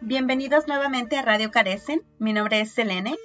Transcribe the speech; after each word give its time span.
Bienvenidos 0.00 0.68
nuevamente 0.68 1.16
a 1.16 1.22
Radio 1.22 1.50
Carecen. 1.50 2.02
Mi 2.20 2.32
nombre 2.32 2.60
es 2.60 2.70
Selene. 2.70 3.16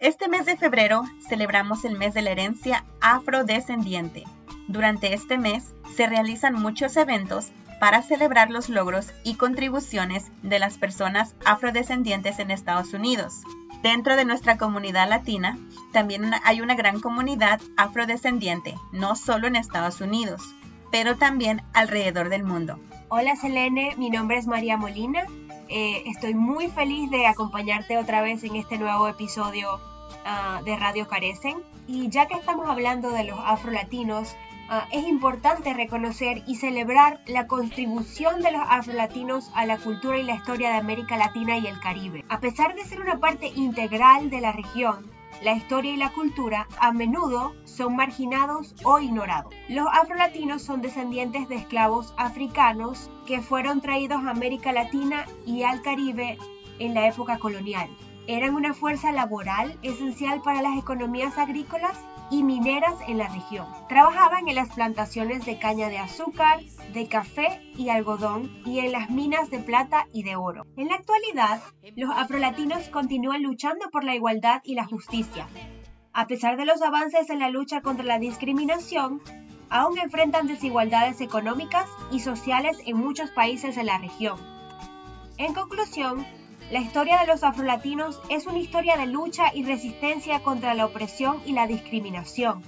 Este 0.00 0.28
mes 0.28 0.44
de 0.44 0.56
febrero 0.56 1.04
celebramos 1.28 1.84
el 1.84 1.96
mes 1.96 2.14
de 2.14 2.22
la 2.22 2.30
herencia 2.30 2.84
afrodescendiente. 3.00 4.24
Durante 4.66 5.14
este 5.14 5.38
mes 5.38 5.74
se 5.94 6.08
realizan 6.08 6.54
muchos 6.54 6.96
eventos 6.96 7.52
para 7.78 8.02
celebrar 8.02 8.50
los 8.50 8.68
logros 8.68 9.12
y 9.22 9.36
contribuciones 9.36 10.32
de 10.42 10.58
las 10.58 10.78
personas 10.78 11.36
afrodescendientes 11.44 12.40
en 12.40 12.50
Estados 12.50 12.92
Unidos. 12.92 13.42
Dentro 13.80 14.16
de 14.16 14.24
nuestra 14.24 14.58
comunidad 14.58 15.08
latina 15.08 15.56
también 15.92 16.32
hay 16.42 16.60
una 16.60 16.74
gran 16.74 17.00
comunidad 17.00 17.60
afrodescendiente, 17.76 18.74
no 18.90 19.14
solo 19.14 19.46
en 19.46 19.54
Estados 19.54 20.00
Unidos, 20.00 20.42
pero 20.90 21.16
también 21.16 21.62
alrededor 21.72 22.30
del 22.30 22.42
mundo. 22.42 22.80
Hola 23.10 23.36
Selene, 23.36 23.94
mi 23.96 24.10
nombre 24.10 24.38
es 24.38 24.48
María 24.48 24.76
Molina. 24.76 25.22
Eh, 25.68 26.02
estoy 26.06 26.34
muy 26.34 26.68
feliz 26.68 27.10
de 27.10 27.26
acompañarte 27.26 27.98
otra 27.98 28.22
vez 28.22 28.42
en 28.42 28.56
este 28.56 28.78
nuevo 28.78 29.06
episodio 29.06 29.80
ah, 30.24 30.62
de 30.64 30.76
Radio 30.76 31.06
Carecen. 31.06 31.62
Y 31.86 32.08
ya 32.08 32.26
que 32.26 32.34
estamos 32.34 32.68
hablando 32.68 33.10
de 33.10 33.24
los 33.24 33.38
afrolatinos, 33.42 34.34
uh, 34.70 34.96
es 34.96 35.06
importante 35.06 35.72
reconocer 35.74 36.42
y 36.46 36.56
celebrar 36.56 37.20
la 37.26 37.46
contribución 37.46 38.42
de 38.42 38.52
los 38.52 38.62
afrolatinos 38.68 39.50
a 39.54 39.66
la 39.66 39.78
cultura 39.78 40.18
y 40.18 40.22
la 40.22 40.34
historia 40.34 40.70
de 40.70 40.76
América 40.76 41.16
Latina 41.16 41.58
y 41.58 41.66
el 41.66 41.80
Caribe. 41.80 42.24
A 42.28 42.40
pesar 42.40 42.74
de 42.74 42.84
ser 42.84 43.00
una 43.00 43.18
parte 43.18 43.48
integral 43.48 44.28
de 44.28 44.40
la 44.40 44.52
región, 44.52 45.10
la 45.42 45.54
historia 45.54 45.92
y 45.92 45.96
la 45.96 46.12
cultura 46.12 46.66
a 46.80 46.92
menudo 46.92 47.54
son 47.64 47.96
marginados 47.96 48.74
o 48.84 48.98
ignorados. 48.98 49.54
Los 49.68 49.86
afrolatinos 49.92 50.62
son 50.62 50.82
descendientes 50.82 51.48
de 51.48 51.56
esclavos 51.56 52.14
africanos 52.16 53.10
que 53.26 53.40
fueron 53.40 53.80
traídos 53.80 54.24
a 54.24 54.30
América 54.30 54.72
Latina 54.72 55.26
y 55.46 55.62
al 55.62 55.82
Caribe 55.82 56.38
en 56.78 56.94
la 56.94 57.06
época 57.08 57.38
colonial. 57.38 57.88
Eran 58.26 58.54
una 58.54 58.74
fuerza 58.74 59.12
laboral 59.12 59.78
esencial 59.82 60.42
para 60.42 60.60
las 60.60 60.76
economías 60.76 61.38
agrícolas 61.38 61.98
y 62.30 62.42
mineras 62.42 62.94
en 63.06 63.18
la 63.18 63.28
región. 63.28 63.66
Trabajaban 63.88 64.48
en 64.48 64.54
las 64.54 64.74
plantaciones 64.74 65.44
de 65.46 65.58
caña 65.58 65.88
de 65.88 65.98
azúcar, 65.98 66.60
de 66.92 67.08
café 67.08 67.62
y 67.76 67.88
algodón 67.88 68.50
y 68.64 68.80
en 68.80 68.92
las 68.92 69.10
minas 69.10 69.50
de 69.50 69.58
plata 69.60 70.06
y 70.12 70.22
de 70.22 70.36
oro. 70.36 70.66
En 70.76 70.88
la 70.88 70.96
actualidad, 70.96 71.60
los 71.96 72.10
afrolatinos 72.10 72.88
continúan 72.88 73.42
luchando 73.42 73.90
por 73.90 74.04
la 74.04 74.14
igualdad 74.14 74.60
y 74.64 74.74
la 74.74 74.84
justicia. 74.84 75.46
A 76.12 76.26
pesar 76.26 76.56
de 76.56 76.64
los 76.64 76.82
avances 76.82 77.30
en 77.30 77.38
la 77.38 77.50
lucha 77.50 77.80
contra 77.80 78.04
la 78.04 78.18
discriminación, 78.18 79.22
aún 79.70 79.98
enfrentan 79.98 80.46
desigualdades 80.46 81.20
económicas 81.20 81.88
y 82.10 82.20
sociales 82.20 82.78
en 82.86 82.96
muchos 82.96 83.30
países 83.30 83.76
de 83.76 83.84
la 83.84 83.98
región. 83.98 84.38
En 85.36 85.54
conclusión, 85.54 86.26
la 86.70 86.80
historia 86.80 87.18
de 87.20 87.26
los 87.26 87.42
afrolatinos 87.44 88.20
es 88.28 88.46
una 88.46 88.58
historia 88.58 88.96
de 88.96 89.06
lucha 89.06 89.54
y 89.54 89.64
resistencia 89.64 90.40
contra 90.40 90.74
la 90.74 90.84
opresión 90.84 91.40
y 91.46 91.52
la 91.52 91.66
discriminación. 91.66 92.62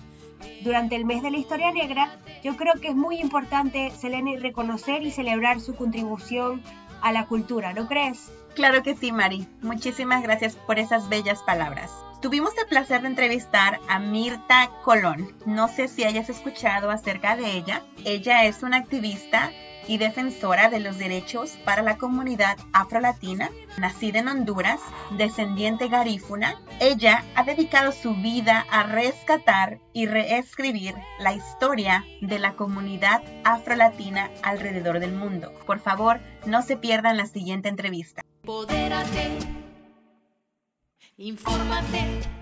Durante 0.62 0.96
el 0.96 1.04
mes 1.04 1.22
de 1.22 1.30
la 1.30 1.36
historia 1.36 1.70
negra, 1.70 2.18
yo 2.42 2.56
creo 2.56 2.74
que 2.80 2.88
es 2.88 2.94
muy 2.94 3.18
importante, 3.20 3.90
Selene, 3.90 4.38
reconocer 4.38 5.02
y 5.02 5.10
celebrar 5.10 5.60
su 5.60 5.74
contribución 5.74 6.62
a 7.02 7.12
la 7.12 7.26
cultura, 7.26 7.74
¿no 7.74 7.88
crees? 7.88 8.32
Claro 8.54 8.82
que 8.82 8.96
sí, 8.96 9.12
Mari. 9.12 9.46
Muchísimas 9.60 10.22
gracias 10.22 10.56
por 10.56 10.78
esas 10.78 11.08
bellas 11.08 11.42
palabras. 11.42 11.92
Tuvimos 12.22 12.56
el 12.58 12.66
placer 12.66 13.02
de 13.02 13.08
entrevistar 13.08 13.80
a 13.88 13.98
Mirta 13.98 14.70
Colón. 14.82 15.34
No 15.46 15.68
sé 15.68 15.88
si 15.88 16.04
hayas 16.04 16.28
escuchado 16.28 16.90
acerca 16.90 17.36
de 17.36 17.52
ella. 17.52 17.82
Ella 18.04 18.44
es 18.44 18.62
una 18.62 18.78
activista 18.78 19.50
y 19.86 19.98
defensora 19.98 20.68
de 20.70 20.80
los 20.80 20.98
derechos 20.98 21.58
para 21.64 21.82
la 21.82 21.98
comunidad 21.98 22.56
afrolatina, 22.72 23.50
nacida 23.78 24.20
en 24.20 24.28
Honduras, 24.28 24.80
descendiente 25.10 25.88
garífuna, 25.88 26.60
ella 26.80 27.24
ha 27.34 27.44
dedicado 27.44 27.92
su 27.92 28.14
vida 28.14 28.66
a 28.70 28.84
rescatar 28.84 29.78
y 29.92 30.06
reescribir 30.06 30.94
la 31.18 31.32
historia 31.32 32.04
de 32.20 32.38
la 32.38 32.54
comunidad 32.54 33.22
afrolatina 33.44 34.30
alrededor 34.42 35.00
del 35.00 35.12
mundo. 35.12 35.52
Por 35.66 35.80
favor, 35.80 36.20
no 36.46 36.62
se 36.62 36.76
pierdan 36.76 37.16
la 37.16 37.26
siguiente 37.26 37.68
entrevista. 37.68 38.24
infórmate, 41.16 42.39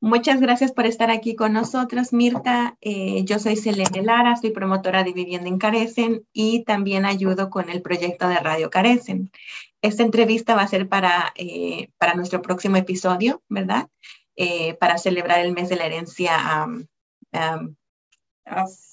Muchas 0.00 0.40
gracias 0.40 0.70
por 0.70 0.86
estar 0.86 1.10
aquí 1.10 1.34
con 1.34 1.52
nosotros, 1.52 2.12
Mirta. 2.12 2.76
Eh, 2.80 3.24
yo 3.24 3.40
soy 3.40 3.56
Selene 3.56 4.02
Lara, 4.02 4.36
soy 4.36 4.50
promotora 4.50 5.02
de 5.02 5.12
Vivienda 5.12 5.48
en 5.48 5.58
Carecen 5.58 6.24
y 6.32 6.62
también 6.62 7.04
ayudo 7.04 7.50
con 7.50 7.68
el 7.68 7.82
proyecto 7.82 8.28
de 8.28 8.36
Radio 8.38 8.70
Carecen. 8.70 9.32
Esta 9.82 10.04
entrevista 10.04 10.54
va 10.54 10.62
a 10.62 10.68
ser 10.68 10.88
para, 10.88 11.32
eh, 11.34 11.90
para 11.98 12.14
nuestro 12.14 12.42
próximo 12.42 12.76
episodio, 12.76 13.42
¿verdad? 13.48 13.88
Eh, 14.36 14.74
para 14.74 14.98
celebrar 14.98 15.40
el 15.40 15.52
mes 15.52 15.68
de 15.68 15.76
la 15.76 15.86
herencia 15.86 16.68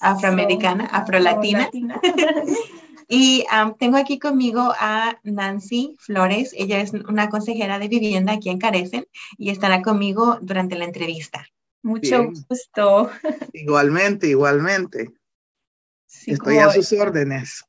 afroamericana, 0.00 0.86
afrolatina. 0.86 1.70
Y 3.08 3.44
tengo 3.78 3.96
aquí 3.96 4.18
conmigo 4.18 4.72
a 4.78 5.18
Nancy 5.22 5.96
Flores. 5.98 6.52
Ella 6.56 6.80
es 6.80 6.92
una 6.92 7.28
consejera 7.28 7.78
de 7.78 7.88
vivienda 7.88 8.32
aquí 8.32 8.50
en 8.50 8.58
Carecen 8.58 9.06
y 9.38 9.50
estará 9.50 9.82
conmigo 9.82 10.38
durante 10.40 10.76
la 10.76 10.84
entrevista. 10.84 11.46
Mucho 11.82 12.32
gusto. 12.48 13.10
Igualmente, 13.52 14.26
igualmente. 14.26 15.12
Estoy 16.26 16.58
a 16.58 16.70
sus 16.70 16.92
órdenes. 16.92 17.64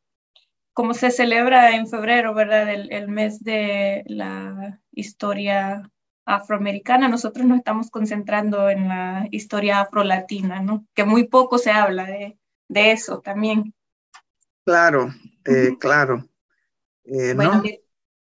Como 0.74 0.94
se 0.94 1.12
celebra 1.12 1.76
en 1.76 1.88
febrero, 1.88 2.34
¿verdad? 2.34 2.72
El, 2.74 2.92
el 2.92 3.08
mes 3.08 3.44
de 3.44 4.04
la 4.08 4.80
historia 4.92 5.92
afroamericana, 6.26 7.08
nosotros 7.08 7.46
nos 7.46 7.60
estamos 7.60 7.90
concentrando 7.90 8.70
en 8.70 8.88
la 8.88 9.28
historia 9.32 9.82
afrolatina, 9.82 10.62
¿no? 10.62 10.86
Que 10.94 11.06
muy 11.06 11.26
poco 11.26 11.58
se 11.58 11.72
habla 11.72 12.06
de, 12.06 12.38
de 12.68 12.92
eso 12.92 13.22
también. 13.22 13.74
Claro, 14.68 15.14
eh, 15.46 15.78
claro. 15.80 16.28
Eh, 17.06 17.34
bueno, 17.34 17.64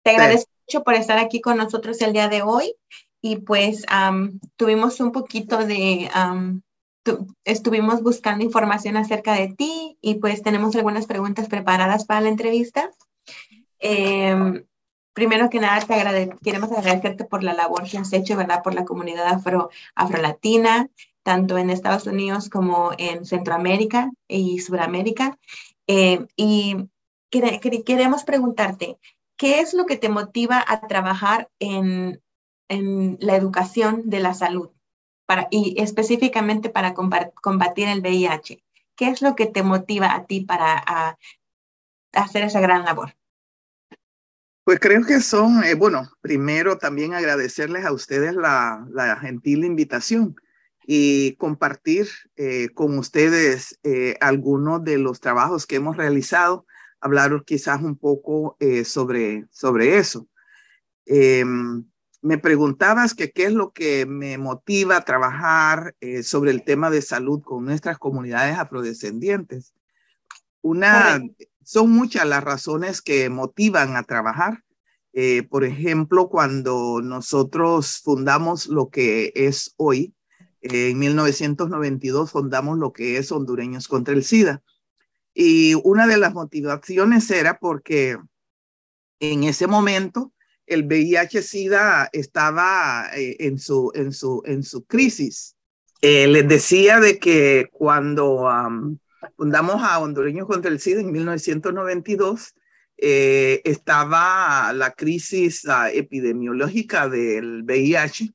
te 0.03 0.11
agradezco 0.13 0.51
mucho 0.67 0.83
por 0.83 0.95
estar 0.95 1.19
aquí 1.19 1.43
con 1.43 1.59
nosotros 1.59 2.01
el 2.01 2.15
día 2.15 2.29
de 2.29 2.41
hoy 2.41 2.75
y 3.21 3.41
pues 3.41 3.85
tuvimos 4.57 4.99
un 5.01 5.13
poquito 5.13 5.59
de, 5.59 6.09
estuvimos 7.45 8.03
buscando 8.03 8.47
información 8.47 8.97
acerca 8.97 9.35
de 9.35 9.49
ti 9.49 9.99
y 10.01 10.15
pues 10.15 10.43
tenemos 10.43 10.75
algunas 10.75 11.05
preguntas 11.05 11.49
preparadas 11.49 12.07
para 12.07 12.23
la 12.23 12.31
entrevista. 12.31 12.91
Em, 13.79 14.65
primero 15.13 15.51
que 15.51 15.61
nada, 15.61 15.85
te 15.85 16.31
queremos 16.43 16.73
agradecerte 16.73 17.27
por 17.27 17.45
la 17.45 17.53
labor 17.53 17.85
que 17.87 17.99
has 17.99 18.11
hecho, 18.15 18.39
¿verdad? 18.39 18.63
Por 18.63 18.73
la 18.75 18.87
comunidad 18.87 19.27
afro, 19.27 19.69
afrolatina, 19.95 20.89
tanto 21.23 21.59
en 21.59 21.69
Estados 21.69 22.07
Unidos 22.07 22.49
como 22.49 22.93
en 22.97 23.27
Centroamérica 23.27 24.11
y 24.27 24.61
Sudamérica. 24.61 25.39
Eh, 25.87 26.27
y 26.37 26.89
queremos 27.31 28.25
preguntarte, 28.25 28.99
¿qué 29.37 29.61
es 29.61 29.75
lo 29.75 29.87
que 29.87 29.97
te 29.97 30.09
motiva 30.09 30.65
a 30.67 30.87
trabajar 30.87 31.49
en, 31.59 32.21
la 32.69 33.37
educación 33.37 34.09
de 34.09 34.21
la 34.21 34.33
salud 34.33 34.71
para, 35.27 35.47
y 35.51 35.75
específicamente 35.79 36.71
para 36.71 36.95
combatir 36.95 37.89
el 37.89 38.01
VIH? 38.01 38.63
¿Qué 38.97 39.09
es 39.09 39.21
lo 39.21 39.35
que 39.35 39.47
te 39.47 39.63
motiva 39.63 40.15
a 40.15 40.25
ti 40.25 40.41
para 40.41 41.19
hacer 42.13 42.45
esa 42.45 42.61
gran 42.61 42.85
labor? 42.85 43.15
Pues 44.65 44.79
creo 44.79 45.05
que 45.05 45.21
son, 45.21 45.65
eh, 45.65 45.75
bueno, 45.75 46.09
primero 46.21 46.79
también 46.79 47.15
agradecerles 47.15 47.85
a 47.85 47.93
ustedes 47.93 48.35
la, 48.35 48.87
la 48.91 49.17
gentil 49.17 49.65
invitación 49.65 50.37
y 50.87 51.37
compartir 51.37 52.09
eh, 52.37 52.69
con 52.75 52.99
ustedes 52.99 53.79
eh, 53.83 54.17
algunos 54.21 54.83
de 54.85 54.99
los 54.99 55.21
trabajos 55.21 55.67
que 55.67 55.77
hemos 55.77 55.97
realizado, 55.97 56.67
hablar 57.01 57.45
quizás 57.45 57.83
un 57.83 57.97
poco 57.97 58.57
eh, 58.61 58.85
sobre, 58.85 59.47
sobre 59.51 59.99
eso. 59.99 60.29
Em, 61.07 61.85
me 62.21 62.39
preguntabas 62.39 63.15
que 63.15 63.33
qué 63.33 63.45
es 63.47 63.53
lo 63.53 63.73
que 63.73 64.07
me 64.07 64.39
motiva 64.39 64.97
a 64.97 65.05
trabajar 65.05 65.97
sobre 66.23 66.53
el 66.53 66.63
tema 66.63 66.89
de 66.89 67.03
salud 67.03 67.43
con 67.43 67.65
nuestras 67.65 67.99
comunidades 67.99 68.57
afrodescendientes. 68.57 69.75
Una, 70.61 71.21
son 71.65 71.91
muchas 71.91 72.25
las 72.25 72.45
razones 72.45 73.03
que 73.03 73.29
motivan 73.29 73.97
a 73.97 74.05
trabajar. 74.05 74.63
por 75.51 75.65
ejemplo, 75.65 76.29
cuando 76.29 77.01
nosotros 77.03 78.01
fundamos 78.05 78.69
lo 78.69 78.89
que 78.89 79.33
es 79.35 79.75
hoy, 79.77 80.15
en 80.63 80.99
1992 80.99 82.31
fundamos 82.31 82.79
lo 82.79 82.93
que 82.93 83.19
es 83.19 83.33
Hondureños 83.33 83.89
contra 83.89 84.15
el 84.15 84.25
SIDA. 84.25 84.63
Y 85.35 85.75
una 85.83 86.07
de 86.07 86.19
las 86.19 86.35
motivaciones 86.35 87.31
era 87.31 87.59
porque 87.59 88.17
en 89.21 89.45
ese 89.45 89.67
momento 89.67 90.33
el 90.67 90.85
VIH-Sida 90.85 92.09
estaba 92.13 93.11
en, 93.15 93.59
su, 93.59 93.91
en, 93.95 94.13
su, 94.13 94.43
en 94.45 94.63
su 94.63 94.85
crisis. 94.85 95.57
les 96.01 96.49
decía 96.49 97.01
de 97.01 97.19
que 97.19 97.69
cuando 97.73 98.49
fundamos 99.37 99.83
a 99.83 99.99
Hondureños 99.99 100.47
contra 100.47 100.71
el 100.71 100.81
SIDA 100.81 101.01
en 101.01 101.13
1992, 101.13 102.55
estaba 102.97 104.73
la 104.73 104.93
crisis 104.93 105.65
epidemiológica 105.93 107.09
del 107.09 107.65
VIH 107.65 108.33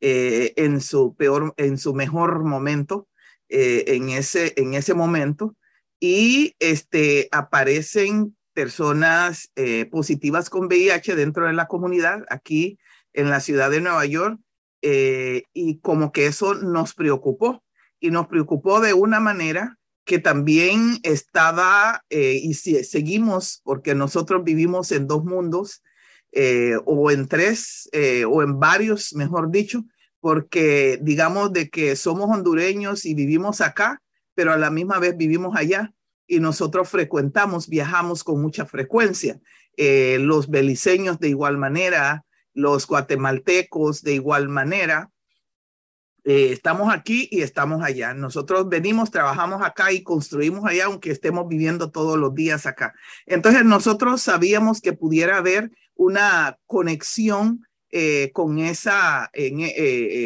en 0.00 0.80
su 0.80 1.14
peor, 1.14 1.54
en 1.56 1.78
su 1.78 1.94
mejor 1.94 2.44
momento, 2.44 3.08
en, 3.48 4.10
ese, 4.10 4.52
en 4.56 4.74
ese 4.74 4.94
momento 4.94 5.56
y 6.00 6.54
este, 6.58 7.28
aparecen 7.32 8.36
personas 8.52 9.50
eh, 9.56 9.86
positivas 9.86 10.50
con 10.50 10.66
VIH 10.66 11.14
dentro 11.14 11.46
de 11.46 11.52
la 11.52 11.66
comunidad 11.66 12.24
aquí 12.30 12.78
en 13.12 13.30
la 13.30 13.40
ciudad 13.40 13.70
de 13.70 13.80
Nueva 13.80 14.06
York 14.06 14.38
eh, 14.82 15.44
y 15.52 15.78
como 15.80 16.12
que 16.12 16.26
eso 16.26 16.54
nos 16.54 16.94
preocupó 16.94 17.62
y 18.00 18.10
nos 18.10 18.28
preocupó 18.28 18.80
de 18.80 18.94
una 18.94 19.20
manera 19.20 19.78
que 20.04 20.18
también 20.18 20.98
estaba 21.02 22.04
eh, 22.08 22.40
y 22.42 22.54
si, 22.54 22.82
seguimos 22.84 23.60
porque 23.64 23.94
nosotros 23.94 24.44
vivimos 24.44 24.92
en 24.92 25.06
dos 25.06 25.24
mundos 25.24 25.82
o 26.84 27.10
en 27.10 27.28
tres 27.28 27.88
o 28.28 28.42
en 28.42 28.60
varios, 28.60 29.14
mejor 29.14 29.50
dicho, 29.50 29.84
porque 30.20 30.98
digamos 31.02 31.52
de 31.52 31.70
que 31.70 31.96
somos 31.96 32.28
hondureños 32.28 33.06
y 33.06 33.14
vivimos 33.14 33.60
acá, 33.60 34.02
pero 34.34 34.52
a 34.52 34.56
la 34.56 34.70
misma 34.70 34.98
vez 34.98 35.16
vivimos 35.16 35.56
allá 35.56 35.92
y 36.26 36.40
nosotros 36.40 36.88
frecuentamos, 36.88 37.68
viajamos 37.68 38.24
con 38.24 38.40
mucha 38.40 38.66
frecuencia. 38.66 39.40
Eh, 39.76 40.18
los 40.20 40.48
beliceños 40.48 41.18
de 41.18 41.28
igual 41.28 41.58
manera, 41.58 42.24
los 42.54 42.86
guatemaltecos 42.86 44.02
de 44.02 44.14
igual 44.14 44.48
manera. 44.48 45.10
Eh, 46.24 46.50
estamos 46.50 46.92
aquí 46.92 47.28
y 47.30 47.42
estamos 47.42 47.84
allá. 47.84 48.12
Nosotros 48.12 48.68
venimos, 48.68 49.10
trabajamos 49.10 49.62
acá 49.62 49.92
y 49.92 50.02
construimos 50.02 50.64
allá, 50.64 50.86
aunque 50.86 51.12
estemos 51.12 51.46
viviendo 51.46 51.90
todos 51.90 52.18
los 52.18 52.34
días 52.34 52.66
acá. 52.66 52.94
Entonces 53.26 53.64
nosotros 53.64 54.22
sabíamos 54.22 54.80
que 54.80 54.92
pudiera 54.92 55.36
haber 55.36 55.70
una 55.96 56.58
conexión 56.66 57.66
eh, 57.90 58.30
con, 58.32 58.58
esa, 58.58 59.30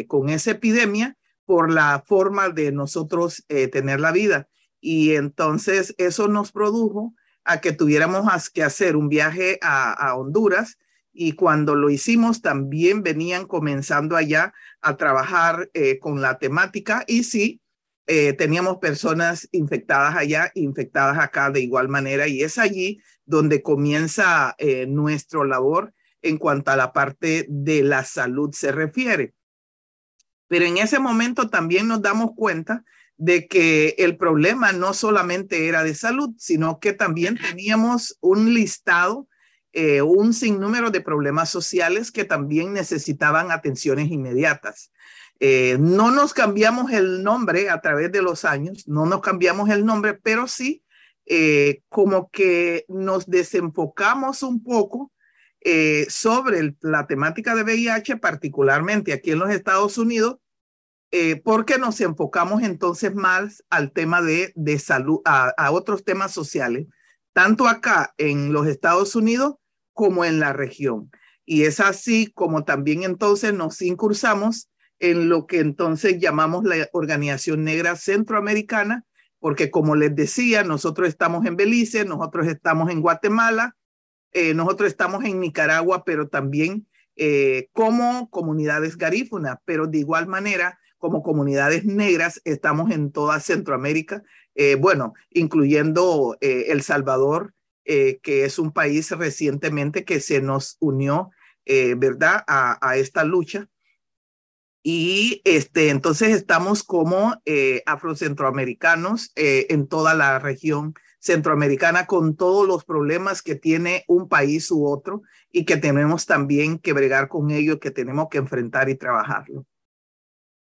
con 0.07 0.29
esa 0.29 0.51
epidemia 0.51 1.17
por 1.51 1.69
la 1.69 2.01
forma 2.07 2.47
de 2.47 2.71
nosotros 2.71 3.43
eh, 3.49 3.67
tener 3.67 3.99
la 3.99 4.13
vida. 4.13 4.47
Y 4.79 5.15
entonces 5.15 5.93
eso 5.97 6.29
nos 6.29 6.53
produjo 6.53 7.13
a 7.43 7.59
que 7.59 7.73
tuviéramos 7.73 8.49
que 8.51 8.63
hacer 8.63 8.95
un 8.95 9.09
viaje 9.09 9.59
a, 9.61 10.15
Honduras. 10.15 10.77
Y 11.11 11.33
cuando 11.33 11.75
lo 11.75 11.89
hicimos 11.89 12.41
también 12.41 13.03
venían 13.03 13.47
comenzando 13.47 14.15
allá 14.15 14.53
a 14.79 14.95
trabajar 14.95 15.69
eh, 15.73 15.99
con 15.99 16.21
la 16.21 16.39
temática. 16.39 17.03
Y 17.05 17.25
sí, 17.25 17.59
eh, 18.07 18.31
teníamos 18.31 18.77
personas 18.77 19.49
infectadas 19.51 20.15
allá, 20.15 20.51
infectadas 20.55 21.17
acá 21.19 21.51
de 21.51 21.59
igual 21.59 21.89
manera. 21.89 22.29
Y 22.29 22.43
es 22.43 22.57
allí 22.57 23.01
donde 23.31 23.63
comienza 23.63 24.55
nuestro 24.87 25.43
labor 25.43 25.93
en 26.21 26.37
cuanto 26.37 26.71
a 26.71 26.75
la 26.75 26.93
parte 26.93 27.45
de 27.49 27.83
la 27.83 28.03
salud 28.03 28.51
se 28.53 28.71
refiere. 28.71 29.33
Pero 30.47 30.65
en 30.65 30.77
ese 30.77 30.99
momento 30.99 31.49
también 31.49 31.87
nos 31.87 32.01
damos 32.01 32.31
cuenta 32.35 32.83
de 33.17 33.47
que 33.47 33.95
el 33.99 34.17
problema 34.17 34.71
no 34.71 34.93
solamente 34.93 35.67
era 35.67 35.83
de 35.83 35.95
salud, 35.95 36.31
sino 36.37 36.79
que 36.79 36.91
también 36.91 37.37
teníamos 37.37 38.17
un 38.19 38.53
listado, 38.53 39.27
eh, 39.73 40.01
un 40.01 40.33
sinnúmero 40.33 40.91
de 40.91 41.01
problemas 41.01 41.49
sociales 41.49 42.11
que 42.11 42.25
también 42.25 42.73
necesitaban 42.73 43.51
atenciones 43.51 44.09
inmediatas. 44.09 44.91
Eh, 45.39 45.77
no 45.79 46.11
nos 46.11 46.33
cambiamos 46.33 46.91
el 46.91 47.23
nombre 47.23 47.69
a 47.69 47.79
través 47.79 48.11
de 48.11 48.21
los 48.21 48.43
años, 48.43 48.87
no 48.87 49.05
nos 49.05 49.21
cambiamos 49.21 49.69
el 49.69 49.85
nombre, 49.85 50.15
pero 50.15 50.47
sí 50.47 50.83
eh, 51.33 51.81
como 51.87 52.29
que 52.29 52.83
nos 52.89 53.25
desenfocamos 53.25 54.43
un 54.43 54.61
poco 54.61 55.13
eh, 55.61 56.05
sobre 56.09 56.75
la 56.81 57.07
temática 57.07 57.55
de 57.55 57.63
VIH, 57.63 58.17
particularmente 58.17 59.13
aquí 59.13 59.31
en 59.31 59.39
los 59.39 59.49
Estados 59.49 59.97
Unidos, 59.97 60.39
eh, 61.11 61.37
porque 61.37 61.77
nos 61.77 62.01
enfocamos 62.01 62.63
entonces 62.63 63.15
más 63.15 63.63
al 63.69 63.93
tema 63.93 64.21
de, 64.21 64.51
salud, 64.77 65.21
a, 65.23 65.53
a, 65.55 65.71
otros 65.71 66.03
temas 66.03 66.33
sociales, 66.33 66.87
tanto 67.31 67.65
acá 67.65 68.13
en 68.17 68.51
los 68.51 68.67
Estados 68.67 69.15
Unidos 69.15 69.55
como 69.93 70.25
en 70.25 70.41
la 70.41 70.51
región. 70.51 71.11
Y 71.45 71.63
es 71.63 71.79
así 71.79 72.29
como 72.33 72.65
también 72.65 73.03
entonces 73.03 73.53
nos 73.53 73.81
incursamos 73.81 74.69
en 74.99 75.29
lo 75.29 75.47
que 75.47 75.59
entonces 75.59 76.19
llamamos 76.19 76.65
la 76.65 76.89
Organización 76.91 77.63
Negra 77.63 77.95
Centroamericana, 77.95 79.05
porque 79.41 79.71
como 79.71 79.95
les 79.95 80.15
decía, 80.15 80.63
nosotros 80.63 81.09
estamos 81.09 81.45
en 81.47 81.57
Belice, 81.57 82.05
nosotros 82.05 82.47
estamos 82.47 82.91
en 82.91 83.01
Guatemala, 83.01 83.75
eh, 84.33 84.53
nosotros 84.53 84.87
estamos 84.87 85.25
en 85.25 85.39
Nicaragua, 85.39 86.05
pero 86.05 86.29
también 86.29 86.87
eh, 87.15 87.67
como 87.73 88.29
comunidades 88.29 88.97
garífunas, 88.97 89.57
pero 89.65 89.87
de 89.87 89.97
igual 89.97 90.27
manera 90.27 90.79
como 90.99 91.23
comunidades 91.23 91.83
negras 91.85 92.39
estamos 92.45 92.91
en 92.91 93.11
toda 93.11 93.39
Centroamérica, 93.39 94.23
eh, 94.53 94.75
bueno, 94.75 95.15
incluyendo 95.31 96.37
El 96.39 96.83
Salvador, 96.83 97.55
que 97.83 98.45
es 98.45 98.59
un 98.59 98.71
país 98.71 99.09
recientemente 99.09 100.05
que 100.05 100.21
se 100.21 100.39
nos 100.39 100.77
unió, 100.79 101.31
¿verdad?, 101.65 102.43
a, 102.47 102.77
a, 102.87 102.95
esta 102.95 103.23
lucha. 103.23 103.67
Y 104.83 105.41
este, 105.45 105.89
entonces 105.89 106.29
estamos 106.29 106.83
como 106.83 107.35
afrocentroamericanos 107.85 109.31
en 109.35 109.87
toda 109.87 110.15
la 110.15 110.39
región 110.39 110.95
centroamericana 111.21 112.07
con 112.07 112.35
todos 112.35 112.67
los 112.67 112.83
problemas 112.83 113.41
que 113.43 113.55
tiene 113.55 114.03
un 114.07 114.27
país 114.27 114.71
u 114.71 114.87
otro 114.87 115.21
y 115.51 115.65
que 115.65 115.77
tenemos 115.77 116.25
también 116.25 116.79
que 116.79 116.93
bregar 116.93 117.27
con 117.27 117.51
ello, 117.51 117.79
que 117.79 117.91
tenemos 117.91 118.27
que 118.29 118.39
enfrentar 118.39 118.89
y 118.89 118.95
trabajarlo. 118.95 119.65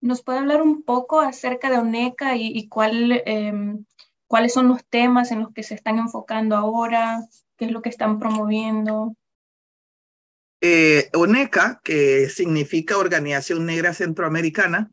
¿Nos 0.01 0.23
puede 0.23 0.39
hablar 0.39 0.63
un 0.63 0.83
poco 0.83 1.21
acerca 1.21 1.71
de 1.71 1.79
ONECA 1.79 2.37
y, 2.37 2.69
cuál, 2.69 3.23
em, 3.25 3.85
cuáles 4.29 4.53
son 4.53 4.69
los 4.69 4.85
temas 4.85 5.33
en 5.33 5.41
los 5.41 5.53
que 5.53 5.63
se 5.63 5.75
están 5.75 5.99
enfocando 5.99 6.57
ahora? 6.57 7.25
¿Qué 7.57 7.65
es 7.65 7.73
lo 7.73 7.83
que 7.83 7.89
están 7.89 8.19
promoviendo? 8.19 9.17
Eh, 10.67 11.11
ONECA, 11.13 11.83
que 11.85 12.31
significa 12.31 12.97
Organización 12.97 13.67
Negra 13.67 13.93
Centroamericana, 13.93 14.91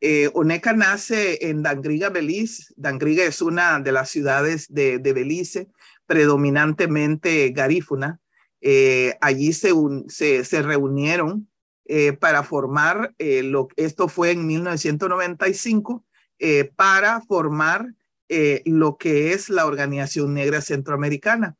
eh, 0.00 0.30
Oneca 0.32 0.72
nace 0.74 1.48
en 1.50 1.64
Dangriga, 1.64 2.08
Belice. 2.08 2.72
Dangriga 2.76 3.24
es 3.24 3.42
una 3.42 3.80
de 3.80 3.90
las 3.90 4.10
ciudades 4.10 4.72
de, 4.72 4.98
Belice, 5.00 5.70
predominantemente 6.06 7.50
garífuna. 7.50 8.20
Eh, 8.60 9.16
allí 9.20 9.52
se, 9.52 9.72
se, 10.08 10.62
reunieron 10.62 11.48
eh, 11.86 12.12
para 12.12 12.44
formar, 12.44 13.12
lo, 13.18 13.66
esto 13.74 14.06
fue 14.06 14.30
en 14.30 14.46
1995, 14.46 16.04
para 16.76 17.22
formar 17.22 17.92
lo 18.64 18.96
que 18.98 19.32
es 19.32 19.48
la 19.48 19.66
Organización 19.66 20.34
Negra 20.34 20.60
Centroamericana. 20.60 21.56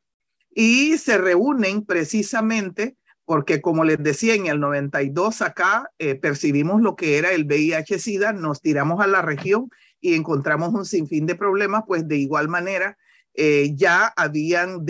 Y 0.48 0.96
se 0.98 1.18
reúnen 1.18 1.84
precisamente 1.84 2.94
porque 3.28 3.60
como 3.60 3.84
les 3.84 4.02
decía, 4.02 4.34
en 4.34 4.46
el 4.46 4.58
92 4.58 5.42
acá 5.42 5.92
eh, 5.98 6.14
percibimos 6.14 6.80
lo 6.80 6.96
que 6.96 7.18
era 7.18 7.32
el 7.32 7.44
VIH-Sida, 7.44 8.32
nos 8.32 8.62
tiramos 8.62 9.02
a 9.02 9.06
la 9.06 9.20
región 9.20 9.68
y 10.00 10.14
encontramos 10.14 10.72
un 10.72 10.86
sinfín 10.86 11.26
de 11.26 11.34
problemas, 11.34 11.82
pues 11.86 12.08
de 12.08 12.16
igual 12.16 12.48
manera 12.48 12.96
eh, 13.34 13.72
ya 13.74 14.06
habían 14.16 14.86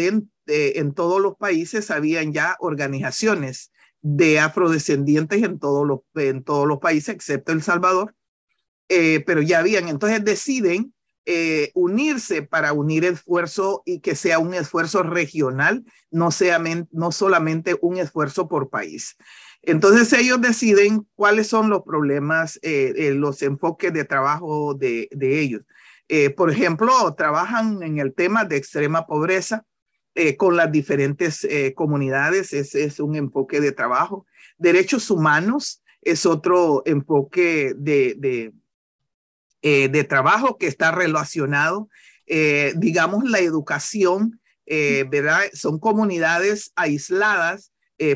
en 0.46 0.94
todos 0.94 1.20
los 1.20 1.34
países, 1.34 1.90
habían 1.90 2.32
ya 2.32 2.56
organizaciones 2.60 3.72
de 4.02 4.38
afrodescendientes 4.38 5.42
en 5.42 5.58
todos 5.58 5.84
los, 5.84 6.00
en 6.14 6.44
todos 6.44 6.68
los 6.68 6.78
países, 6.78 7.16
excepto 7.16 7.50
El 7.50 7.62
Salvador, 7.62 8.14
eh, 8.88 9.20
pero 9.26 9.42
ya 9.42 9.58
habían, 9.58 9.88
entonces 9.88 10.24
deciden 10.24 10.94
eh, 11.30 11.72
unirse 11.74 12.40
para 12.40 12.72
unir 12.72 13.04
esfuerzo 13.04 13.82
y 13.84 14.00
que 14.00 14.14
sea 14.14 14.38
un 14.38 14.54
esfuerzo 14.54 15.02
regional, 15.02 15.84
no, 16.10 16.30
sea 16.30 16.58
no 16.90 17.12
solamente 17.12 17.76
un 17.82 17.98
esfuerzo 17.98 18.48
por 18.48 18.70
país. 18.70 19.14
Entonces 19.60 20.10
ellos 20.14 20.40
deciden 20.40 21.06
cuáles 21.16 21.48
son 21.48 21.68
los 21.68 21.82
problemas, 21.82 22.58
eh, 22.62 22.94
eh, 22.96 23.10
los 23.12 23.42
enfoques 23.42 23.92
de 23.92 24.06
trabajo 24.06 24.72
de, 24.72 25.10
de 25.10 25.40
ellos. 25.40 25.60
por 26.34 26.50
ejemplo, 26.50 27.14
trabajan 27.14 27.82
en 27.82 27.98
el 27.98 28.14
tema 28.14 28.46
de 28.46 28.56
extrema 28.56 29.06
pobreza 29.06 29.66
con 30.38 30.56
las 30.56 30.72
diferentes 30.72 31.46
comunidades, 31.74 32.54
ese 32.54 32.84
es 32.84 33.00
un 33.00 33.16
enfoque 33.16 33.60
de 33.60 33.72
trabajo. 33.72 34.24
Derechos 34.56 35.10
humanos 35.10 35.82
es 36.00 36.24
otro 36.24 36.82
enfoque 36.86 37.74
de, 37.76 38.14
de 38.16 38.54
eh, 39.60 39.88
de 39.88 40.04
trabajo 40.04 40.56
que 40.56 40.68
está 40.68 40.92
relacionado, 40.92 41.88
eh, 42.26 42.74
digamos, 42.76 43.24
la 43.24 43.40
educación, 43.40 44.40
eh, 44.66 45.04
¿verdad? 45.10 45.40
Son 45.52 45.80
comunidades 45.80 46.72
aisladas 46.76 47.72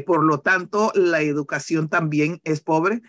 por 0.06 0.22
lo 0.22 0.38
tanto, 0.38 0.92
la 0.94 1.22
educación 1.22 1.88
también 1.88 2.40
es 2.44 2.60
pobre. 2.60 3.02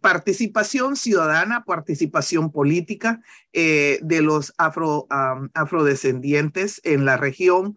Participación 0.00 0.96
ciudadana, 0.96 1.64
participación 1.66 2.50
política 2.50 3.20
de 3.52 4.20
los 4.22 4.54
afro, 4.56 5.06
afrodescendientes 5.52 6.80
en 6.82 7.04
la 7.04 7.18
región. 7.18 7.74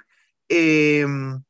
Em, 0.48 1.44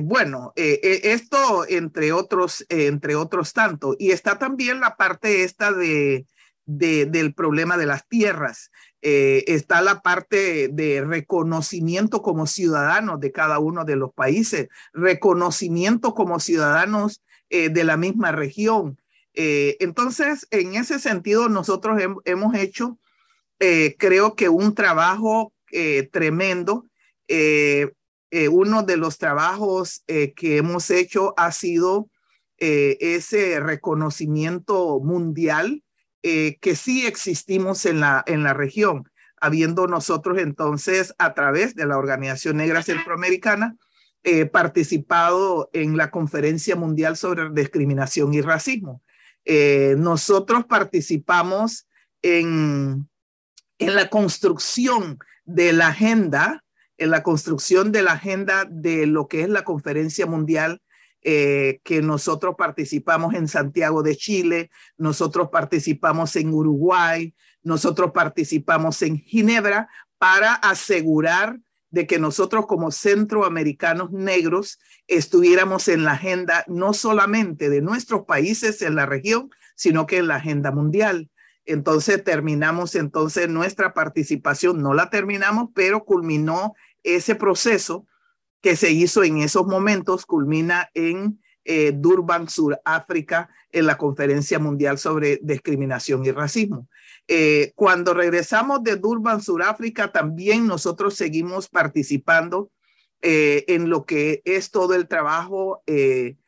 bueno, 0.00 0.52
esto 0.56 1.64
entre 1.66 2.12
otros, 2.12 2.66
entre 2.68 3.14
otros 3.14 3.54
tanto. 3.54 3.96
Y 3.98 4.10
está 4.10 4.38
también 4.38 4.80
la 4.80 4.96
parte 4.96 5.42
esta 5.42 5.72
de, 5.72 6.26
del 6.66 7.34
problema 7.34 7.76
de 7.76 7.86
las 7.86 8.08
tierras. 8.08 8.70
Eh, 9.06 9.44
está 9.48 9.82
la 9.82 10.00
parte 10.00 10.68
de 10.68 11.04
reconocimiento 11.04 12.22
como 12.22 12.46
ciudadanos 12.46 13.20
de 13.20 13.32
cada 13.32 13.58
uno 13.58 13.84
de 13.84 13.96
los 13.96 14.14
países, 14.14 14.68
reconocimiento 14.94 16.14
como 16.14 16.40
ciudadanos 16.40 17.22
eh, 17.50 17.68
de 17.68 17.84
la 17.84 17.98
misma 17.98 18.32
región. 18.32 18.98
Eh, 19.34 19.76
entonces, 19.80 20.46
en 20.50 20.74
ese 20.74 20.98
sentido, 20.98 21.50
nosotros 21.50 22.00
hemos 22.24 22.54
hecho, 22.54 22.98
creo 23.98 24.34
que 24.36 24.48
un 24.48 24.74
trabajo 24.74 25.52
tremendo. 26.10 26.86
uno 28.50 28.82
de 28.82 28.96
los 28.96 29.18
trabajos 29.18 30.02
que 30.06 30.56
hemos 30.56 30.90
hecho 30.90 31.34
ha 31.36 31.52
sido 31.52 32.08
ese 32.58 33.60
reconocimiento 33.60 35.00
mundial 35.00 35.83
eh, 36.26 36.56
que 36.62 36.74
sí 36.74 37.06
existimos 37.06 37.84
en 37.84 38.00
la, 38.00 38.24
en 38.26 38.44
la 38.44 38.54
región, 38.54 39.10
habiendo 39.38 39.86
nosotros 39.86 40.38
entonces 40.38 41.14
a 41.18 41.34
través 41.34 41.74
de 41.74 41.84
la 41.84 41.98
Organización 41.98 42.56
Negra 42.56 42.82
Centroamericana 42.82 43.76
eh, 44.22 44.46
participado 44.46 45.68
en 45.74 45.98
la 45.98 46.10
Conferencia 46.10 46.76
Mundial 46.76 47.18
sobre 47.18 47.50
Discriminación 47.50 48.32
y 48.32 48.40
Racismo. 48.40 49.02
Eh, 49.44 49.96
nosotros 49.98 50.64
participamos 50.64 51.86
en, 52.22 53.06
en 53.78 53.94
la 53.94 54.08
construcción 54.08 55.18
de 55.44 55.74
la 55.74 55.88
agenda, 55.88 56.64
en 56.96 57.10
la 57.10 57.22
construcción 57.22 57.92
de 57.92 58.00
la 58.00 58.12
agenda 58.12 58.66
de 58.70 59.06
lo 59.06 59.28
que 59.28 59.42
es 59.42 59.50
la 59.50 59.62
Conferencia 59.62 60.24
Mundial 60.24 60.80
eh, 61.26 61.80
que 61.84 62.02
nosotros 62.02 62.54
participamos 62.56 63.32
en 63.32 63.48
Santiago 63.48 64.02
de 64.02 64.14
Chile, 64.14 64.70
nosotros 64.98 65.48
participamos 65.50 66.36
en 66.36 66.52
Uruguay, 66.52 67.34
nosotros 67.62 68.12
participamos 68.12 69.00
en 69.00 69.18
Ginebra 69.18 69.88
para 70.18 70.52
asegurar 70.52 71.58
de 71.88 72.06
que 72.06 72.18
nosotros 72.18 72.66
como 72.66 72.90
centroamericanos 72.90 74.10
negros 74.10 74.78
estuviéramos 75.06 75.88
en 75.88 76.04
la 76.04 76.12
agenda 76.12 76.62
no 76.66 76.92
solamente 76.92 77.70
de 77.70 77.80
nuestros 77.80 78.26
países 78.26 78.82
en 78.82 78.94
la 78.94 79.06
región, 79.06 79.48
sino 79.76 80.06
que 80.06 80.18
en 80.18 80.28
la 80.28 80.36
agenda 80.36 80.72
mundial. 80.72 81.30
Entonces 81.64 82.22
terminamos 82.22 82.96
entonces 82.96 83.48
nuestra 83.48 83.94
participación, 83.94 84.82
no 84.82 84.92
la 84.92 85.08
terminamos, 85.08 85.70
pero 85.74 86.04
culminó 86.04 86.74
ese 87.02 87.34
proceso 87.34 88.06
que 88.64 88.76
se 88.76 88.90
hizo 88.90 89.22
en 89.22 89.42
esos 89.42 89.66
momentos 89.66 90.24
culmina 90.24 90.88
en 90.94 91.38
eh, 91.66 91.92
Durban, 91.94 92.48
Sudáfrica, 92.48 93.50
en 93.70 93.84
la 93.84 93.98
Conferencia 93.98 94.58
Mundial 94.58 94.96
sobre 94.96 95.38
Discriminación 95.42 96.24
y 96.24 96.30
Racismo. 96.30 96.88
Eh, 97.28 97.72
cuando 97.74 98.14
regresamos 98.14 98.82
de 98.82 98.96
Durban, 98.96 99.42
Sudáfrica, 99.42 100.12
también 100.12 100.66
nosotros 100.66 101.12
seguimos 101.12 101.68
participando 101.68 102.70
eh, 103.20 103.66
en 103.68 103.90
lo 103.90 104.06
que 104.06 104.40
es 104.46 104.70
todo 104.70 104.94
el 104.94 105.08
trabajo 105.08 105.82
de 105.86 106.38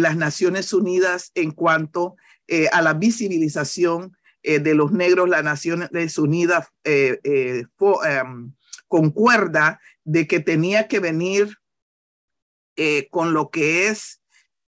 las 0.00 0.16
Naciones 0.16 0.72
Unidas 0.72 1.30
en 1.36 1.52
cuanto 1.52 2.16
a 2.72 2.82
la 2.82 2.94
visibilización 2.94 4.16
de 4.42 4.74
los 4.74 4.90
negros. 4.90 5.28
Las 5.28 5.44
Naciones 5.44 6.18
Unidas 6.18 6.66
em, 6.82 7.64
concuerda 8.88 9.80
de 10.04 10.26
que 10.26 10.40
tenía 10.40 10.86
que 10.86 11.00
venir 11.00 11.58
eh, 12.76 13.08
con 13.10 13.32
lo 13.32 13.50
que 13.50 13.88
es 13.88 14.20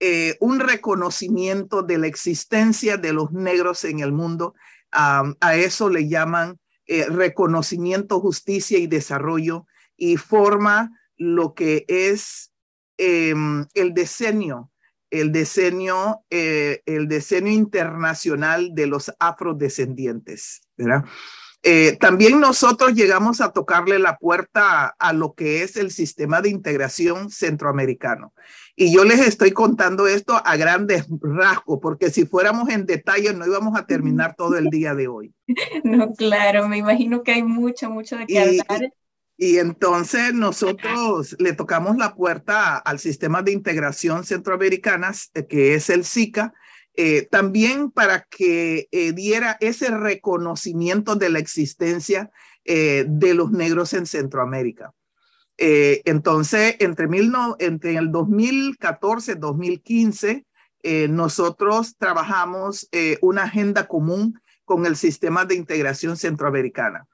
eh, 0.00 0.36
un 0.40 0.60
reconocimiento 0.60 1.82
de 1.82 1.98
la 1.98 2.06
existencia 2.06 2.96
de 2.96 3.12
los 3.12 3.32
negros 3.32 3.84
en 3.84 4.00
el 4.00 4.12
mundo. 4.12 4.54
a 4.90 5.54
eso 5.54 5.88
le 5.88 6.08
llaman 6.08 6.58
eh, 6.86 7.06
reconocimiento, 7.08 8.18
justicia 8.18 8.78
y 8.78 8.88
desarrollo 8.88 9.66
y 9.96 10.16
forma 10.16 10.90
lo 11.16 11.54
que 11.54 11.84
es 11.86 12.52
em, 12.96 13.66
el 13.74 13.94
diseño, 13.94 14.72
el 15.10 15.30
diseño, 15.30 16.24
el 16.30 17.06
diseño 17.06 17.52
internacional 17.52 18.74
de 18.74 18.86
los 18.86 19.12
afrodescendientes, 19.20 20.62
¿verdad? 20.76 21.04
Eh, 21.62 21.98
también 22.00 22.40
nosotros 22.40 22.94
llegamos 22.94 23.42
a 23.42 23.52
tocarle 23.52 23.98
la 23.98 24.16
puerta 24.16 24.94
a, 24.98 25.12
lo 25.12 25.34
que 25.34 25.62
es 25.62 25.76
el 25.76 25.90
sistema 25.90 26.40
de 26.40 26.48
integración 26.48 27.30
centroamericano. 27.30 28.32
Y 28.76 28.94
yo 28.94 29.04
les 29.04 29.20
estoy 29.20 29.50
contando 29.50 30.06
esto 30.06 30.40
a 30.42 30.56
grandes 30.56 31.06
rasgos, 31.20 31.78
porque 31.82 32.10
si 32.10 32.24
fuéramos 32.24 32.70
en 32.70 32.86
detalle 32.86 33.34
no 33.34 33.46
íbamos 33.46 33.78
a 33.78 33.86
terminar 33.86 34.34
todo 34.36 34.56
el 34.56 34.70
día 34.70 34.94
de 34.94 35.08
hoy. 35.08 35.34
No, 35.84 36.12
claro, 36.14 36.68
me 36.68 36.78
imagino 36.78 37.22
que 37.22 37.32
hay 37.32 37.42
mucho, 37.42 37.90
mucho 37.90 38.16
de 38.16 38.26
qué 38.26 38.38
hablar. 38.38 38.90
Y, 39.36 39.52
y 39.52 39.58
entonces 39.58 40.32
nosotros 40.32 41.36
le 41.38 41.52
tocamos 41.52 41.96
la 41.96 42.14
puerta 42.14 42.76
al 42.76 42.98
sistema 42.98 43.42
de 43.42 43.52
integración 43.52 44.24
centroamericana, 44.24 45.12
eh, 45.34 45.46
que 45.46 45.74
es 45.74 45.90
el 45.90 46.04
SICA, 46.04 46.54
eh, 47.02 47.26
también 47.30 47.90
para 47.90 48.26
que 48.28 48.86
eh, 48.92 49.12
diera 49.12 49.56
ese 49.60 49.88
reconocimiento 49.88 51.16
de 51.16 51.30
la 51.30 51.38
existencia 51.38 52.30
eh, 52.66 53.06
de 53.08 53.32
los 53.32 53.52
negros 53.52 53.94
en 53.94 54.04
Centroamérica. 54.04 54.92
entonces, 55.56 56.76
entre, 56.78 57.08
mil 57.08 57.30
no, 57.30 57.56
entre 57.58 57.96
el 57.96 58.12
2014 58.12 59.36
2015, 59.36 60.44
nosotros 61.08 61.96
trabajamos 61.96 62.88
una 63.22 63.44
agenda 63.44 63.86
común 63.86 64.38
con 64.66 64.84
el 64.84 64.96
sistema 64.96 65.46
de 65.46 65.54
integración 65.54 66.16
centroamericana. 66.18 67.06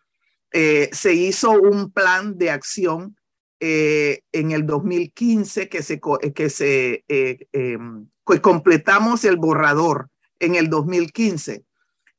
se 0.50 1.14
hizo 1.14 1.50
un 1.52 1.92
plan 1.92 2.38
de 2.38 2.50
acción 2.50 3.16
en 3.60 4.50
el 4.52 4.64
2015 4.64 5.68
que 5.68 5.82
se, 5.82 6.00
que 6.34 6.50
se 6.50 7.04
em, 7.08 8.08
completamos 8.42 9.24
el 9.24 9.36
borrador 9.36 10.08
en 10.40 10.54
el 10.54 10.68
2015. 10.68 11.64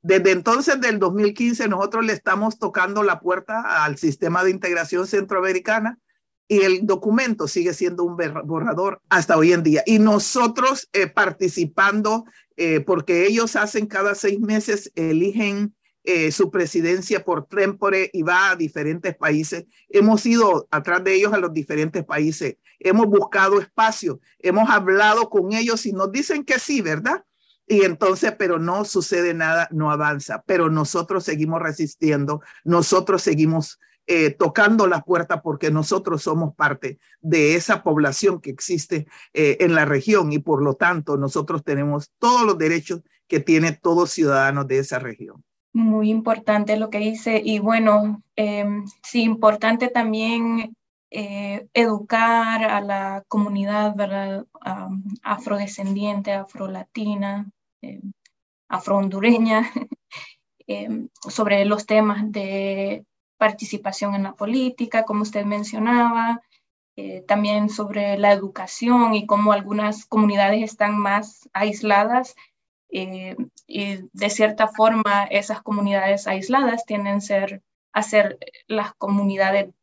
Desde 0.02 0.32
entonces, 0.32 0.80
del 0.80 1.00
2015, 1.00 1.68
nosotros 1.68 2.06
le 2.06 2.14
estamos 2.14 2.60
tocando 2.60 3.04
la 3.04 3.20
puerta 3.20 3.84
al 3.84 3.98
sistema 3.98 4.44
de 4.44 4.52
integración 4.52 5.06
centroamericana 5.06 6.00
y 6.48 6.62
el 6.62 6.86
documento 6.86 7.48
sigue 7.48 7.74
siendo 7.74 8.04
un 8.04 8.16
borrador 8.46 9.02
hasta 9.10 9.38
hoy 9.38 9.52
en 9.52 9.64
día. 9.64 9.84
Y 9.86 10.00
nosotros 10.00 10.88
eh, 10.94 11.08
participando, 11.08 12.26
eh, 12.56 12.80
porque 12.80 13.26
ellos 13.26 13.56
hacen 13.56 13.86
cada 13.86 14.16
seis 14.16 14.40
meses, 14.40 14.92
eligen 14.96 15.76
eh, 16.10 16.32
su 16.32 16.50
presidencia 16.50 17.26
por 17.26 17.48
Trempore 17.48 18.10
y 18.14 18.22
va 18.22 18.52
a 18.52 18.56
diferentes 18.56 19.14
países. 19.18 19.66
Hemos 19.90 20.26
ido 20.26 20.66
atrás 20.72 21.04
de 21.04 21.14
ellos 21.14 21.34
a 21.34 21.38
los 21.38 21.52
diferentes 21.52 22.06
países, 22.06 22.56
hemos 22.80 23.08
buscado 23.08 23.60
espacio, 23.60 24.22
hemos 24.40 24.70
hablado 24.70 25.30
con 25.30 25.52
ellos 25.52 25.86
y 25.86 25.92
nos 25.92 26.10
dicen 26.10 26.46
que 26.46 26.60
sí, 26.60 26.82
¿verdad? 26.82 27.26
Y 27.68 27.84
entonces, 27.84 28.34
pero 28.40 28.58
no 28.58 28.86
sucede 28.86 29.34
nada, 29.34 29.68
no 29.72 29.92
avanza, 29.92 30.46
pero 30.48 30.70
nosotros 30.70 31.26
seguimos 31.26 31.62
resistiendo, 31.62 32.42
nosotros 32.64 33.22
seguimos 33.22 33.78
eh, 34.06 34.30
tocando 34.32 34.88
la 34.88 35.02
puerta 35.02 35.42
porque 35.42 35.72
nosotros 35.72 36.24
somos 36.24 36.56
parte 36.56 37.00
de 37.20 37.56
esa 37.56 37.84
población 37.84 38.40
que 38.40 38.50
existe 38.52 39.08
eh, 39.34 39.58
en 39.60 39.76
la 39.76 39.84
región 39.84 40.32
y 40.32 40.40
por 40.40 40.64
lo 40.64 40.76
tanto 40.76 41.18
nosotros 41.18 41.66
tenemos 41.66 42.14
todos 42.18 42.46
los 42.46 42.58
derechos 42.58 43.02
que 43.28 43.42
tiene 43.42 43.74
todo 43.74 44.08
ciudadano 44.08 44.64
de 44.64 44.80
esa 44.80 45.00
región. 45.00 45.44
Muy 45.78 46.10
importante 46.10 46.76
lo 46.76 46.90
que 46.90 46.98
dice 46.98 47.40
y 47.46 47.60
bueno, 47.60 48.24
em, 48.36 48.86
sí, 49.04 49.22
importante 49.22 49.90
también 49.90 50.76
eh, 51.12 51.68
educar 51.72 52.64
a 52.64 52.82
la 52.82 53.24
comunidad 53.28 53.96
¿verdad? 53.96 54.48
afrodescendiente, 55.22 56.34
afrolatina, 56.34 57.52
eh, 57.84 58.02
afrohondureña, 58.68 59.70
em, 60.66 61.10
sobre 61.30 61.64
los 61.66 61.86
temas 61.86 62.24
de 62.32 63.06
participación 63.38 64.16
en 64.16 64.24
la 64.24 64.34
política, 64.34 65.04
como 65.04 65.22
usted 65.22 65.46
mencionaba, 65.46 66.42
eh, 66.96 67.22
también 67.28 67.70
sobre 67.70 68.18
la 68.18 68.32
educación 68.32 69.14
y 69.14 69.28
cómo 69.28 69.52
algunas 69.52 70.06
comunidades 70.08 70.64
están 70.64 70.98
más 70.98 71.48
aisladas 71.54 72.34
eh, 72.90 73.36
y 73.68 73.98
de 74.14 74.30
cierta 74.30 74.68
forma 74.68 75.26
esas 75.30 75.62
comunidades 75.62 76.28
aisladas 76.28 76.86
tienden 76.86 77.22
ser, 77.22 77.62
a 77.94 78.04
ser 78.04 78.38
las 78.68 78.94
comunidades 78.96 79.74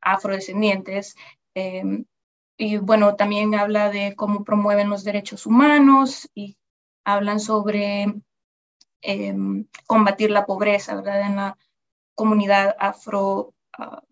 afrodescendientes. 0.00 1.16
Eh, 1.54 2.04
y 2.58 2.76
bueno, 2.76 3.16
también 3.16 3.54
habla 3.54 3.90
de 3.90 4.14
cómo 4.14 4.44
promueven 4.44 4.90
los 4.90 5.04
derechos 5.04 5.46
humanos 5.46 6.30
y 6.34 6.56
hablan 7.04 7.40
sobre 7.40 8.14
em, 9.00 9.66
combatir 9.86 10.30
la 10.30 10.46
pobreza, 10.46 10.94
¿verdad? 10.94 11.22
En 11.22 11.36
la 11.36 11.58
comunidad 12.14 12.76
afro 12.78 13.54
ah, 13.78 14.02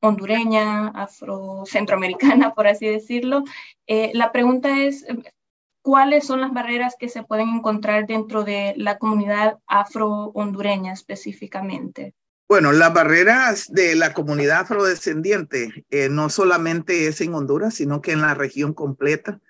hondureña, 0.00 0.88
afro 0.88 1.64
centroamericana, 1.66 2.54
por 2.54 2.66
así 2.66 2.86
decirlo. 2.86 3.44
Eh, 3.86 4.10
la 4.14 4.32
pregunta 4.32 4.84
es, 4.84 5.04
¿cuáles 5.84 6.26
son 6.26 6.40
las 6.40 6.54
barreras 6.54 6.96
que 6.98 7.10
se 7.10 7.22
pueden 7.22 7.50
encontrar 7.50 8.06
dentro 8.06 8.42
de 8.42 8.72
la 8.78 8.96
comunidad 8.96 9.58
afro 9.66 10.32
hondureña 10.34 10.94
específicamente? 10.94 12.14
Bueno, 12.48 12.72
las 12.72 12.94
barreras 12.94 13.70
de 13.70 13.94
la 13.94 14.14
comunidad 14.14 14.60
afrodescendiente 14.60 15.84
eh, 15.90 16.08
no 16.08 16.30
solamente 16.30 17.06
es 17.06 17.20
en 17.20 17.34
Honduras, 17.34 17.74
sino 17.74 18.00
que 18.00 18.12
en 18.12 18.22
la 18.22 18.32
región 18.32 18.72
completa. 18.72 19.40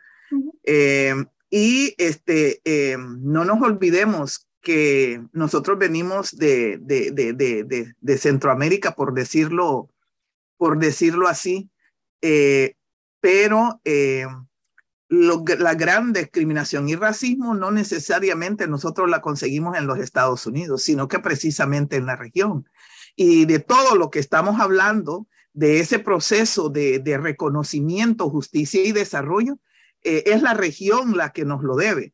Eh, 0.65 1.15
y 1.51 1.95
este, 1.99 2.61
no 2.99 3.45
nos 3.45 3.63
olvidemos 3.63 4.49
que 4.61 5.23
nosotros 5.33 5.79
venimos 5.79 6.33
de, 6.37 6.79
de, 6.81 7.13
de, 7.13 7.95
de, 8.01 8.19
Centroamérica, 8.19 8.97
por 8.97 9.15
decirlo, 9.15 9.89
por 10.57 10.79
decirlo 10.79 11.29
así, 11.29 11.71
eh, 12.23 12.75
pero 13.21 13.81
la 15.15 15.75
gran 15.75 16.13
discriminación 16.13 16.89
y 16.89 16.97
racismo 16.97 17.55
no 17.55 17.71
necesariamente 17.71 18.67
nosotros 18.67 19.09
la 19.09 19.21
conseguimos 19.21 19.77
en 19.77 19.87
los 19.87 19.99
Estados 19.99 20.47
Unidos, 20.47 20.83
sino 20.83 21.09
que 21.09 21.19
precisamente 21.19 21.97
en 21.97 22.07
la 22.07 22.17
región. 22.17 22.69
Y 23.17 23.45
de 23.45 23.59
todo 23.59 23.95
lo 23.97 24.11
que 24.11 24.19
estamos 24.19 24.61
hablando, 24.61 25.27
de 25.53 25.79
ese 25.79 26.01
proceso 26.01 26.69
de, 26.69 27.19
reconocimiento, 27.21 28.29
justicia 28.29 28.83
y 28.85 28.93
desarrollo, 28.93 29.59
eh, 30.03 30.25
es 30.27 30.43
la 30.43 30.53
región 30.53 31.17
la 31.17 31.33
que 31.33 31.45
nos 31.45 31.63
lo 31.63 31.77
debe. 31.77 32.13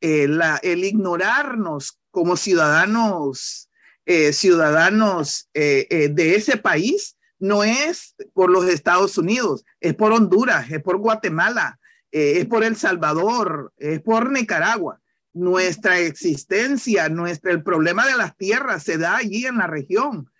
Eh, 0.00 0.28
el 0.62 0.84
ignorarnos 0.84 1.98
como 2.10 2.36
ciudadanos, 2.36 3.70
eh, 4.04 4.32
ciudadanos 4.32 5.48
de 5.54 6.34
ese 6.36 6.56
país 6.58 7.16
no 7.38 7.64
es 7.64 8.14
por 8.34 8.50
los 8.50 8.66
Estados 8.66 9.16
Unidos, 9.16 9.64
es 9.80 9.94
por 9.94 10.12
Honduras, 10.12 10.70
es 10.70 10.82
por 10.82 10.98
Guatemala, 10.98 11.80
es 12.12 12.46
por 12.46 12.62
El 12.62 12.76
Salvador, 12.76 13.72
es 13.76 14.00
por 14.00 14.30
Nicaragua. 14.30 15.00
Nuestra 15.34 15.98
existencia, 15.98 17.08
nuestro, 17.08 17.50
el 17.50 17.62
problema 17.62 18.06
de 18.06 18.16
las 18.16 18.36
tierras 18.36 18.82
se 18.82 18.98
da 18.98 19.16
allí 19.16 19.46
en 19.46 19.56
la 19.58 19.66
región. 19.66 20.30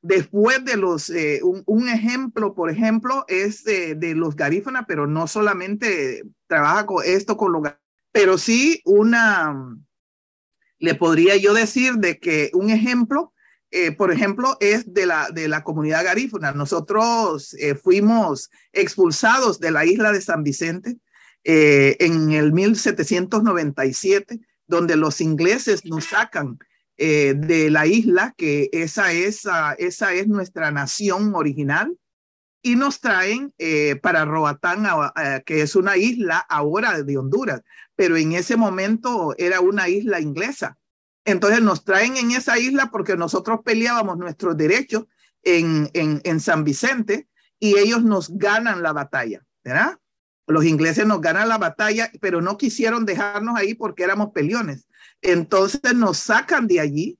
después 0.00 0.64
de 0.64 0.76
los, 0.76 1.12
un, 1.42 1.88
ejemplo, 1.88 2.54
por 2.54 2.70
ejemplo, 2.70 3.24
es 3.28 3.64
de, 3.64 4.14
los 4.16 4.34
garífuna, 4.34 4.86
pero 4.86 5.06
no 5.06 5.26
solamente 5.26 6.22
trabaja 6.46 6.86
con 6.86 7.04
esto 7.04 7.36
con 7.36 7.52
los 7.52 7.62
pero 8.16 8.38
sí 8.38 8.80
una, 8.86 9.76
le 10.78 10.94
podría 10.94 11.36
yo 11.36 11.52
decir 11.52 11.96
de 11.96 12.18
que 12.18 12.50
un 12.54 12.70
ejemplo, 12.70 13.34
eh, 13.78 13.92
por 13.92 14.10
ejemplo, 14.10 14.56
es 14.60 14.94
de 14.94 15.04
la, 15.04 15.28
de 15.30 15.48
la 15.48 15.62
comunidad 15.62 16.02
garífuna. 16.02 16.52
Nosotros 16.52 17.52
eh, 17.60 17.74
fuimos 17.74 18.50
expulsados 18.72 19.60
de 19.60 19.70
la 19.70 19.84
isla 19.84 20.12
de 20.12 20.22
San 20.22 20.42
Vicente 20.42 20.96
eh, 21.44 21.94
en 22.00 22.32
el 22.32 22.54
1797, 22.54 24.40
donde 24.66 24.96
los 24.96 25.20
ingleses 25.20 25.84
nos 25.84 26.06
sacan 26.06 26.58
de 26.98 27.68
la 27.70 27.86
isla, 27.86 28.32
que 28.38 28.70
esa 28.72 29.12
es, 29.12 29.42
esa 29.76 30.14
es 30.14 30.28
nuestra 30.28 30.70
nación 30.70 31.34
original, 31.34 31.94
y 32.62 32.74
nos 32.74 33.00
traen 33.00 33.52
para 34.00 34.24
Roatán, 34.24 34.86
que 35.44 35.60
es 35.60 35.76
una 35.76 35.98
isla 35.98 36.38
ahora 36.38 37.02
de 37.02 37.18
Honduras 37.18 37.60
pero 37.96 38.16
en 38.16 38.32
ese 38.32 38.56
momento 38.56 39.34
era 39.38 39.60
una 39.60 39.88
isla 39.88 40.20
inglesa. 40.20 40.78
Entonces 41.26 41.60
nos 41.60 41.84
traen 41.84 42.16
en 42.16 42.30
esa 42.30 42.56
isla 42.56 42.88
porque 42.92 43.16
nosotros 43.16 43.60
peleábamos 43.64 44.16
nuestros 44.16 44.56
derechos 44.56 45.06
en, 45.42 45.90
en, 45.92 46.40
San 46.40 46.62
Vicente 46.62 47.28
y 47.58 47.78
ellos 47.78 48.04
nos 48.04 48.30
ganan 48.38 48.80
la 48.80 48.92
batalla, 48.92 49.44
¿verdad? 49.64 49.98
Los 50.46 50.64
ingleses 50.64 51.04
nos 51.04 51.20
ganan 51.20 51.48
la 51.48 51.58
batalla, 51.58 52.12
pero 52.20 52.40
no 52.40 52.56
quisieron 52.56 53.04
dejarnos 53.04 53.56
ahí 53.56 53.74
porque 53.74 54.04
éramos 54.04 54.30
peliones. 54.30 54.86
Entonces 55.20 55.94
nos 55.94 56.18
sacan 56.18 56.68
de 56.68 56.78
allí 56.78 57.18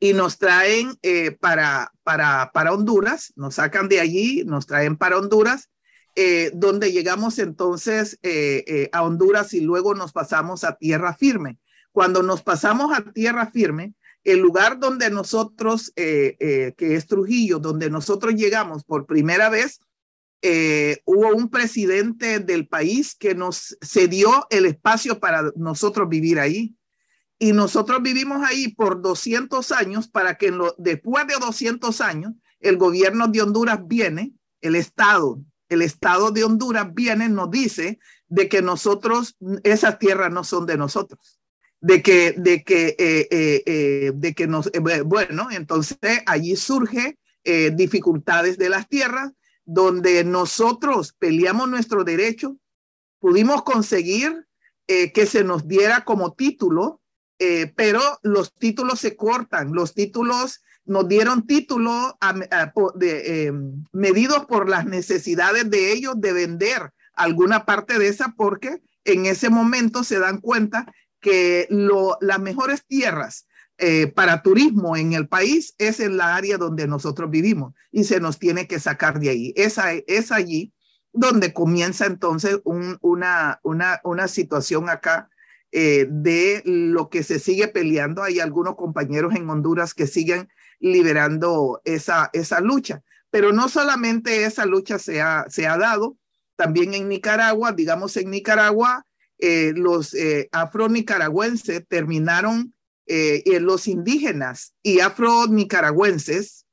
y 0.00 0.14
nos 0.14 0.38
traen 0.38 0.96
eh, 1.02 1.32
para, 1.32 1.92
para, 2.02 2.50
para 2.54 2.72
Honduras, 2.72 3.34
nos 3.36 3.56
sacan 3.56 3.90
de 3.90 4.00
allí, 4.00 4.42
nos 4.46 4.66
traen 4.66 4.96
para 4.96 5.18
Honduras 5.18 5.68
eh, 6.16 6.50
donde 6.54 6.92
llegamos 6.92 7.38
entonces 7.38 8.18
eh, 8.22 8.88
a 8.92 9.02
Honduras 9.02 9.52
y 9.52 9.60
luego 9.60 9.94
nos 9.94 10.12
pasamos 10.12 10.64
a 10.64 10.76
tierra 10.76 11.12
firme. 11.12 11.58
Cuando 11.94 12.24
nos 12.24 12.42
pasamos 12.42 12.92
a 12.92 13.04
tierra 13.12 13.52
firme, 13.52 13.94
el 14.24 14.40
lugar 14.40 14.80
donde 14.80 15.10
nosotros, 15.10 15.92
que 15.94 16.74
es 16.78 17.06
Trujillo, 17.06 17.60
donde 17.60 17.88
nosotros 17.88 18.34
llegamos 18.34 18.82
por 18.82 19.06
primera 19.06 19.48
vez, 19.48 19.78
hubo 21.04 21.28
un 21.28 21.48
presidente 21.48 22.40
del 22.40 22.66
país 22.66 23.14
que 23.14 23.36
nos 23.36 23.78
cedió 23.80 24.44
el 24.50 24.66
espacio 24.66 25.20
para 25.20 25.52
nosotros 25.54 26.08
vivir 26.08 26.40
ahí. 26.40 26.74
Y 27.38 27.52
nosotros 27.52 28.02
vivimos 28.02 28.42
ahí 28.44 28.74
por 28.74 29.00
200 29.00 29.70
años 29.70 30.08
para 30.08 30.36
que 30.36 30.52
después 30.78 31.28
de 31.28 31.34
200 31.40 32.00
años 32.00 32.32
el 32.58 32.76
gobierno 32.76 33.28
de 33.28 33.40
Honduras 33.40 33.78
viene, 33.86 34.32
el 34.60 34.74
Estado 34.74 35.38
el 35.68 35.82
Estado 35.82 36.30
de 36.30 36.44
Honduras 36.44 36.92
viene, 36.92 37.28
nos 37.28 37.50
dice 37.50 37.98
de 38.28 38.48
que 38.48 38.62
nosotros, 38.62 39.36
esas 39.62 39.98
tierras 39.98 40.32
no 40.32 40.44
son 40.44 40.66
de 40.66 40.76
nosotros, 40.76 41.40
de 41.84 42.00
que, 42.00 42.32
de 42.38 42.64
que, 42.64 42.96
eh, 42.98 43.28
eh, 43.30 43.62
eh, 43.66 44.12
de 44.14 44.32
que 44.32 44.46
nos, 44.46 44.70
bueno, 45.04 45.48
entonces 45.50 45.98
allí 46.24 46.56
surge 46.56 47.18
dificultades 47.74 48.56
de 48.56 48.70
las 48.70 48.88
tierras, 48.88 49.32
donde 49.66 50.24
nosotros 50.24 51.14
peleamos 51.18 51.68
nuestro 51.68 52.02
derecho, 52.02 52.56
pudimos 53.18 53.64
conseguir 53.64 54.46
que 54.86 55.26
se 55.26 55.44
nos 55.44 55.68
diera 55.68 56.06
como 56.06 56.32
título, 56.32 57.02
pero 57.76 58.00
los 58.22 58.54
títulos 58.54 59.00
se 59.00 59.14
cortan, 59.14 59.74
los 59.74 59.92
títulos 59.92 60.62
nos 60.86 61.06
dieron 61.06 61.46
títulos 61.46 62.14
medidos 63.92 64.46
por 64.46 64.70
las 64.70 64.86
necesidades 64.86 65.68
de 65.68 65.92
ellos 65.92 66.14
de 66.16 66.32
vender 66.32 66.92
alguna 67.12 67.66
parte 67.66 67.98
de 67.98 68.08
esa 68.08 68.32
porque 68.38 68.80
en 69.04 69.26
ese 69.26 69.50
momento 69.50 70.02
se 70.02 70.18
dan 70.18 70.38
cuenta 70.40 70.86
que 71.24 71.66
las 72.20 72.38
mejores 72.38 72.84
tierras 72.86 73.46
eh, 73.78 74.08
para 74.08 74.42
turismo 74.42 74.94
en 74.94 75.14
el 75.14 75.26
país 75.26 75.74
es 75.78 75.98
en 75.98 76.18
la 76.18 76.36
área 76.36 76.58
donde 76.58 76.86
nosotros 76.86 77.30
vivimos 77.30 77.72
y 77.90 78.04
se 78.04 78.20
nos 78.20 78.38
tiene 78.38 78.68
que 78.68 78.78
sacar 78.78 79.18
de 79.18 79.30
ahí. 79.30 79.54
Esa, 79.56 79.94
es 79.94 80.30
allí 80.30 80.74
donde 81.14 81.54
comienza 81.54 82.04
entonces 82.04 82.60
una, 82.64 83.58
una, 83.62 84.00
una 84.04 84.28
situación 84.28 84.90
acá 84.90 85.30
eh, 85.72 86.06
de 86.10 86.60
lo 86.66 87.08
que 87.08 87.22
se 87.22 87.38
sigue 87.38 87.68
peleando. 87.68 88.22
Hay 88.22 88.38
algunos 88.38 88.76
compañeros 88.76 89.34
en 89.34 89.48
Honduras 89.48 89.94
que 89.94 90.06
siguen 90.06 90.50
liberando 90.78 91.80
esa, 91.84 92.28
esa 92.34 92.60
lucha. 92.60 93.02
Pero 93.30 93.50
no 93.50 93.70
solamente 93.70 94.44
esa 94.44 94.66
lucha 94.66 94.98
se 94.98 95.22
ha, 95.22 95.46
se 95.48 95.66
ha 95.66 95.78
dado, 95.78 96.18
también 96.54 96.92
en 96.92 97.08
Nicaragua, 97.08 97.72
digamos 97.72 98.14
en 98.18 98.30
Nicaragua, 98.30 99.06
eh, 99.38 99.72
los 99.74 100.14
eh, 100.14 100.48
afro-nicaragüenses 100.52 101.86
terminaron, 101.88 102.74
eh, 103.06 103.42
los 103.60 103.86
indígenas 103.86 104.74
y 104.82 105.00
afro-nicaragüenses 105.00 106.66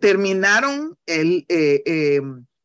terminaron 0.00 0.96
el... 1.06 1.44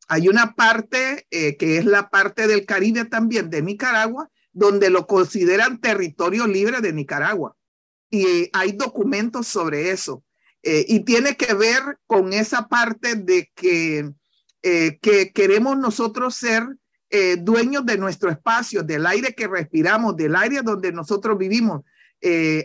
hay 0.08 0.28
una 0.28 0.54
parte 0.54 1.26
que 1.30 1.78
es 1.78 1.86
la 1.86 2.10
parte 2.10 2.48
del 2.48 2.66
Caribe 2.66 3.06
también 3.06 3.50
de 3.50 3.64
Nicaragua, 3.64 4.30
donde 4.54 4.90
lo 4.90 5.08
consideran 5.08 5.82
territorio 5.82 6.46
libre 6.46 6.80
de 6.80 6.94
Nicaragua. 6.94 7.56
Y 8.12 8.50
hay 8.54 8.74
documentos 8.74 9.48
sobre 9.48 9.90
eso. 9.90 10.24
Eh, 10.64 10.86
y 10.88 11.00
tiene 11.00 11.36
que 11.36 11.54
ver 11.54 11.82
con 12.06 12.34
esa 12.34 12.68
parte 12.68 13.16
de 13.16 13.52
que, 13.56 14.12
eh, 14.62 15.00
que 15.02 15.32
queremos 15.32 15.78
nosotros 15.78 16.36
ser 16.36 16.64
eh, 17.12 17.38
dueños 17.38 17.86
de 17.86 17.98
nuestro 17.98 18.30
espacio, 18.30 18.84
del 18.84 19.06
aire 19.06 19.36
que 19.36 19.48
respiramos, 19.48 20.16
del 20.16 20.36
aire 20.36 20.62
donde 20.64 20.92
nosotros 20.92 21.38
vivimos. 21.38 21.82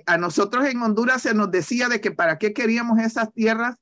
a 0.06 0.18
nosotros 0.18 0.66
en 0.66 0.82
Honduras 0.82 1.22
se 1.22 1.34
nos 1.34 1.50
decía 1.50 1.88
de 1.88 2.00
que 2.00 2.10
para 2.10 2.36
qué 2.38 2.52
queríamos 2.52 2.98
esas 2.98 3.32
tierras, 3.32 3.76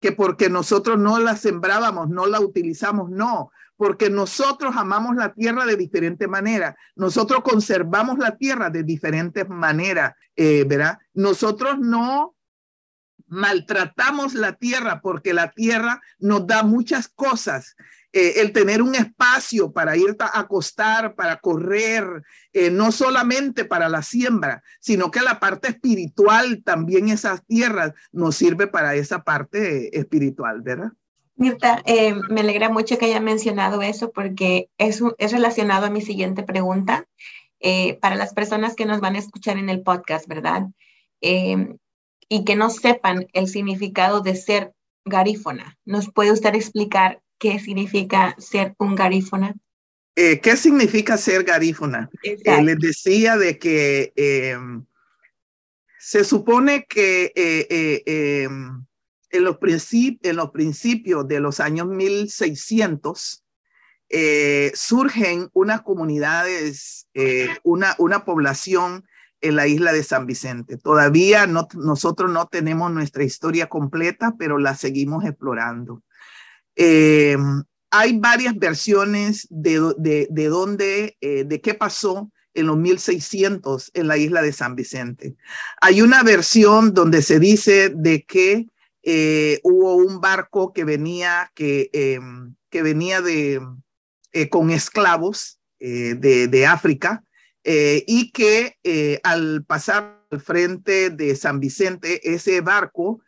que 0.00 0.12
porque 0.12 0.50
nosotros 0.50 0.98
no 0.98 1.18
las 1.18 1.40
sembrábamos, 1.40 2.10
no 2.10 2.26
la 2.26 2.40
utilizamos, 2.40 3.10
no, 3.10 3.50
porque 3.76 4.10
nosotros 4.10 4.76
amamos 4.76 5.16
la 5.16 5.32
tierra 5.32 5.64
de 5.64 5.76
diferente 5.76 6.28
manera, 6.28 6.76
nosotros 6.94 7.40
conservamos 7.42 8.18
la 8.18 8.36
tierra 8.36 8.68
de 8.68 8.82
diferentes 8.82 9.48
maneras, 9.48 10.12
¿verdad? 10.36 10.98
Nosotros 11.14 11.78
no 11.78 12.34
maltratamos 13.26 14.34
la 14.34 14.52
tierra 14.52 15.00
porque 15.00 15.34
la 15.34 15.50
tierra 15.50 16.00
nos 16.18 16.46
da 16.46 16.62
muchas 16.62 17.08
cosas. 17.08 17.76
Eh, 18.16 18.40
el 18.42 18.52
tener 18.52 18.80
un 18.80 18.94
espacio 18.94 19.72
para 19.72 19.96
ir 19.96 20.14
a 20.20 20.38
acostar, 20.38 21.16
para 21.16 21.40
correr, 21.40 22.22
eh, 22.52 22.70
no 22.70 22.92
solamente 22.92 23.64
para 23.64 23.88
la 23.88 24.02
siembra, 24.02 24.62
sino 24.78 25.10
que 25.10 25.20
la 25.20 25.40
parte 25.40 25.66
espiritual 25.66 26.62
también 26.62 27.08
esas 27.08 27.44
tierras 27.44 27.92
nos 28.12 28.36
sirve 28.36 28.68
para 28.68 28.94
esa 28.94 29.24
parte 29.24 29.98
espiritual, 29.98 30.62
¿verdad? 30.62 30.92
Mirta, 31.34 31.82
eh, 31.86 32.14
me 32.30 32.42
alegra 32.42 32.68
mucho 32.68 32.98
que 32.98 33.06
haya 33.06 33.18
mencionado 33.18 33.82
eso 33.82 34.12
porque 34.12 34.70
es, 34.78 35.02
es 35.18 35.32
relacionado 35.32 35.86
a 35.86 35.90
mi 35.90 36.00
siguiente 36.00 36.44
pregunta 36.44 37.08
para 38.00 38.14
las 38.14 38.34
personas 38.34 38.76
que 38.76 38.84
nos 38.84 39.00
van 39.00 39.16
a 39.16 39.18
escuchar 39.18 39.56
en 39.56 39.70
el 39.70 39.80
podcast, 39.80 40.28
¿verdad? 40.28 40.68
y 42.28 42.44
que 42.44 42.56
no 42.56 42.68
sepan 42.68 43.26
el 43.32 43.48
significado 43.48 44.20
de 44.20 44.36
ser 44.36 44.74
garífona. 45.06 45.78
¿Nos 45.86 46.12
puede 46.12 46.30
usted 46.30 46.54
explicar 46.54 47.22
qué 47.38 47.58
significa 47.58 48.34
ser 48.38 48.74
un 48.78 48.94
garífona? 48.94 49.54
Eh, 50.16 50.40
¿Qué 50.40 50.56
significa 50.56 51.16
ser 51.16 51.42
garífona? 51.42 52.08
Eh, 52.22 52.62
les 52.62 52.78
decía 52.78 53.36
de 53.36 53.58
que 53.58 54.12
em, 54.14 54.84
se 55.98 56.22
supone 56.22 56.86
que 56.86 57.32
eh, 57.34 58.02
em, 58.06 58.84
en, 59.30 59.44
los 59.44 59.58
en 59.92 60.36
los 60.36 60.50
principios 60.50 61.26
de 61.26 61.40
los 61.40 61.58
años 61.58 61.88
1600 61.88 63.42
surgen 64.74 65.50
unas 65.52 65.82
comunidades, 65.82 67.08
una, 67.64 67.96
una 67.98 68.24
población 68.24 69.04
en 69.40 69.56
la 69.56 69.66
isla 69.66 69.92
de 69.92 70.04
San 70.04 70.26
Vicente. 70.26 70.78
Todavía 70.78 71.46
no, 71.46 71.66
nosotros 71.74 72.30
no 72.30 72.46
tenemos 72.46 72.92
nuestra 72.92 73.24
historia 73.24 73.68
completa, 73.68 74.34
pero 74.38 74.58
la 74.58 74.74
seguimos 74.74 75.24
explorando. 75.24 76.02
Eh, 76.76 77.36
hay 77.90 78.18
varias 78.18 78.56
versiones 78.56 79.46
de, 79.50 79.94
de, 79.98 80.26
de 80.30 80.48
dónde, 80.48 81.16
eh, 81.20 81.44
de 81.44 81.60
qué 81.60 81.74
pasó 81.74 82.30
en 82.54 82.66
los 82.66 82.76
1600 82.76 83.90
en 83.94 84.08
la 84.08 84.16
isla 84.16 84.42
de 84.42 84.52
San 84.52 84.74
Vicente. 84.74 85.36
Hay 85.80 86.02
una 86.02 86.22
versión 86.22 86.94
donde 86.94 87.22
se 87.22 87.38
dice 87.38 87.90
de 87.94 88.24
que 88.24 88.66
eh, 89.02 89.60
hubo 89.62 89.96
un 89.96 90.20
barco 90.20 90.72
que 90.72 90.84
venía, 90.84 91.50
que, 91.54 91.90
que 92.70 92.82
venía 92.82 93.20
de, 93.20 93.60
con 94.50 94.70
esclavos 94.70 95.58
de, 95.78 96.48
de, 96.48 96.66
África 96.66 97.22
y 97.64 98.30
que 98.30 98.78
al 99.22 99.64
pasar 99.64 100.24
al 100.30 100.40
frente 100.40 101.10
de 101.10 101.36
San 101.36 101.60
Vicente, 101.60 102.32
ese 102.34 102.60
barco 102.60 103.20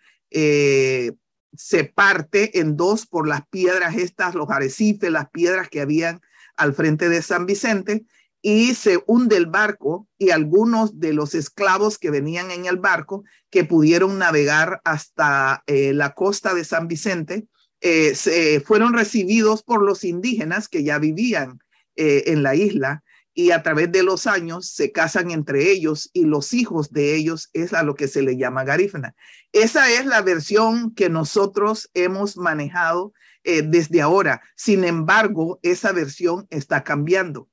se 1.57 1.85
parte 1.85 2.59
en 2.61 2.77
dos 2.77 3.07
por 3.07 3.29
las 3.29 3.47
piedras 3.49 3.97
estas, 3.97 4.35
los 4.35 4.51
arrecifes, 4.51 5.11
las 5.11 5.31
piedras 5.31 5.69
que 5.69 5.81
habían 5.81 6.21
al 6.57 6.75
frente 6.75 7.09
de 7.09 7.23
San 7.23 7.47
Vicente, 7.47 8.05
y 8.43 8.75
se 8.75 9.03
hunde 9.07 9.37
el 9.37 9.47
barco 9.47 10.07
y 10.19 10.31
algunos 10.31 11.01
de 11.01 11.13
los 11.13 11.35
esclavos 11.35 11.99
que 11.99 12.11
venían 12.11 12.51
en 12.51 12.67
el 12.67 12.77
barco, 12.77 13.25
que 13.51 13.65
pudieron 13.65 14.19
navegar 14.19 14.81
hasta 14.85 15.65
eh, 15.67 15.93
la 15.93 16.15
costa 16.15 16.55
de 16.55 16.65
San 16.65 16.87
Vicente, 16.87 17.47
eh, 17.81 18.15
se, 18.15 18.61
fueron 18.61 18.95
recibidos 18.95 19.63
por 19.63 19.83
los 19.83 20.05
indígenas 20.05 20.69
que 20.69 20.85
ya 20.85 20.99
vivían 20.99 21.59
eh, 21.97 22.25
en 22.27 22.43
la 22.43 22.55
isla 22.55 23.03
y 23.39 23.51
a 23.51 23.63
través 23.63 23.93
de 23.93 24.03
los 24.03 24.27
años 24.27 24.71
se 24.71 24.93
casan 24.93 25.31
entre 25.31 25.71
ellos 25.71 26.09
y 26.15 26.25
los 26.25 26.55
hijos 26.55 26.91
de 26.91 27.15
ellos 27.15 27.51
es 27.53 27.75
a 27.75 27.83
lo 27.83 27.95
que 27.95 28.09
se 28.09 28.23
le 28.23 28.39
llama 28.39 28.65
garífuna. 28.65 29.15
Esa 29.53 29.91
es 29.91 30.07
la 30.07 30.23
versión 30.23 30.95
que 30.95 31.11
nosotros 31.11 31.91
hemos 31.93 32.39
manejado 32.39 33.13
eh, 33.45 33.61
desde 33.61 34.01
ahora. 34.01 34.41
Sin 34.57 34.85
embargo, 34.85 35.61
esa 35.63 35.93
versión 35.93 36.47
está 36.49 36.83
cambiando. 36.83 37.51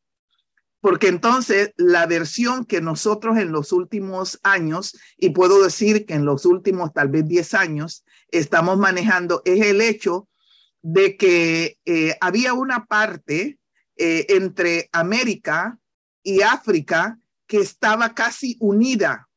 Porque 0.79 1.09
entonces 1.09 1.73
la 1.75 2.05
versión 2.05 2.63
que 2.63 2.79
nosotros 2.79 3.37
en 3.37 3.51
los 3.51 3.73
últimos 3.73 4.39
años, 4.41 4.97
y 5.17 5.31
puedo 5.31 5.61
decir 5.61 6.05
que 6.05 6.13
en 6.13 6.23
los 6.23 6.45
últimos 6.45 6.93
tal 6.93 7.09
vez 7.09 7.27
10 7.27 7.53
años, 7.55 8.05
estamos 8.29 8.77
manejando 8.77 9.41
es 9.43 9.59
el 9.65 9.81
hecho 9.81 10.29
de 10.81 11.17
que 11.17 11.77
eh, 11.83 12.15
había 12.21 12.53
una 12.53 12.85
parte 12.85 13.59
eh, 13.95 14.25
entre 14.29 14.89
América 14.91 15.77
y 16.23 16.41
África 16.41 17.19
que 17.45 17.59
estaba 17.59 18.13
casi 18.13 18.57
unida. 18.59 19.29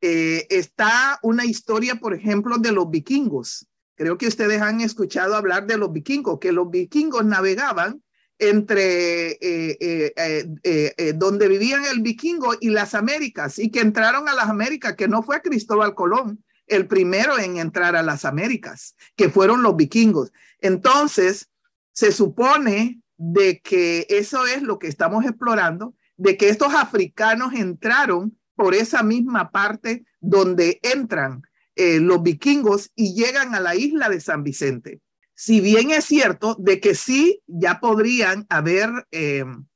Eh, 0.00 0.46
está 0.50 1.18
una 1.22 1.44
historia, 1.44 1.96
por 1.96 2.14
ejemplo, 2.14 2.58
de 2.58 2.72
los 2.72 2.90
vikingos. 2.90 3.66
Creo 3.96 4.18
que 4.18 4.26
ustedes 4.26 4.60
han 4.60 4.80
escuchado 4.80 5.34
hablar 5.34 5.66
de 5.66 5.78
los 5.78 5.92
vikingos, 5.92 6.38
que 6.38 6.52
los 6.52 6.70
vikingos 6.70 7.24
navegaban 7.24 8.02
entre 8.38 9.38
eh, 9.40 11.12
donde 11.14 11.48
vivían 11.48 11.84
el 11.84 12.02
vikingo 12.02 12.54
y 12.60 12.70
las 12.70 12.94
Américas 12.94 13.58
y 13.58 13.70
que 13.70 13.80
entraron 13.80 14.28
a 14.28 14.34
las 14.34 14.48
Américas, 14.48 14.96
que 14.96 15.08
no 15.08 15.22
fue 15.22 15.40
Cristóbal 15.40 15.94
Colón 15.94 16.44
el 16.66 16.86
primero 16.86 17.38
en 17.38 17.58
entrar 17.58 17.96
a 17.96 18.02
las 18.02 18.24
Américas, 18.24 18.96
que 19.16 19.28
fueron 19.28 19.62
los 19.62 19.76
vikingos. 19.76 20.32
Entonces, 20.60 21.48
se 21.92 22.10
supone 22.10 23.00
de 23.16 23.60
que 23.60 24.06
eso 24.08 24.46
es 24.46 24.62
lo 24.62 24.78
que 24.78 24.88
estamos 24.88 25.24
explorando, 25.24 25.94
de 26.16 26.36
que 26.36 26.48
estos 26.48 26.74
africanos 26.74 27.54
entraron 27.54 28.36
por 28.54 28.74
esa 28.74 29.02
misma 29.02 29.50
parte 29.50 30.04
donde 30.20 30.80
entran 30.82 31.42
eh, 31.76 31.98
los 32.00 32.22
vikingos 32.22 32.92
y 32.94 33.14
llegan 33.14 33.54
a 33.54 33.60
la 33.60 33.74
isla 33.74 34.08
de 34.08 34.20
San 34.20 34.44
Vicente. 34.44 35.00
Si 35.34 35.60
bien 35.60 35.90
es 35.90 36.04
cierto 36.04 36.56
de 36.58 36.80
que 36.80 36.94
sí, 36.94 37.42
ya 37.46 37.80
podrían 37.80 38.46
haber 38.48 38.90
em, 39.10 39.66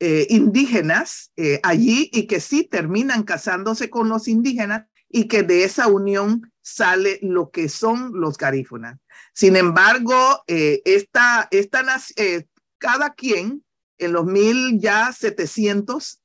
eh, 0.00 0.26
indígenas 0.28 1.30
eh, 1.36 1.60
allí 1.62 2.10
y 2.12 2.26
que 2.26 2.40
sí 2.40 2.64
terminan 2.64 3.22
casándose 3.22 3.88
con 3.88 4.08
los 4.08 4.26
indígenas 4.26 4.86
y 5.08 5.28
que 5.28 5.44
de 5.44 5.62
esa 5.62 5.86
unión 5.86 6.52
sale 6.60 7.20
lo 7.22 7.50
que 7.50 7.68
son 7.68 8.10
los 8.14 8.36
garífonas. 8.36 8.98
Sin 9.32 9.54
embargo, 9.54 10.42
esta, 10.48 11.46
esta, 11.52 11.82
cada 12.78 13.14
quien 13.14 13.64
en 13.98 14.12
los 14.12 14.26
mil 14.26 14.78
ya 14.78 15.12
setecientos, 15.12 16.20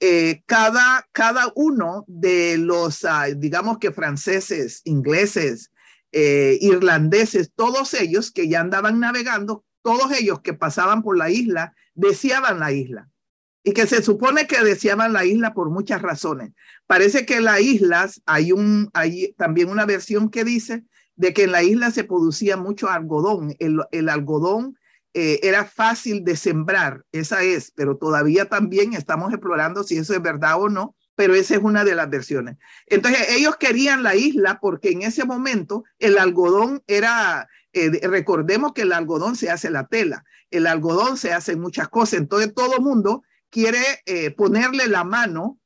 eh, 0.00 0.42
cada, 0.46 1.06
cada 1.12 1.52
uno 1.54 2.04
de 2.06 2.56
los, 2.58 3.04
ah, 3.04 3.26
digamos 3.36 3.78
que 3.78 3.92
franceses, 3.92 4.80
ingleses, 4.84 5.70
eh, 6.12 6.58
irlandeses, 6.60 7.52
todos 7.54 7.94
ellos 7.94 8.30
que 8.30 8.48
ya 8.48 8.60
andaban 8.60 8.98
navegando, 8.98 9.64
todos 9.82 10.10
ellos 10.18 10.40
que 10.40 10.54
pasaban 10.54 11.02
por 11.02 11.16
la 11.16 11.30
isla, 11.30 11.74
deseaban 11.94 12.60
la 12.60 12.72
isla. 12.72 13.08
Y 13.62 13.72
que 13.72 13.86
se 13.86 14.02
supone 14.02 14.46
que 14.46 14.64
deseaban 14.64 15.12
la 15.12 15.26
isla 15.26 15.52
por 15.52 15.68
muchas 15.68 16.00
razones. 16.00 16.52
Parece 16.86 17.26
que 17.26 17.36
en 17.36 17.44
las 17.44 17.60
islas 17.60 18.22
hay, 18.24 18.52
un, 18.52 18.88
hay 18.94 19.34
también 19.34 19.68
una 19.68 19.84
versión 19.84 20.30
que 20.30 20.44
dice 20.44 20.84
de 21.14 21.34
que 21.34 21.44
en 21.44 21.52
la 21.52 21.62
isla 21.62 21.90
se 21.90 22.04
producía 22.04 22.56
mucho 22.56 22.88
algodón. 22.88 23.54
El, 23.58 23.80
el 23.90 24.08
algodón 24.08 24.78
eh, 25.12 25.40
era 25.42 25.64
fácil 25.64 26.22
de 26.22 26.36
sembrar, 26.36 27.02
esa 27.10 27.42
es, 27.42 27.72
pero 27.74 27.96
todavía 27.96 28.48
también 28.48 28.94
estamos 28.94 29.32
explorando 29.32 29.82
si 29.82 29.96
eso 29.96 30.14
es 30.14 30.22
verdad 30.22 30.60
o 30.60 30.68
no, 30.68 30.94
pero 31.16 31.34
esa 31.34 31.56
es 31.56 31.60
una 31.60 31.84
de 31.84 31.96
las 31.96 32.08
versiones. 32.08 32.58
Entonces, 32.86 33.26
ellos 33.30 33.56
querían 33.56 34.04
la 34.04 34.14
isla 34.14 34.60
porque 34.60 34.92
en 34.92 35.02
ese 35.02 35.24
momento 35.24 35.82
el 35.98 36.16
algodón 36.16 36.84
era, 36.86 37.48
eh, 37.72 37.90
recordemos 38.06 38.72
que 38.72 38.82
el 38.82 38.92
algodón 38.92 39.34
se 39.34 39.50
hace 39.50 39.68
la 39.68 39.88
tela, 39.88 40.24
el 40.52 40.68
algodón 40.68 41.16
se 41.16 41.32
hace 41.32 41.56
muchas 41.56 41.88
cosas, 41.88 42.20
entonces 42.20 42.54
todo 42.54 42.80
mundo 42.80 43.24
quiere 43.50 43.82
eh, 44.06 44.30
ponerle 44.30 44.86
la 44.86 45.02
mano 45.02 45.58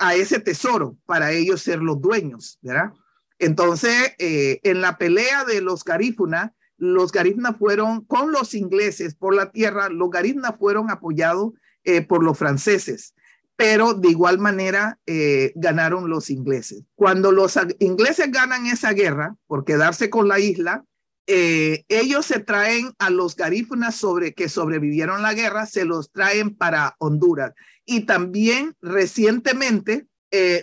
a 0.00 0.16
ese 0.16 0.40
tesoro 0.40 0.96
para 1.06 1.30
ellos 1.30 1.62
ser 1.62 1.78
los 1.78 2.00
dueños, 2.00 2.58
¿verdad? 2.60 2.90
Entonces, 3.38 4.14
en 4.18 4.80
la 4.80 4.98
pelea 4.98 5.44
de 5.44 5.60
los 5.60 5.84
garífunas, 5.84 6.50
los 6.80 7.12
garífunas 7.12 7.56
fueron 7.58 8.00
con 8.06 8.32
los 8.32 8.54
ingleses 8.54 9.14
por 9.14 9.34
la 9.34 9.52
tierra, 9.52 9.90
los 9.90 10.10
garífunas 10.10 10.54
fueron 10.58 10.90
apoyados 10.90 11.52
eh, 11.84 12.00
por 12.00 12.24
los 12.24 12.38
franceses, 12.38 13.14
pero 13.54 13.92
de 13.92 14.08
igual 14.08 14.38
manera 14.38 14.98
eh, 15.06 15.52
ganaron 15.56 16.08
los 16.08 16.30
ingleses. 16.30 16.82
Cuando 16.94 17.32
los 17.32 17.58
ingleses 17.80 18.32
ganan 18.32 18.66
esa 18.66 18.94
guerra 18.94 19.36
por 19.46 19.66
quedarse 19.66 20.08
con 20.08 20.26
la 20.26 20.40
isla, 20.40 20.82
eh, 21.26 21.84
ellos 21.88 22.24
se 22.24 22.40
traen 22.40 22.92
a 22.98 23.10
los 23.10 23.36
garífunas 23.36 23.94
sobre, 23.94 24.32
que 24.32 24.48
sobrevivieron 24.48 25.22
la 25.22 25.34
guerra, 25.34 25.66
se 25.66 25.84
los 25.84 26.10
traen 26.10 26.56
para 26.56 26.96
Honduras. 26.98 27.52
Y 27.84 28.06
también 28.06 28.74
recientemente 28.80 30.06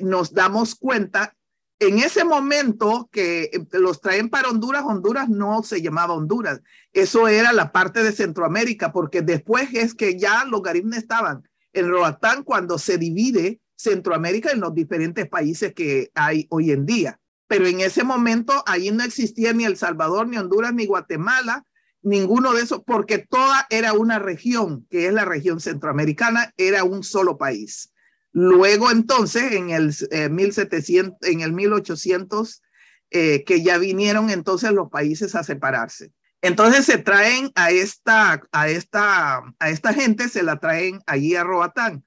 nos 0.01 0.33
damos 0.33 0.75
cuenta 0.75 1.35
en 1.79 1.99
ese 1.99 2.23
momento 2.23 3.09
que 3.11 3.43
eh, 3.53 3.67
los 3.73 4.01
traen 4.01 4.29
para 4.29 4.49
Honduras, 4.49 4.83
Honduras 4.85 5.29
no 5.29 5.63
se 5.63 5.81
llamaba 5.81 6.15
Honduras. 6.15 6.61
Eso 6.93 7.27
era 7.27 7.53
la 7.53 7.71
parte 7.71 8.03
de 8.03 8.11
Centroamérica, 8.11 8.91
porque 8.91 9.21
después 9.21 9.69
es 9.73 9.93
que 9.93 10.17
ya 10.17 10.45
los 10.45 10.61
garífunas 10.61 10.99
estaban 10.99 11.47
en 11.73 11.89
Roatán 11.89 12.43
cuando 12.43 12.77
se 12.79 12.97
divide 12.97 13.61
Centroamérica 13.75 14.51
en 14.51 14.59
los 14.59 14.73
diferentes 14.73 15.27
países 15.27 15.73
que 15.73 16.11
hay 16.15 16.47
hoy 16.49 16.71
en 16.71 16.85
día. 16.85 17.19
Pero 17.47 17.67
en 17.67 17.79
ese 17.79 18.03
momento 18.03 18.63
ahí 18.65 18.91
no 18.91 19.03
existía 19.03 19.53
ni 19.53 19.63
El 19.63 19.77
Salvador, 19.77 20.27
ni 20.27 20.37
Honduras, 20.37 20.73
ni 20.73 20.85
Guatemala, 20.85 21.63
ninguno 22.01 22.53
de 22.53 22.63
esos, 22.63 22.81
porque 22.83 23.19
toda 23.19 23.67
era 23.69 23.93
una 23.93 24.17
región, 24.17 24.85
que 24.89 25.07
es 25.07 25.13
la 25.13 25.25
región 25.25 25.59
centroamericana, 25.59 26.53
era 26.57 26.83
un 26.83 27.03
solo 27.03 27.37
país. 27.37 27.93
Luego 28.39 28.91
entonces, 28.91 29.51
en 29.51 29.71
el 29.71 29.95
1700, 30.29 31.17
eh, 31.23 31.31
en 31.31 31.41
el 31.41 31.53
1800, 31.53 32.61
eh, 33.09 33.43
que 33.43 33.63
ya 33.63 33.79
vinieron 33.79 34.29
entonces 34.29 34.73
los 34.73 34.91
países 34.91 35.33
a 35.33 35.43
separarse. 35.43 36.11
Entonces 36.43 36.85
se 36.85 36.99
traen 36.99 37.51
a 37.55 37.71
esta, 37.71 38.43
a 38.51 38.69
esta, 38.69 39.41
a 39.57 39.69
esta 39.71 39.91
gente, 39.91 40.29
se 40.29 40.43
la 40.43 40.59
traen 40.59 40.99
allí 41.07 41.35
a 41.35 41.43
Roatán. 41.43 42.03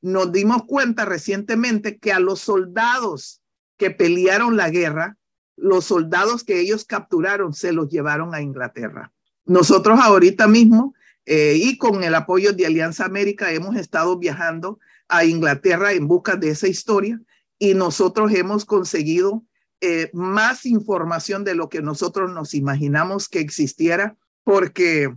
Nos 0.00 0.30
dimos 0.30 0.66
cuenta 0.68 1.04
recientemente 1.04 1.98
que 1.98 2.12
a 2.12 2.20
los 2.20 2.38
soldados 2.38 3.42
que 3.76 3.90
pelearon 3.90 4.56
la 4.56 4.70
guerra, 4.70 5.16
los 5.56 5.86
soldados 5.86 6.44
que 6.44 6.60
ellos 6.60 6.84
capturaron 6.84 7.54
se 7.54 7.72
los 7.72 7.88
llevaron 7.88 8.36
a 8.36 8.40
Inglaterra. 8.40 9.10
Nosotros 9.46 9.98
ahorita 10.00 10.46
mismo 10.46 10.94
eh, 11.26 11.54
y 11.56 11.76
con 11.76 12.04
el 12.04 12.14
apoyo 12.14 12.52
de 12.52 12.66
Alianza 12.66 13.04
América 13.04 13.50
hemos 13.50 13.74
estado 13.74 14.16
viajando 14.16 14.78
a 15.12 15.26
Inglaterra 15.26 15.92
en 15.92 16.08
busca 16.08 16.36
de 16.36 16.48
esa 16.48 16.68
historia 16.68 17.20
y 17.58 17.74
nosotros 17.74 18.32
hemos 18.32 18.64
conseguido 18.64 19.44
eh, 19.82 20.10
más 20.14 20.64
información 20.64 21.44
de 21.44 21.54
lo 21.54 21.68
que 21.68 21.82
nosotros 21.82 22.30
nos 22.32 22.54
imaginamos 22.54 23.28
que 23.28 23.40
existiera, 23.40 24.16
porque 24.42 25.14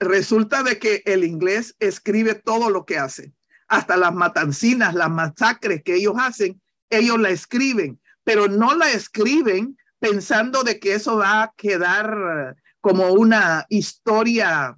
resulta 0.00 0.64
de 0.64 0.80
que 0.80 1.02
el 1.06 1.22
inglés 1.22 1.76
escribe 1.78 2.34
todo 2.34 2.70
lo 2.70 2.84
que 2.84 2.98
hace, 2.98 3.32
hasta 3.68 3.96
las 3.96 4.12
matancinas, 4.12 4.94
las 4.94 5.10
masacres 5.10 5.82
que 5.84 5.94
ellos 5.94 6.14
hacen, 6.18 6.60
ellos 6.90 7.20
la 7.20 7.30
escriben, 7.30 8.00
pero 8.24 8.48
no 8.48 8.74
la 8.74 8.90
escriben 8.90 9.78
pensando 10.00 10.64
de 10.64 10.80
que 10.80 10.94
eso 10.94 11.18
va 11.18 11.44
a 11.44 11.54
quedar 11.56 12.56
como 12.80 13.12
una 13.12 13.64
historia 13.68 14.76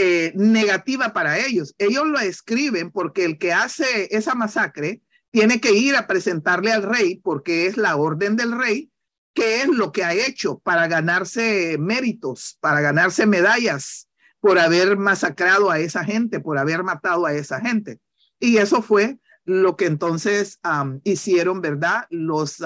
eh, 0.00 0.32
negativa 0.34 1.12
para 1.12 1.38
ellos. 1.38 1.74
Ellos 1.78 2.06
lo 2.06 2.18
escriben 2.20 2.90
porque 2.90 3.24
el 3.24 3.38
que 3.38 3.52
hace 3.52 4.08
esa 4.10 4.34
masacre 4.34 5.02
tiene 5.30 5.60
que 5.60 5.72
ir 5.72 5.96
a 5.96 6.06
presentarle 6.06 6.72
al 6.72 6.84
rey 6.84 7.16
porque 7.16 7.66
es 7.66 7.76
la 7.76 7.96
orden 7.96 8.36
del 8.36 8.56
rey, 8.56 8.90
qué 9.34 9.62
es 9.62 9.68
lo 9.68 9.90
que 9.90 10.04
ha 10.04 10.14
hecho 10.14 10.58
para 10.60 10.86
ganarse 10.86 11.76
méritos, 11.78 12.56
para 12.60 12.80
ganarse 12.80 13.26
medallas 13.26 14.08
por 14.40 14.58
haber 14.58 14.96
masacrado 14.96 15.70
a 15.70 15.80
esa 15.80 16.04
gente, 16.04 16.40
por 16.40 16.58
haber 16.58 16.84
matado 16.84 17.26
a 17.26 17.32
esa 17.32 17.60
gente. 17.60 17.98
Y 18.38 18.58
eso 18.58 18.82
fue 18.82 19.18
lo 19.44 19.76
que 19.76 19.86
entonces 19.86 20.60
hicieron, 21.02 21.60
¿verdad? 21.60 22.06
Los, 22.10 22.62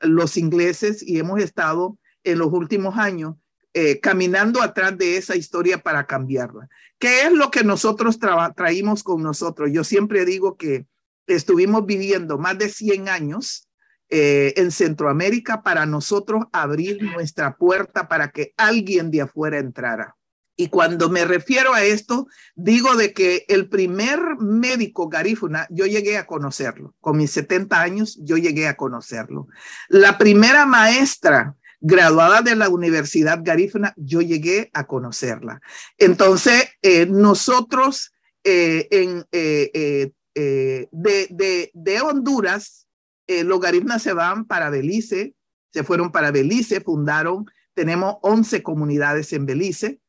los 0.00 0.36
ingleses 0.36 1.02
y 1.06 1.18
hemos 1.18 1.40
estado 1.40 1.98
en 2.24 2.38
los 2.38 2.52
últimos 2.52 2.96
años 2.96 3.36
eh, 3.80 4.00
caminando 4.00 4.60
atrás 4.60 4.98
de 4.98 5.16
esa 5.18 5.36
historia 5.36 5.78
para 5.78 6.04
cambiarla. 6.04 6.68
¿Qué 6.98 7.22
es 7.22 7.32
lo 7.32 7.52
que 7.52 7.62
nosotros 7.62 8.18
traímos 8.56 9.04
con 9.04 9.22
nosotros? 9.22 9.70
Yo 9.72 9.84
siempre 9.84 10.24
digo 10.24 10.56
que 10.56 10.86
estuvimos 11.28 11.86
viviendo 11.86 12.38
más 12.38 12.58
de 12.58 12.70
100 12.70 13.08
años 13.08 13.68
eh, 14.08 14.52
en 14.56 14.72
Centroamérica 14.72 15.62
para 15.62 15.86
nosotros 15.86 16.46
abrir 16.50 17.00
nuestra 17.04 17.56
puerta 17.56 18.08
para 18.08 18.32
que 18.32 18.52
alguien 18.56 19.12
de 19.12 19.20
afuera 19.20 19.58
entrara. 19.58 20.16
Y 20.56 20.70
cuando 20.70 21.08
me 21.08 21.24
refiero 21.24 21.72
a 21.72 21.84
esto, 21.84 22.26
digo 22.56 22.96
de 22.96 23.12
que 23.12 23.44
el 23.46 23.68
primer 23.68 24.18
médico 24.40 25.08
garífuna, 25.08 25.68
yo 25.70 25.86
llegué 25.86 26.18
a 26.18 26.26
conocerlo. 26.26 26.96
Con 27.00 27.16
mis 27.16 27.30
70 27.30 27.80
años, 27.80 28.18
yo 28.22 28.38
llegué 28.38 28.66
a 28.66 28.76
conocerlo. 28.76 29.46
La 29.88 30.18
primera 30.18 30.66
maestra 30.66 31.54
graduada 31.80 32.42
de 32.42 32.56
la 32.56 32.68
Universidad 32.68 33.40
Garífuna, 33.42 33.94
yo 33.96 34.20
llegué 34.20 34.70
a 34.72 34.86
conocerla. 34.86 35.60
Entonces, 35.96 36.68
eh, 36.82 37.06
nosotros 37.06 38.12
eh, 38.44 38.88
en 38.90 39.24
eh, 39.32 40.12
de, 40.34 42.00
Honduras, 42.00 42.86
los 43.26 43.60
garífunas 43.60 44.02
se 44.02 44.12
van 44.12 44.46
para 44.46 44.70
Belice, 44.70 45.34
se 45.72 45.84
fueron 45.84 46.12
para 46.12 46.30
Belice, 46.30 46.80
fundaron, 46.80 47.46
tenemos 47.74 48.16
11 48.22 48.62
comunidades 48.62 49.32
en 49.32 49.46
Belice, 49.46 50.00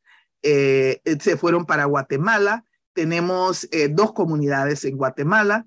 se 0.42 1.38
fueron 1.38 1.66
para 1.66 1.86
Guatemala, 1.86 2.64
tenemos 2.94 3.68
dos 3.90 4.14
comunidades 4.14 4.86
en 4.86 4.98
Guatemala, 4.98 5.66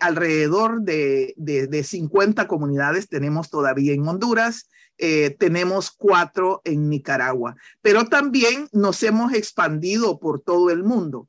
alrededor 0.00 0.82
de, 0.82 1.32
de, 1.38 1.66
de, 1.66 1.82
50 1.82 2.46
comunidades 2.46 3.08
tenemos 3.08 3.48
todavía 3.48 3.94
en 3.94 4.06
Honduras, 4.06 4.68
tenemos 4.96 5.90
cuatro 5.90 6.62
en 6.64 6.88
Nicaragua, 6.88 7.56
pero 7.82 8.06
también 8.06 8.68
nos 8.72 9.02
hemos 9.02 9.32
expandido 9.34 10.18
por 10.18 10.40
todo 10.40 10.70
el 10.70 10.84
mundo. 10.84 11.28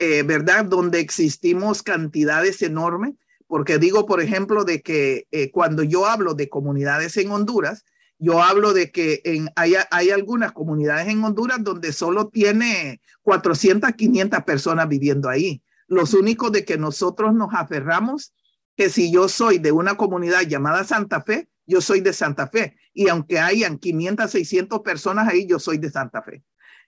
Eh, 0.00 0.22
¿verdad? 0.22 0.64
Donde 0.64 1.00
existimos 1.00 1.82
cantidades 1.82 2.62
enormes, 2.62 3.14
porque 3.48 3.78
digo, 3.78 4.06
por 4.06 4.20
ejemplo, 4.20 4.64
de 4.64 4.80
que 4.80 5.26
eh, 5.32 5.50
cuando 5.50 5.82
yo 5.82 6.06
hablo 6.06 6.34
de 6.34 6.48
comunidades 6.48 7.16
en 7.16 7.32
Honduras, 7.32 7.84
yo 8.16 8.40
hablo 8.40 8.72
de 8.74 8.92
que 8.92 9.20
en, 9.24 9.50
hay, 9.56 9.74
hay 9.90 10.10
algunas 10.10 10.52
comunidades 10.52 11.08
en 11.08 11.24
Honduras 11.24 11.58
donde 11.64 11.92
solo 11.92 12.28
tiene 12.28 13.00
400, 13.22 13.90
500 13.92 14.44
personas 14.44 14.88
viviendo 14.88 15.28
ahí. 15.28 15.62
Los 15.88 16.14
únicos 16.14 16.52
de 16.52 16.64
que 16.64 16.78
nosotros 16.78 17.34
nos 17.34 17.52
aferramos, 17.52 18.32
que 18.76 18.90
si 18.90 19.10
yo 19.10 19.28
soy 19.28 19.58
de 19.58 19.72
una 19.72 19.96
comunidad 19.96 20.42
llamada 20.42 20.84
Santa 20.84 21.22
Fe, 21.22 21.48
yo 21.66 21.80
soy 21.80 22.02
de 22.02 22.12
Santa 22.12 22.46
Fe. 22.46 22.76
Y 22.98 23.08
aunque 23.08 23.38
hayan 23.38 23.78
500, 23.78 24.28
600 24.28 24.80
personas 24.80 25.28
ahí, 25.28 25.46
yo 25.46 25.60
soy 25.60 25.78
de 25.78 25.88
Santa 25.88 26.20
Fe. 26.20 26.42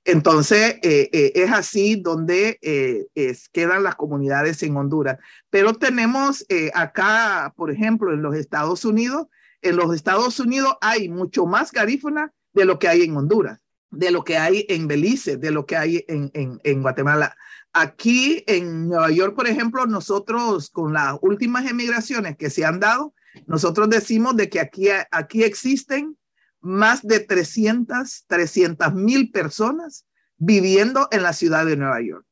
Entonces, 0.05 0.81
eh, 0.83 1.09
eh, 1.13 1.31
es 1.37 1.53
así 1.53 1.95
donde 1.95 2.59
eh, 2.63 3.07
quedan 3.53 3.85
las 3.85 3.95
comunidades 3.95 4.61
en 4.65 4.77
Honduras. 4.77 5.19
Pero 5.51 5.75
tenemos 5.75 6.45
acá, 6.75 7.55
por 7.57 7.71
ejemplo, 7.71 8.13
en 8.13 8.23
los 8.23 8.35
Estados 8.35 8.85
Unidos, 8.85 9.29
en 9.63 9.77
los 9.77 9.95
Estados 9.95 10.41
Unidos 10.41 10.75
hay 10.81 11.09
mucho 11.09 11.47
más 11.47 11.71
garífuna 11.71 12.33
de 12.55 12.65
lo 12.65 12.81
que 12.81 12.89
hay 12.89 13.03
en 13.03 13.17
Honduras, 13.17 13.61
de 13.91 14.11
lo 14.11 14.25
que 14.25 14.37
hay 14.37 14.67
en 14.69 14.89
Belice, 14.89 15.37
de 15.37 15.53
lo 15.53 15.65
que 15.65 15.77
hay 15.77 16.05
en, 16.09 16.33
en 16.35 16.83
Guatemala. 16.83 17.37
Aquí 17.73 18.43
en 18.49 18.89
Nueva 18.89 19.13
York, 19.13 19.37
por 19.37 19.47
ejemplo, 19.47 19.87
nosotros 19.87 20.71
con 20.71 20.93
las 20.93 21.17
últimas 21.23 21.71
emigraciones 21.71 22.37
que 22.37 22.51
se 22.51 22.65
han 22.65 22.81
dado, 22.81 23.15
nosotros 23.47 23.89
decimos 23.89 24.37
de 24.37 24.49
que 24.49 24.61
aquí, 24.61 24.89
aquí 25.11 25.43
existen 25.43 26.17
más 26.61 27.03
de 27.03 27.21
300, 27.21 28.25
300 28.27 28.95
mil 28.95 29.31
personas 29.31 30.07
viviendo 30.37 31.09
en 31.11 31.23
la 31.23 31.33
ciudad 31.33 31.67
de 31.67 31.77
Nueva 31.77 32.01
York. 32.01 32.27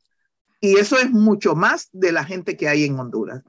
Y 0.60 0.76
eso 0.76 0.98
es 0.98 1.10
mucho 1.10 1.54
más 1.54 1.88
de 1.92 2.12
la 2.12 2.24
gente 2.24 2.56
que 2.56 2.68
hay 2.68 2.84
en 2.84 2.98
Honduras. 2.98 3.42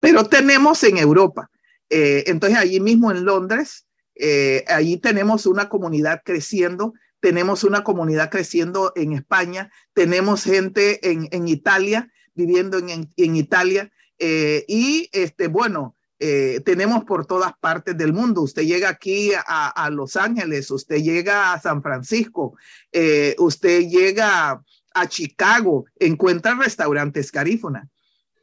Pero 0.00 0.24
tenemos 0.24 0.82
en 0.84 0.98
Europa. 0.98 1.50
Eh, 1.90 2.24
entonces, 2.26 2.58
allí 2.58 2.80
mismo 2.80 3.10
en 3.10 3.24
Londres, 3.24 3.86
eh, 4.14 4.64
allí 4.68 4.96
tenemos 4.96 5.46
una 5.46 5.68
comunidad 5.68 6.22
creciendo. 6.24 6.94
Tenemos 7.20 7.64
una 7.64 7.84
comunidad 7.84 8.30
creciendo 8.30 8.92
en 8.94 9.12
España. 9.12 9.70
Tenemos 9.92 10.44
gente 10.44 11.10
en, 11.10 11.48
Italia, 11.48 12.10
viviendo 12.34 12.78
en, 12.78 13.36
Italia. 13.36 13.90
Eh, 14.18 14.64
y 14.68 15.10
este, 15.12 15.48
bueno, 15.48 15.95
eh, 16.18 16.60
tenemos 16.64 17.04
por 17.04 17.26
todas 17.26 17.52
partes 17.58 17.96
del 17.96 18.12
mundo. 18.12 18.40
Usted 18.42 18.62
llega 18.62 18.88
aquí 18.88 19.32
a, 19.34 19.90
Los 19.90 20.16
Ángeles, 20.16 20.70
usted 20.70 20.96
llega 20.96 21.52
a 21.52 21.60
San 21.60 21.82
Francisco, 21.82 22.56
eh, 22.90 23.36
usted 23.38 23.82
llega 23.82 24.62
a 24.94 25.06
Chicago, 25.08 25.84
encuentra 25.98 26.54
restaurantes 26.54 27.30
carífona. 27.30 27.88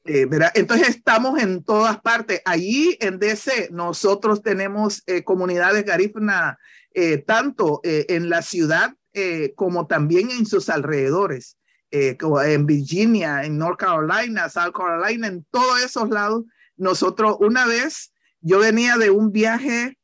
Eh, 0.05 0.27
Entonces 0.53 0.89
estamos 0.89 1.41
en 1.41 1.63
todas 1.63 1.99
partes. 2.01 2.41
Allí 2.45 2.95
en 2.99 3.17
DC 3.17 3.69
nosotros 3.71 4.43
tenemos 4.43 5.03
comunidades 5.23 5.85
garífuna 5.85 6.59
tanto 7.25 7.81
en 7.83 8.29
la 8.29 8.43
ciudad 8.43 8.93
como 9.55 9.87
también 9.87 10.29
en 10.29 10.45
sus 10.45 10.69
alrededores. 10.69 11.57
en 11.89 12.65
Virginia, 12.65 13.43
en 13.45 13.57
North 13.57 13.79
Carolina, 13.79 14.49
South 14.49 14.73
Carolina, 14.75 15.27
en 15.27 15.45
todos 15.49 15.83
esos 15.83 16.09
lados 16.09 16.43
nosotros 16.77 17.37
una 17.39 17.65
vez, 17.65 18.13
yo 18.41 18.59
venía 18.59 18.97
de 18.97 19.09
un 19.09 19.31
viaje, 19.31 19.97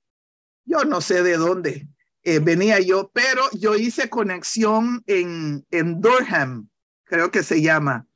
yo 0.66 0.86
no 0.86 1.02
sé 1.02 1.24
de 1.24 1.38
dónde 1.38 1.88
eh, 2.24 2.40
venía 2.40 2.80
yo, 2.80 3.12
pero 3.14 3.42
yo 3.54 3.76
hice 3.76 4.10
conexión 4.10 5.02
en, 5.08 5.66
en 5.72 6.02
Durham, 6.02 6.70
creo 7.06 7.32
que 7.32 7.44
se 7.44 7.62
llama. 7.62 8.08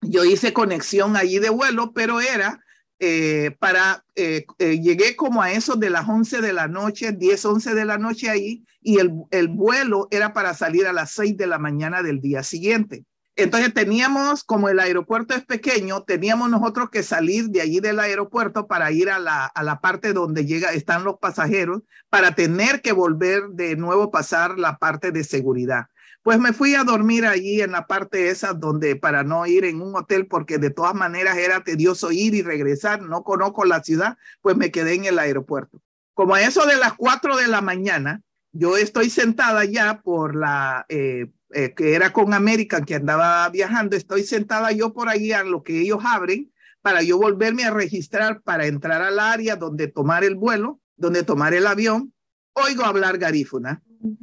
Yo 0.00 0.24
hice 0.24 0.52
conexión 0.52 1.16
allí 1.16 1.38
de 1.38 1.50
vuelo, 1.50 1.92
pero 1.92 2.20
era 2.20 2.64
eh, 2.98 3.54
para, 3.58 4.04
eh, 4.14 4.46
llegué 4.58 5.14
como 5.14 5.42
a 5.42 5.52
eso 5.52 5.76
de 5.76 5.90
las 5.90 6.08
11 6.08 6.40
de 6.40 6.52
la 6.54 6.68
noche, 6.68 7.12
10, 7.12 7.44
11 7.44 7.74
de 7.74 7.84
la 7.84 7.98
noche 7.98 8.30
ahí, 8.30 8.64
y 8.80 8.98
el, 8.98 9.12
el 9.30 9.48
vuelo 9.48 10.08
era 10.10 10.32
para 10.32 10.54
salir 10.54 10.86
a 10.86 10.92
las 10.94 11.10
6 11.12 11.36
de 11.36 11.46
la 11.46 11.58
mañana 11.58 12.02
del 12.02 12.20
día 12.20 12.42
siguiente. 12.42 13.04
Entonces 13.42 13.72
teníamos, 13.72 14.44
como 14.44 14.68
el 14.68 14.78
aeropuerto 14.78 15.34
es 15.34 15.44
pequeño, 15.44 16.02
teníamos 16.02 16.50
nosotros 16.50 16.90
que 16.90 17.02
salir 17.02 17.48
de 17.48 17.62
allí 17.62 17.80
del 17.80 17.98
aeropuerto 17.98 18.66
para 18.66 18.92
ir 18.92 19.08
a 19.08 19.18
la, 19.18 19.46
a 19.46 19.62
la 19.62 19.80
parte 19.80 20.12
donde 20.12 20.44
llega, 20.44 20.72
están 20.72 21.04
los 21.04 21.18
pasajeros, 21.18 21.82
para 22.10 22.34
tener 22.34 22.82
que 22.82 22.92
volver 22.92 23.48
de 23.50 23.76
nuevo 23.76 24.10
pasar 24.10 24.58
la 24.58 24.76
parte 24.76 25.10
de 25.10 25.24
seguridad. 25.24 25.86
Pues 26.22 26.38
me 26.38 26.52
fui 26.52 26.74
a 26.74 26.84
dormir 26.84 27.24
allí 27.24 27.62
en 27.62 27.72
la 27.72 27.86
parte 27.86 28.28
esa 28.28 28.52
donde 28.52 28.94
para 28.94 29.24
no 29.24 29.46
ir 29.46 29.64
en 29.64 29.80
un 29.80 29.96
hotel 29.96 30.26
porque 30.26 30.58
de 30.58 30.68
todas 30.68 30.94
maneras 30.94 31.38
era 31.38 31.64
tedioso 31.64 32.12
ir 32.12 32.34
y 32.34 32.42
regresar, 32.42 33.00
no 33.00 33.22
conozco 33.22 33.64
la 33.64 33.82
ciudad, 33.82 34.18
pues 34.42 34.54
me 34.56 34.70
quedé 34.70 34.94
en 34.94 35.06
el 35.06 35.18
aeropuerto. 35.18 35.80
Como 36.12 36.34
a 36.34 36.42
eso 36.42 36.66
de 36.66 36.76
las 36.76 36.92
cuatro 36.92 37.38
de 37.38 37.48
la 37.48 37.62
mañana, 37.62 38.20
yo 38.52 38.76
estoy 38.76 39.08
sentada 39.08 39.64
ya 39.64 40.02
por 40.02 40.36
la, 40.36 40.84
eh, 40.90 41.30
eh, 41.52 41.74
que 41.74 41.94
era 41.94 42.12
con 42.12 42.32
American, 42.32 42.84
que 42.84 42.94
andaba 42.94 43.48
viajando, 43.48 43.96
estoy 43.96 44.22
sentada 44.22 44.70
yo 44.72 44.92
por 44.92 45.08
ahí 45.08 45.32
a 45.32 45.42
lo 45.42 45.62
que 45.62 45.80
ellos 45.80 46.00
abren 46.04 46.52
para 46.80 47.02
yo 47.02 47.18
volverme 47.18 47.64
a 47.64 47.70
registrar 47.70 48.40
para 48.42 48.66
entrar 48.66 49.02
al 49.02 49.18
área 49.18 49.56
donde 49.56 49.88
tomar 49.88 50.24
el 50.24 50.36
vuelo, 50.36 50.80
donde 50.96 51.24
tomar 51.24 51.52
el 51.54 51.66
avión, 51.66 52.14
oigo 52.52 52.84
hablar 52.84 53.18
garífuna. 53.18 53.82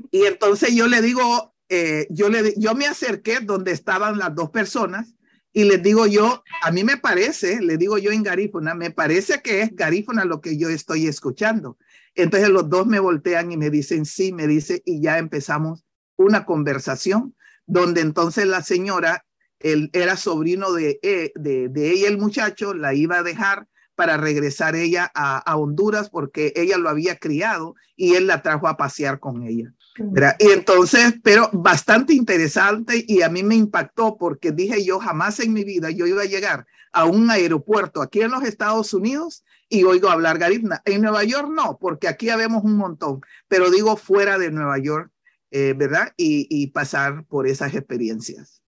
Y 0.10 0.24
entonces 0.24 0.74
yo 0.74 0.88
le 0.88 1.02
digo, 1.02 1.54
eh, 1.70 2.08
yo, 2.10 2.30
le, 2.30 2.54
yo 2.58 2.74
me 2.76 2.88
acerqué 2.88 3.40
donde 3.42 3.72
estaban 3.74 4.18
las 4.18 4.34
dos 4.34 4.50
personas 4.50 5.14
y 5.54 5.66
les 5.66 5.82
digo 5.82 6.08
yo, 6.08 6.44
a 6.62 6.72
mí 6.72 6.84
me 6.84 6.98
parece, 6.98 7.62
le 7.62 7.78
digo 7.78 7.98
yo 7.98 8.12
en 8.12 8.24
garífuna, 8.24 8.74
me 8.74 8.92
parece 8.92 9.42
que 9.42 9.62
es 9.62 9.76
garífuna 9.76 10.24
lo 10.24 10.40
que 10.40 10.58
yo 10.58 10.70
estoy 10.70 11.08
escuchando. 11.08 11.78
Entonces 12.16 12.50
los 12.50 12.70
dos 12.70 12.88
me 12.88 13.00
voltean 13.00 13.52
y 13.52 13.58
me 13.58 13.70
dicen, 13.70 14.06
sí, 14.06 14.32
me 14.34 14.48
dice, 14.48 14.82
y 14.86 15.02
ya 15.02 15.18
empezamos 15.18 15.87
una 16.18 16.46
conversación 16.46 17.36
donde 17.66 18.02
entonces 18.02 18.46
la 18.46 18.62
señora, 18.64 19.26
él 19.60 19.90
era 19.94 20.18
sobrino 20.18 20.72
de, 20.74 21.00
eh, 21.02 21.32
de, 21.36 21.70
de 21.70 21.92
ella, 21.92 22.10
el 22.10 22.18
muchacho, 22.18 22.74
la 22.74 22.94
iba 22.94 23.18
a 23.18 23.24
dejar 23.24 23.68
para 23.96 24.16
regresar 24.16 24.76
ella 24.76 25.12
a, 25.16 25.40
a, 25.40 25.58
Honduras 25.58 26.10
porque 26.12 26.54
ella 26.56 26.78
lo 26.78 26.88
había 26.88 27.18
criado 27.18 27.74
y 27.96 28.14
él 28.14 28.28
la 28.28 28.44
trajo 28.44 28.68
a 28.68 28.78
pasear 28.78 29.20
con 29.20 29.42
ella. 29.42 29.74
¿verdad? 29.98 30.36
Y 30.38 30.50
entonces, 30.52 31.16
pero 31.24 31.50
bastante 31.52 32.14
interesante 32.14 33.04
y 33.08 33.24
a 33.24 33.30
mí 33.30 33.42
me 33.42 33.56
impactó 33.56 34.16
porque 34.16 34.52
dije 34.52 34.86
yo 34.86 35.00
jamás 35.00 35.40
en 35.40 35.52
mi 35.52 35.64
vida 35.64 35.90
yo 35.90 36.06
iba 36.06 36.22
a 36.22 36.26
llegar 36.26 36.68
a 36.92 37.06
un 37.06 37.30
aeropuerto 37.32 38.04
aquí 38.04 38.22
en 38.22 38.32
los 38.32 38.44
Estados 38.44 38.94
Unidos 38.94 39.44
y 39.70 39.84
oigo 39.84 40.10
hablar 40.10 40.38
garífuna. 40.38 40.82
En 40.86 41.02
Nueva 41.02 41.24
York 41.24 41.50
no, 41.52 41.78
porque 41.80 42.08
aquí 42.08 42.30
habemos 42.30 42.64
un 42.64 42.78
montón, 42.78 43.22
pero 43.48 43.72
digo 43.72 43.98
fuera 43.98 44.38
de 44.38 44.52
Nueva 44.52 44.78
York, 44.78 45.12
eh, 45.52 45.74
¿verdad? 45.76 46.14
Y, 46.18 46.48
y 46.50 46.68
pasar 46.68 47.26
por 47.26 47.48
esas 47.48 47.74
experiencias. 47.74 48.62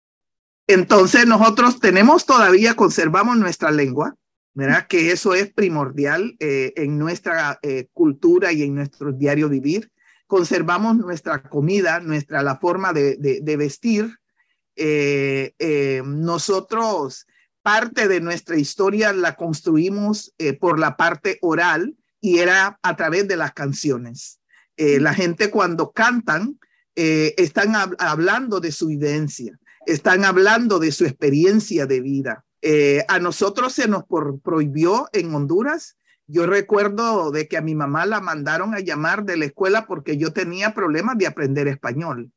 Entonces 0.68 1.26
nosotros 1.26 1.80
tenemos 1.80 2.26
todavía, 2.26 2.76
conservamos 2.76 3.38
nuestra 3.38 3.72
lengua, 3.72 4.16
¿verdad? 4.54 4.88
Que 4.88 5.12
eso 5.12 5.34
es 5.34 5.54
primordial 5.54 6.36
eh, 6.40 6.74
en 6.76 6.98
nuestra 6.98 7.58
eh, 7.62 7.88
cultura 7.94 8.52
y 8.52 8.64
en 8.64 8.76
nuestro 8.76 9.14
diario 9.14 9.48
vivir. 9.48 9.92
Conservamos 10.26 10.98
nuestra 10.98 11.42
comida, 11.44 12.02
nuestra, 12.02 12.44
la 12.44 12.58
forma 12.58 12.92
de, 12.92 13.16
de, 13.18 13.40
de 13.42 13.56
vestir. 13.56 14.18
Eh, 14.76 16.02
nosotros, 16.04 17.28
parte 17.62 18.08
de 18.08 18.20
nuestra 18.20 18.58
historia 18.58 19.14
la 19.14 19.36
construimos 19.36 20.34
por 20.60 20.80
la 20.80 20.98
parte 20.98 21.38
oral 21.42 21.96
y 22.20 22.40
era 22.40 22.78
a 22.82 22.96
través 22.96 23.28
de 23.28 23.38
las 23.38 23.54
canciones. 23.54 24.40
la 24.76 25.14
gente 25.14 25.50
cuando 25.50 25.92
cantan, 25.92 26.60
están 26.98 27.76
hab 27.76 27.96
hablando 28.00 28.60
de 28.60 28.72
su 28.72 28.88
vivencia, 28.88 29.58
están 29.86 30.26
hablando 30.26 30.80
de 30.80 30.92
su 30.92 31.06
experiencia 31.06 31.86
de 31.86 32.02
vida. 32.02 32.44
Eh, 32.62 33.06
a 33.08 33.20
nosotros 33.20 33.74
se 33.74 33.88
nos 33.88 34.04
prohibió 34.44 35.08
en 35.14 35.34
Honduras. 35.34 35.98
Yo 36.26 36.46
recuerdo 36.46 37.32
de 37.32 37.48
que 37.48 37.58
a 37.58 37.62
mi 37.62 37.76
mamá 37.76 38.06
la 38.06 38.20
mandaron 38.20 38.74
a 38.74 38.80
llamar 38.80 39.24
de 39.24 39.38
la 39.38 39.46
escuela 39.46 39.86
porque 39.86 40.18
yo 40.18 40.34
tenía 40.34 40.74
problemas 40.74 41.18
de 41.18 41.28
aprender 41.28 41.68
español. 41.68 42.32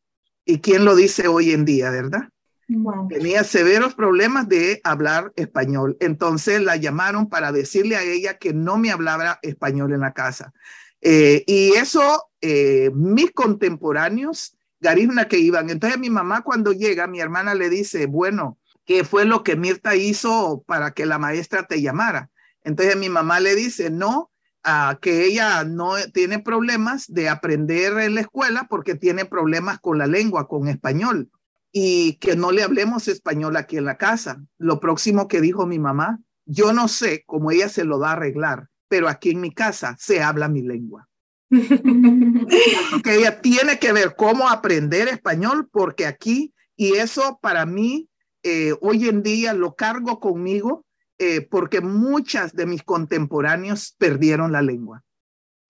¿Y 0.44 0.60
quién 0.60 0.84
lo 0.84 0.94
dice 0.94 1.26
hoy 1.26 1.50
en 1.50 1.64
día, 1.64 1.90
verdad? 1.90 2.28
Wow. 2.68 3.08
Tenía 3.08 3.42
severos 3.42 3.94
problemas 3.94 4.48
de 4.48 4.80
hablar 4.84 5.32
español. 5.34 5.96
Entonces 5.98 6.62
la 6.62 6.76
llamaron 6.76 7.28
para 7.28 7.50
decirle 7.50 7.96
a 7.96 8.02
ella 8.02 8.38
que 8.38 8.54
no 8.54 8.78
me 8.78 8.92
hablaba 8.92 9.40
español 9.42 9.92
en 9.92 10.00
la 10.00 10.12
casa. 10.12 10.52
Eh, 11.00 11.42
y 11.46 11.72
eso, 11.72 12.29
eh, 12.40 12.90
mis 12.94 13.32
contemporáneos, 13.32 14.56
garizna 14.80 15.28
que 15.28 15.38
iban. 15.38 15.70
Entonces 15.70 15.98
mi 15.98 16.10
mamá 16.10 16.42
cuando 16.42 16.72
llega, 16.72 17.06
mi 17.06 17.20
hermana 17.20 17.54
le 17.54 17.68
dice, 17.68 18.06
bueno, 18.06 18.58
qué 18.84 19.04
fue 19.04 19.24
lo 19.24 19.42
que 19.42 19.56
Mirta 19.56 19.94
hizo 19.94 20.64
para 20.66 20.92
que 20.92 21.06
la 21.06 21.18
maestra 21.18 21.66
te 21.66 21.80
llamara. 21.82 22.30
Entonces 22.62 22.96
mi 22.96 23.08
mamá 23.08 23.40
le 23.40 23.54
dice, 23.54 23.90
no, 23.90 24.30
uh, 24.66 24.98
que 25.00 25.24
ella 25.24 25.64
no 25.64 25.94
tiene 26.12 26.38
problemas 26.38 27.06
de 27.06 27.28
aprender 27.28 27.98
en 27.98 28.14
la 28.14 28.22
escuela 28.22 28.66
porque 28.68 28.94
tiene 28.94 29.24
problemas 29.24 29.78
con 29.80 29.98
la 29.98 30.06
lengua, 30.06 30.48
con 30.48 30.68
español, 30.68 31.30
y 31.72 32.14
que 32.14 32.36
no 32.36 32.52
le 32.52 32.62
hablemos 32.62 33.08
español 33.08 33.56
aquí 33.56 33.76
en 33.76 33.84
la 33.84 33.96
casa. 33.96 34.42
Lo 34.58 34.80
próximo 34.80 35.28
que 35.28 35.40
dijo 35.40 35.66
mi 35.66 35.78
mamá, 35.78 36.18
yo 36.46 36.72
no 36.72 36.88
sé 36.88 37.22
cómo 37.26 37.50
ella 37.50 37.68
se 37.68 37.84
lo 37.84 37.98
va 37.98 38.10
a 38.10 38.12
arreglar, 38.12 38.68
pero 38.88 39.08
aquí 39.08 39.30
en 39.30 39.40
mi 39.40 39.54
casa 39.54 39.94
se 39.98 40.22
habla 40.22 40.48
mi 40.48 40.62
lengua. 40.62 41.08
que 43.04 43.14
ella 43.14 43.40
tiene 43.40 43.78
que 43.78 43.92
ver 43.92 44.14
cómo 44.16 44.48
aprender 44.48 45.08
español 45.08 45.68
porque 45.70 46.06
aquí, 46.06 46.54
y 46.76 46.94
eso 46.94 47.38
para 47.42 47.66
mí 47.66 48.08
eh, 48.42 48.74
hoy 48.80 49.08
en 49.08 49.22
día 49.22 49.52
lo 49.52 49.74
cargo 49.74 50.20
conmigo 50.20 50.86
eh, 51.18 51.42
porque 51.42 51.80
muchas 51.80 52.54
de 52.54 52.64
mis 52.64 52.82
contemporáneos 52.82 53.94
perdieron 53.98 54.52
la 54.52 54.62
lengua. 54.62 55.04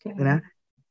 ¿verdad? 0.04 0.42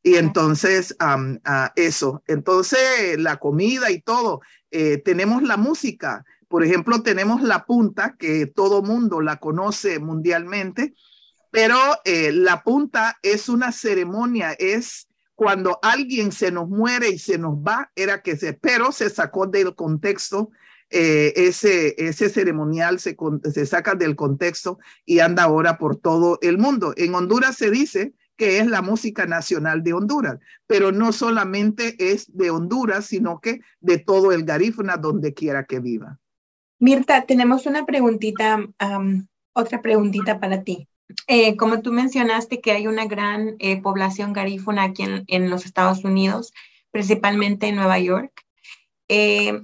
Y 0.03 0.15
entonces, 0.15 0.95
um, 1.01 1.35
uh, 1.35 1.69
eso, 1.75 2.23
entonces 2.27 3.17
la 3.17 3.37
comida 3.37 3.91
y 3.91 4.01
todo, 4.01 4.41
eh, 4.71 4.97
tenemos 4.97 5.43
la 5.43 5.57
música, 5.57 6.25
por 6.47 6.63
ejemplo, 6.63 7.03
tenemos 7.03 7.41
la 7.41 7.65
punta, 7.65 8.15
que 8.17 8.47
todo 8.47 8.81
mundo 8.81 9.21
la 9.21 9.37
conoce 9.37 9.99
mundialmente, 9.99 10.93
pero 11.51 11.77
eh, 12.05 12.31
la 12.31 12.63
punta 12.63 13.17
es 13.21 13.49
una 13.49 13.71
ceremonia, 13.71 14.53
es 14.53 15.07
cuando 15.35 15.79
alguien 15.81 16.31
se 16.31 16.51
nos 16.51 16.67
muere 16.67 17.09
y 17.09 17.19
se 17.19 17.37
nos 17.37 17.55
va, 17.55 17.91
era 17.95 18.21
que 18.21 18.35
se, 18.37 18.53
pero 18.53 18.91
se 18.91 19.09
sacó 19.09 19.47
del 19.47 19.73
contexto 19.75 20.51
eh, 20.91 21.33
ese, 21.35 21.93
ese 22.03 22.29
ceremonial 22.29 22.99
se, 22.99 23.15
se 23.53 23.65
saca 23.67 23.93
del 23.93 24.15
contexto 24.15 24.79
y 25.05 25.19
anda 25.19 25.43
ahora 25.43 25.77
por 25.77 25.97
todo 25.97 26.39
el 26.41 26.57
mundo. 26.57 26.93
En 26.97 27.13
Honduras 27.13 27.55
se 27.57 27.69
dice 27.69 28.13
que 28.35 28.57
es 28.57 28.67
la 28.67 28.81
música 28.81 29.25
nacional 29.25 29.83
de 29.83 29.93
Honduras, 29.93 30.39
pero 30.65 30.91
no 30.91 31.11
solamente 31.11 31.95
es 31.99 32.35
de 32.35 32.49
Honduras, 32.49 33.05
sino 33.05 33.39
que 33.39 33.59
de 33.81 33.99
todo 33.99 34.31
el 34.31 34.45
Garífuna, 34.45 34.97
donde 34.97 35.33
quiera 35.33 35.65
que 35.65 35.79
viva. 35.79 36.17
Mirta, 36.79 37.25
tenemos 37.25 37.65
una 37.65 37.85
preguntita, 37.85 38.65
otra 39.53 39.81
preguntita 39.81 40.39
para 40.39 40.63
ti. 40.63 40.87
Eh, 41.27 41.57
como 41.57 41.81
tú 41.81 41.91
mencionaste 41.91 42.61
que 42.61 42.71
hay 42.71 42.87
una 42.87 43.05
gran 43.05 43.55
eh, 43.59 43.81
población 43.81 44.33
garífuna 44.33 44.83
aquí 44.83 45.05
en, 45.27 45.49
los 45.49 45.65
Estados 45.65 46.03
Unidos, 46.03 46.53
principalmente 46.91 47.67
en 47.67 47.75
Nueva 47.75 47.99
York, 47.99 48.45
eh, 49.07 49.63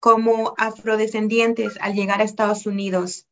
como 0.00 0.54
afrodescendientes 0.56 1.78
al 1.80 1.94
llegar 1.94 2.20
a 2.20 2.24
Estados 2.24 2.66
Unidos, 2.66 3.26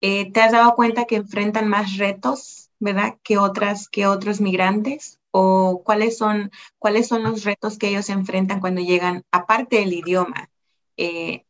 ¿te 0.00 0.40
has 0.40 0.52
dado 0.52 0.74
cuenta 0.74 1.06
que 1.06 1.16
enfrentan 1.16 1.66
más 1.66 1.96
retos, 1.96 2.70
verdad, 2.78 3.16
que 3.22 3.38
otras, 3.38 3.88
que 3.88 4.06
otros 4.06 4.40
migrantes? 4.42 5.18
¿O 5.30 5.82
cuáles 5.82 6.18
son, 6.18 6.50
cuáles 6.78 7.08
son 7.08 7.22
los 7.22 7.42
retos 7.42 7.78
que 7.78 7.88
ellos 7.88 8.10
enfrentan 8.10 8.60
cuando 8.60 8.82
llegan, 8.82 9.24
aparte 9.32 9.76
del 9.76 9.94
idioma, 9.94 10.50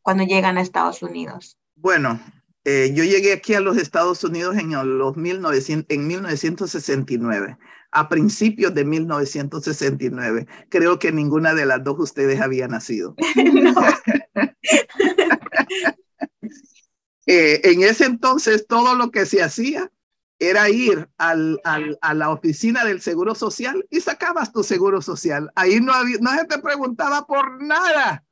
cuando 0.01 0.23
llegan 0.23 0.57
a 0.57 0.61
Estados 0.61 1.03
Unidos? 1.03 1.57
Bueno, 1.75 2.21
eh, 2.65 2.91
yo 2.95 3.03
llegué 3.03 3.31
aquí 3.31 3.53
a 3.53 3.59
los 3.59 3.77
Estados 3.77 4.23
Unidos 4.23 4.57
en, 4.57 4.71
los 4.97 5.15
1900, 5.15 5.95
en 5.95 6.07
1969 6.07 7.59
a 7.91 8.09
principios 8.09 8.73
de 8.73 8.83
1969. 8.83 10.47
Creo 10.69 10.97
que 10.99 11.11
ninguna 11.11 11.53
de 11.53 11.67
las 11.67 11.83
dos 11.83 11.99
ustedes 11.99 12.41
había 12.41 12.67
nacido. 12.67 13.15
eh, 17.27 17.61
en 17.63 17.83
ese 17.83 18.05
entonces 18.05 18.65
todo 18.67 18.95
lo 18.95 19.11
que 19.11 19.25
se 19.25 19.43
hacía 19.43 19.91
era 20.39 20.69
ir 20.69 21.07
al, 21.17 21.61
al, 21.63 21.97
a 22.01 22.13
la 22.13 22.31
oficina 22.31 22.83
del 22.83 22.99
Seguro 22.99 23.35
Social 23.35 23.85
y 23.89 24.01
sacabas 24.01 24.51
tu 24.51 24.63
Seguro 24.63 25.01
Social. 25.01 25.49
Ahí 25.55 25.79
no, 25.79 25.93
había, 25.93 26.17
no 26.19 26.31
se 26.31 26.43
te 26.45 26.59
preguntaba 26.59 27.25
por 27.25 27.63
nada, 27.63 28.25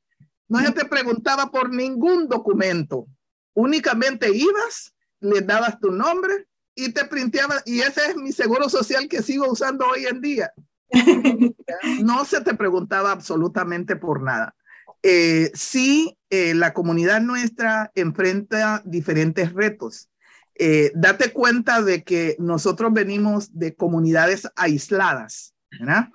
no 0.50 0.60
se 0.60 0.72
te 0.72 0.84
preguntaba 0.86 1.52
por 1.52 1.74
ningún 1.74 2.28
documento. 2.28 3.08
Únicamente 3.54 4.30
ibas, 4.34 4.94
le 5.20 5.42
dabas 5.42 5.80
tu 5.80 5.92
nombre 5.92 6.48
y 6.76 6.92
te 6.92 7.06
printeaba, 7.06 7.62
y 7.66 7.82
ese 7.82 8.02
es 8.10 8.16
mi 8.16 8.32
seguro 8.32 8.70
social 8.70 9.08
que 9.08 9.22
sigo 9.22 9.52
usando 9.52 9.86
hoy 9.88 10.06
en 10.06 10.22
día. 10.22 10.54
No 12.04 12.24
se 12.24 12.42
te 12.42 12.54
preguntaba 12.54 13.12
absolutamente 13.12 13.96
por 13.96 14.22
nada. 14.22 14.56
Eh, 15.02 15.52
sí, 15.54 16.18
eh, 16.30 16.54
la 16.54 16.74
comunidad 16.74 17.20
nuestra 17.20 17.92
enfrenta 17.96 18.82
diferentes 18.86 19.54
retos. 19.54 20.10
Eh, 20.56 20.92
date 20.94 21.34
cuenta 21.34 21.82
de 21.82 22.04
que 22.04 22.36
nosotros 22.40 22.94
venimos 22.94 23.58
de 23.58 23.76
comunidades 23.76 24.48
aisladas, 24.56 25.56
¿verdad? 25.72 26.10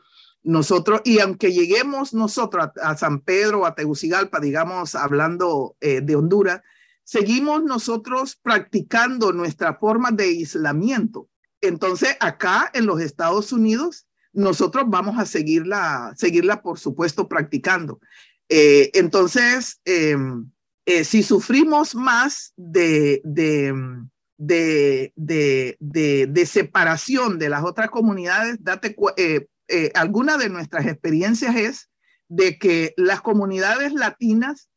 Nosotros, 0.45 1.01
y 1.05 1.18
aunque 1.18 1.53
lleguemos 1.53 2.14
nosotros 2.14 2.68
a, 2.80 2.97
San 2.97 3.20
Pedro 3.20 3.61
o 3.61 3.66
a 3.66 3.74
Tegucigalpa, 3.74 4.39
digamos, 4.39 4.95
hablando 4.95 5.76
eh, 5.80 6.01
de 6.01 6.14
Honduras, 6.14 6.62
seguimos 7.09 7.64
nosotros 7.64 8.36
practicando 8.36 9.32
nuestra 9.32 9.72
forma 9.72 10.11
de 10.11 10.24
aislamiento. 10.24 11.30
Entonces, 11.62 12.14
acá 12.20 12.70
en 12.74 12.84
los 12.84 13.00
Estados 13.00 13.50
Unidos, 13.50 14.06
nosotros 14.34 14.84
vamos 14.88 15.18
a 15.18 15.24
seguirla, 15.24 16.12
seguirla 16.18 16.61
por 16.61 16.78
supuesto, 16.78 17.26
practicando. 17.26 17.98
Eh, 18.50 18.90
entonces, 18.92 19.80
em, 19.86 20.50
eh, 20.84 21.02
si 21.02 21.22
sufrimos 21.22 21.94
más 21.94 22.52
de, 22.56 23.22
de, 23.24 24.04
de, 24.36 25.14
de, 25.78 26.46
separación 26.46 27.38
de 27.38 27.48
las 27.48 27.64
otras 27.64 27.88
comunidades, 27.88 28.59
eh, 29.16 29.90
alguna 29.94 30.36
de 30.36 30.50
nuestras 30.50 30.84
experiencias 30.84 31.56
es 31.56 31.88
de 32.28 32.59
que 32.59 32.92
las 32.98 33.22
comunidades 33.22 33.94
latinas, 33.94 34.68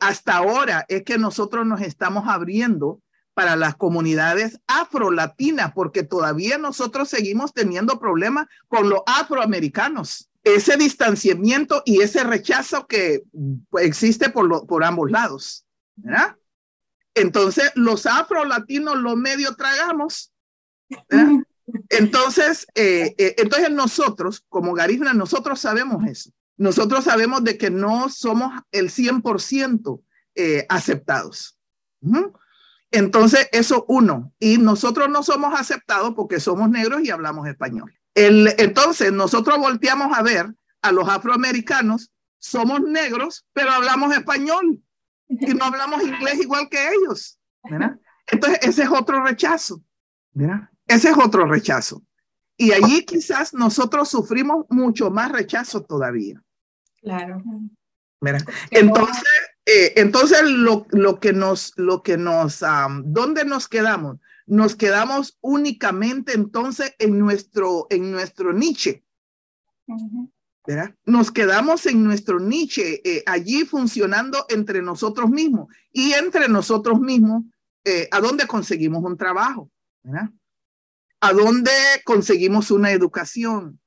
hasta 0.00 0.36
ahora 0.36 0.84
es 0.88 1.04
que 1.04 1.18
nosotros 1.18 1.66
nos 1.66 1.80
estamos 1.82 2.24
abriendo 2.26 3.00
para 3.34 3.56
las 3.56 3.76
comunidades 3.76 4.60
afrolatinas, 4.66 5.72
porque 5.72 6.02
todavía 6.02 6.58
nosotros 6.58 7.08
seguimos 7.08 7.52
teniendo 7.54 7.98
problemas 7.98 8.46
con 8.68 8.88
los 8.90 9.00
afroamericanos. 9.06 10.28
Ese 10.44 10.76
distanciamiento 10.76 11.82
y 11.86 12.02
ese 12.02 12.24
rechazo 12.24 12.86
que 12.86 13.22
pues, 13.70 13.86
existe 13.86 14.28
por, 14.30 14.66
por 14.66 14.84
ambos 14.84 15.10
lados, 15.10 15.64
¿verdad? 15.96 16.36
Entonces, 17.14 17.70
los 17.74 18.06
afrolatinos 18.06 18.98
los 18.98 19.16
medio 19.16 19.54
tragamos, 19.54 20.32
¿verdad? 21.08 21.42
Entonces, 21.88 22.66
eh, 22.74 23.14
eh, 23.16 23.34
entonces 23.38 23.70
nosotros, 23.70 24.44
como 24.48 24.74
Garífuna, 24.74 25.14
nosotros 25.14 25.60
sabemos 25.60 26.04
eso. 26.06 26.30
Nosotros 26.56 27.04
sabemos 27.04 27.44
de 27.44 27.58
que 27.58 27.70
no 27.70 28.08
somos 28.08 28.52
el 28.70 28.90
100% 28.90 30.02
eh, 30.34 30.66
aceptados. 30.68 31.58
Entonces, 32.90 33.48
eso 33.52 33.84
uno. 33.88 34.32
Y 34.38 34.58
nosotros 34.58 35.08
no 35.08 35.22
somos 35.22 35.58
aceptados 35.58 36.14
porque 36.14 36.40
somos 36.40 36.70
negros 36.70 37.02
y 37.02 37.10
hablamos 37.10 37.48
español. 37.48 37.92
El, 38.14 38.54
entonces, 38.58 39.12
nosotros 39.12 39.58
volteamos 39.58 40.16
a 40.16 40.22
ver 40.22 40.54
a 40.82 40.92
los 40.92 41.08
afroamericanos, 41.08 42.12
somos 42.38 42.80
negros, 42.80 43.46
pero 43.52 43.70
hablamos 43.70 44.14
español 44.14 44.82
y 45.28 45.54
no 45.54 45.64
hablamos 45.64 46.02
inglés 46.02 46.40
igual 46.40 46.68
que 46.68 46.88
ellos. 46.88 47.38
Entonces, 48.26 48.58
ese 48.62 48.82
es 48.82 48.90
otro 48.90 49.24
rechazo. 49.24 49.82
Ese 50.86 51.10
es 51.10 51.16
otro 51.16 51.46
rechazo. 51.46 52.02
Y 52.62 52.70
allí 52.70 53.04
quizás 53.04 53.54
nosotros 53.54 54.08
sufrimos 54.08 54.66
mucho 54.68 55.10
más 55.10 55.32
rechazo 55.32 55.82
todavía. 55.82 56.40
Claro. 57.00 57.42
Entonces, 58.70 59.24
eh, 59.66 59.94
entonces 59.96 60.42
lo, 60.44 60.86
lo, 60.90 61.18
que 61.18 61.32
nos, 61.32 61.72
lo 61.76 62.04
que 62.04 62.16
nos, 62.16 62.62
¿dónde 63.02 63.44
nos 63.44 63.66
quedamos? 63.66 64.18
Nos 64.46 64.76
quedamos 64.76 65.38
únicamente 65.40 66.34
entonces 66.34 66.94
en 67.00 67.18
nuestro, 67.18 67.88
en 67.90 68.12
nuestro 68.12 68.52
niche. 68.52 69.02
¿verdad? 70.64 70.94
Nos 71.04 71.32
quedamos 71.32 71.86
en 71.86 72.04
nuestro 72.04 72.38
niche, 72.38 73.00
eh, 73.04 73.24
allí 73.26 73.64
funcionando 73.64 74.46
entre 74.48 74.82
nosotros 74.82 75.28
mismos 75.30 75.66
y 75.90 76.12
entre 76.12 76.48
nosotros 76.48 77.00
mismos, 77.00 77.42
eh, 77.84 78.06
¿a 78.12 78.20
dónde 78.20 78.46
conseguimos 78.46 79.02
un 79.02 79.16
trabajo? 79.16 79.68
¿verdad? 80.04 80.30
¿A 81.24 81.32
dónde 81.32 81.70
conseguimos 82.04 82.72
una 82.72 82.90
educación? 82.90 83.78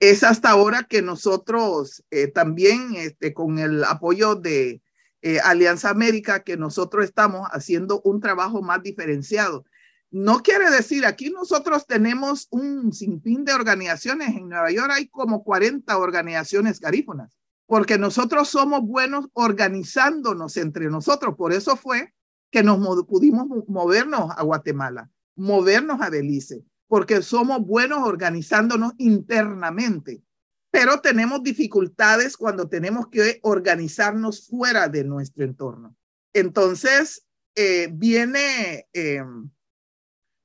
Es 0.00 0.24
hasta 0.24 0.50
ahora 0.50 0.82
que 0.82 1.00
nosotros 1.00 2.02
eh, 2.10 2.26
también, 2.26 2.96
este, 2.96 3.32
con 3.32 3.60
el 3.60 3.84
apoyo 3.84 4.34
de 4.34 4.82
eh, 5.20 5.38
Alianza 5.38 5.90
América, 5.90 6.42
que 6.42 6.56
nosotros 6.56 7.04
estamos 7.04 7.46
haciendo 7.52 8.02
un 8.02 8.20
trabajo 8.20 8.60
más 8.60 8.82
diferenciado. 8.82 9.64
No 10.10 10.42
quiere 10.42 10.68
decir, 10.68 11.06
aquí 11.06 11.30
nosotros 11.30 11.86
tenemos 11.86 12.48
un 12.50 12.92
sinfín 12.92 13.44
de 13.44 13.54
organizaciones. 13.54 14.30
En 14.30 14.48
Nueva 14.48 14.72
York 14.72 14.90
hay 14.90 15.06
como 15.06 15.44
40 15.44 15.96
organizaciones 15.96 16.80
garífonas, 16.80 17.38
porque 17.66 17.98
nosotros 17.98 18.48
somos 18.48 18.82
buenos 18.82 19.28
organizándonos 19.34 20.56
entre 20.56 20.90
nosotros. 20.90 21.36
Por 21.36 21.52
eso 21.52 21.76
fue 21.76 22.12
que 22.50 22.64
nos 22.64 22.80
pudimos 23.04 23.46
movernos 23.68 24.32
a 24.36 24.42
Guatemala, 24.42 25.08
movernos 25.36 26.00
a 26.00 26.10
Belice, 26.10 26.64
porque 26.86 27.22
somos 27.22 27.60
buenos 27.60 28.00
organizándonos 28.06 28.92
internamente, 28.98 30.22
pero 30.70 31.00
tenemos 31.00 31.42
dificultades 31.42 32.36
cuando 32.36 32.68
tenemos 32.68 33.08
que 33.08 33.40
organizarnos 33.42 34.46
fuera 34.46 34.88
de 34.88 35.04
nuestro 35.04 35.44
entorno. 35.44 35.96
Entonces, 36.32 37.26
eh, 37.54 37.88
viene 37.92 38.88
em, 38.94 39.50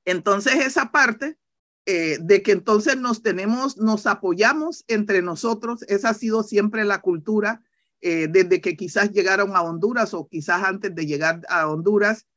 entonces 0.05 0.65
esa 0.65 0.91
parte 0.91 1.37
eh, 1.85 2.17
de 2.19 2.41
que 2.41 2.51
entonces 2.51 2.97
nos 2.97 3.21
tenemos, 3.21 3.77
nos 3.77 4.07
apoyamos 4.07 4.83
entre 4.89 5.21
nosotros, 5.21 5.83
esa 5.83 6.09
ha 6.09 6.13
sido 6.13 6.43
siempre 6.43 6.83
la 6.83 7.01
cultura 7.01 7.61
eh, 8.01 8.27
desde 8.29 8.59
que 8.59 8.75
quizás 8.75 9.11
llegaron 9.11 9.55
a 9.55 9.61
Honduras 9.61 10.13
o 10.13 10.27
quizás 10.27 10.63
antes 10.63 10.93
de 10.93 11.05
llegar 11.05 11.41
a 11.47 11.67
Honduras, 11.69 12.27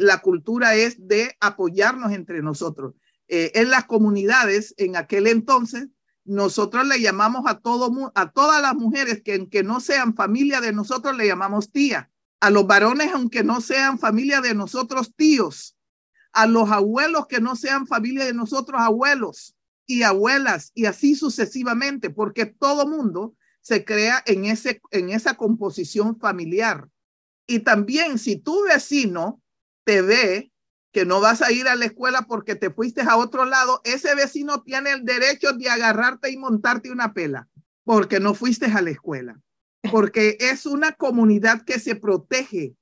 la 0.00 0.18
cultura 0.18 0.74
es 0.74 1.06
de 1.06 1.36
apoyarnos 1.40 2.12
entre 2.12 2.42
nosotros. 2.42 2.94
Eh, 3.28 3.52
en 3.54 3.70
las 3.70 3.84
comunidades 3.84 4.74
en 4.76 4.96
aquel 4.96 5.26
entonces, 5.26 5.88
nosotros 6.24 6.86
le 6.86 7.00
llamamos 7.00 7.44
a, 7.46 7.58
todo, 7.58 8.12
a 8.14 8.30
todas 8.30 8.62
las 8.62 8.74
mujeres 8.74 9.22
que, 9.22 9.48
que 9.48 9.62
no 9.62 9.80
sean 9.80 10.14
familia 10.14 10.60
de 10.60 10.72
nosotros, 10.72 11.16
le 11.16 11.26
llamamos 11.26 11.70
tía. 11.70 12.10
A 12.40 12.50
los 12.50 12.66
varones, 12.66 13.12
aunque 13.12 13.42
no 13.42 13.60
sean 13.60 13.98
familia 13.98 14.40
de 14.40 14.54
nosotros, 14.54 15.12
tíos. 15.14 15.76
A 16.32 16.46
los 16.46 16.70
abuelos 16.70 17.26
que 17.26 17.40
no 17.40 17.56
sean 17.56 17.86
familia 17.86 18.24
de 18.24 18.34
nosotros, 18.34 18.80
abuelos 18.80 19.56
y 19.86 20.02
abuelas, 20.02 20.72
y 20.74 20.86
así 20.86 21.14
sucesivamente, 21.14 22.10
porque 22.10 22.44
todo 22.44 22.88
mundo 22.88 23.34
se 23.60 23.84
crea 23.84 24.22
en, 24.26 24.44
ese, 24.44 24.80
en 24.90 25.10
esa 25.10 25.34
composición 25.34 26.18
familiar. 26.18 26.88
Y 27.46 27.60
también 27.60 28.18
si 28.18 28.36
tu 28.36 28.64
vecino 28.64 29.40
te 29.86 30.02
ve 30.02 30.52
que 30.92 31.06
no 31.06 31.20
vas 31.20 31.42
a 31.42 31.52
ir 31.52 31.68
a 31.68 31.76
la 31.76 31.84
escuela 31.84 32.22
porque 32.28 32.56
te 32.56 32.70
fuiste 32.70 33.02
a 33.02 33.16
otro 33.16 33.44
lado, 33.44 33.80
ese 33.84 34.14
vecino 34.14 34.62
tiene 34.62 34.90
el 34.90 35.04
derecho 35.04 35.52
de 35.52 35.70
agarrarte 35.70 36.30
y 36.30 36.36
montarte 36.36 36.90
una 36.90 37.14
pela 37.14 37.48
porque 37.84 38.18
no 38.18 38.34
fuiste 38.34 38.66
a 38.66 38.82
la 38.82 38.90
escuela, 38.90 39.40
porque 39.92 40.36
es 40.40 40.66
una 40.66 40.92
comunidad 40.92 41.62
que 41.62 41.78
se 41.78 41.94
protege 41.94 42.74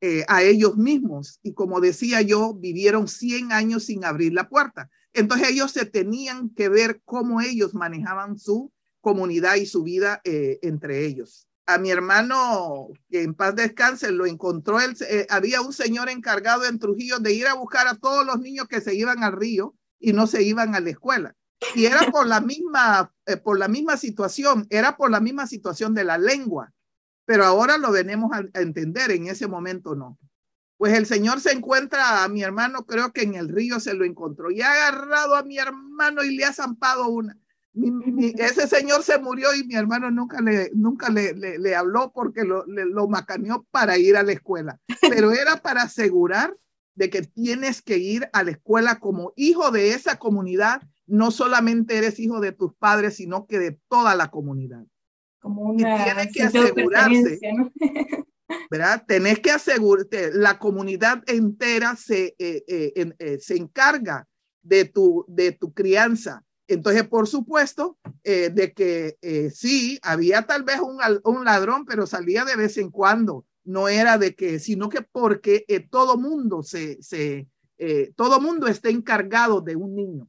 eh, 0.00 0.24
a 0.28 0.44
ellos 0.44 0.76
mismos. 0.76 1.40
Y 1.42 1.52
como 1.52 1.80
decía 1.80 2.22
yo, 2.22 2.54
vivieron 2.54 3.08
100 3.08 3.50
años 3.50 3.86
sin 3.86 4.04
abrir 4.04 4.32
la 4.32 4.48
puerta. 4.48 4.88
Entonces 5.12 5.48
ellos 5.48 5.72
se 5.72 5.84
tenían 5.84 6.50
que 6.50 6.68
ver 6.68 7.02
cómo 7.04 7.40
ellos 7.40 7.74
manejaban 7.74 8.38
su 8.38 8.72
comunidad 9.00 9.56
y 9.56 9.66
su 9.66 9.82
vida 9.82 10.20
eh, 10.22 10.60
entre 10.62 11.04
ellos 11.06 11.49
a 11.74 11.78
mi 11.78 11.90
hermano, 11.90 12.88
que 13.08 13.22
en 13.22 13.34
paz 13.34 13.54
descanse, 13.54 14.10
lo 14.10 14.26
encontró, 14.26 14.78
eh, 14.80 15.26
había 15.30 15.60
un 15.60 15.72
señor 15.72 16.08
encargado 16.08 16.64
en 16.64 16.78
Trujillo 16.78 17.18
de 17.18 17.32
ir 17.32 17.46
a 17.46 17.54
buscar 17.54 17.86
a 17.86 17.96
todos 17.96 18.26
los 18.26 18.40
niños 18.40 18.68
que 18.68 18.80
se 18.80 18.94
iban 18.94 19.22
al 19.22 19.32
río 19.32 19.74
y 19.98 20.12
no 20.12 20.26
se 20.26 20.42
iban 20.42 20.74
a 20.74 20.80
la 20.80 20.90
escuela. 20.90 21.36
Y 21.74 21.84
era 21.84 22.10
por 22.10 22.26
la 22.26 22.40
misma, 22.40 23.12
eh, 23.26 23.36
por 23.36 23.58
la 23.58 23.68
misma 23.68 23.96
situación, 23.96 24.66
era 24.70 24.96
por 24.96 25.10
la 25.10 25.20
misma 25.20 25.46
situación 25.46 25.94
de 25.94 26.04
la 26.04 26.18
lengua. 26.18 26.72
Pero 27.26 27.44
ahora 27.44 27.78
lo 27.78 27.92
venimos 27.92 28.32
a, 28.32 28.38
a 28.54 28.60
entender, 28.62 29.10
en 29.10 29.28
ese 29.28 29.46
momento 29.46 29.94
no. 29.94 30.18
Pues 30.78 30.94
el 30.94 31.06
Señor 31.06 31.40
se 31.40 31.52
encuentra 31.52 32.24
a 32.24 32.28
mi 32.28 32.42
hermano, 32.42 32.86
creo 32.86 33.12
que 33.12 33.22
en 33.22 33.34
el 33.34 33.48
río 33.48 33.80
se 33.80 33.94
lo 33.94 34.04
encontró 34.04 34.50
y 34.50 34.62
ha 34.62 34.72
agarrado 34.72 35.36
a 35.36 35.42
mi 35.42 35.58
hermano 35.58 36.24
y 36.24 36.34
le 36.34 36.44
ha 36.46 36.52
zampado 36.52 37.08
una 37.08 37.36
ese 37.72 38.66
señor 38.66 39.02
se 39.02 39.18
murió 39.18 39.54
y 39.54 39.64
mi 39.64 39.74
hermano 39.74 40.10
nunca 40.10 40.40
le, 40.40 40.70
nunca 40.74 41.08
le, 41.08 41.34
le, 41.34 41.76
habló 41.76 42.12
porque 42.12 42.44
lo, 42.44 42.64
lo 42.66 43.08
macaneó 43.08 43.64
para 43.70 43.96
ir 43.96 44.16
a 44.16 44.22
la 44.22 44.32
escuela, 44.32 44.80
pero 45.08 45.30
era 45.32 45.56
para 45.56 45.82
asegurar 45.82 46.56
de 46.94 47.10
que 47.10 47.22
tienes 47.22 47.80
que 47.80 47.98
ir 47.98 48.28
a 48.32 48.42
la 48.42 48.50
escuela 48.50 48.98
como 48.98 49.32
hijo 49.36 49.70
de 49.70 49.92
esa 49.92 50.18
comunidad, 50.18 50.82
no 51.06 51.30
solamente 51.30 51.96
eres 51.96 52.18
hijo 52.18 52.40
de 52.40 52.52
tus 52.52 52.74
padres, 52.74 53.16
sino 53.16 53.46
que 53.46 53.58
de 53.58 53.78
toda 53.88 54.14
la 54.16 54.28
comunidad. 54.28 54.84
Como 55.40 55.62
una 55.62 55.96
y 55.96 56.04
tienes 56.04 56.32
que 56.32 56.42
asegurarse, 56.42 57.40
¿verdad? 58.70 59.04
Tenés 59.06 59.38
que 59.38 59.52
asegurarte, 59.52 60.32
la 60.34 60.58
comunidad 60.58 61.22
entera 61.28 61.96
se, 61.96 62.34
eh, 62.38 62.64
eh, 62.66 63.12
eh, 63.18 63.38
se 63.40 63.56
encarga 63.56 64.26
de 64.62 64.84
tu, 64.84 65.24
de 65.28 65.52
tu 65.52 65.72
crianza 65.72 66.44
entonces, 66.70 67.06
por 67.08 67.26
supuesto, 67.26 67.98
eh, 68.22 68.50
de 68.50 68.72
que 68.72 69.16
eh, 69.22 69.50
sí, 69.50 69.98
había 70.02 70.42
tal 70.42 70.62
vez 70.62 70.78
un, 70.80 70.98
un, 71.24 71.44
ladrón, 71.44 71.84
pero 71.84 72.06
salía 72.06 72.44
de 72.44 72.56
vez 72.56 72.78
en 72.78 72.90
cuando. 72.90 73.44
No 73.64 73.88
era 73.88 74.18
de 74.18 74.34
que, 74.34 74.58
sino 74.58 74.88
que 74.88 75.02
porque 75.02 75.64
eh, 75.68 75.80
todo 75.80 76.16
mundo 76.16 76.62
se, 76.62 77.02
se 77.02 77.48
todo 78.14 78.42
mundo 78.42 78.66
está 78.66 78.90
encargado 78.90 79.62
de 79.62 79.74
un 79.74 79.96
niño. 79.96 80.28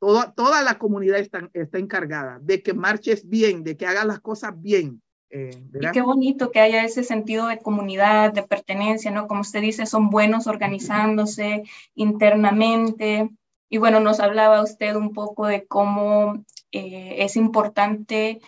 Toda, 0.00 0.32
toda 0.32 0.60
la 0.62 0.76
comunidad 0.76 1.20
está, 1.20 1.48
está 1.52 1.78
encargada 1.78 2.40
de 2.42 2.62
que 2.62 2.74
marches 2.74 3.28
bien, 3.28 3.62
de 3.62 3.76
que 3.76 3.86
hagas 3.86 4.06
las 4.06 4.20
cosas 4.20 4.60
bien. 4.60 5.00
Y 5.30 5.90
qué 5.92 6.02
bonito 6.02 6.50
que 6.50 6.58
haya 6.58 6.84
ese 6.84 7.04
sentido 7.04 7.46
de 7.46 7.58
comunidad, 7.58 8.32
de 8.32 8.42
pertenencia, 8.42 9.12
¿no? 9.12 9.28
Como 9.28 9.42
usted 9.42 9.60
dice, 9.60 9.86
son 9.86 10.10
buenos 10.10 10.48
organizándose 10.48 11.62
internamente. 11.94 13.30
Y 13.70 13.78
bueno, 13.78 14.00
nos 14.00 14.18
hablaba 14.18 14.62
usted 14.62 14.96
un 14.96 15.12
poco 15.12 15.46
de 15.46 15.64
cómo 15.64 16.44
eh, 16.72 17.16
es 17.18 17.36
importante 17.36 18.40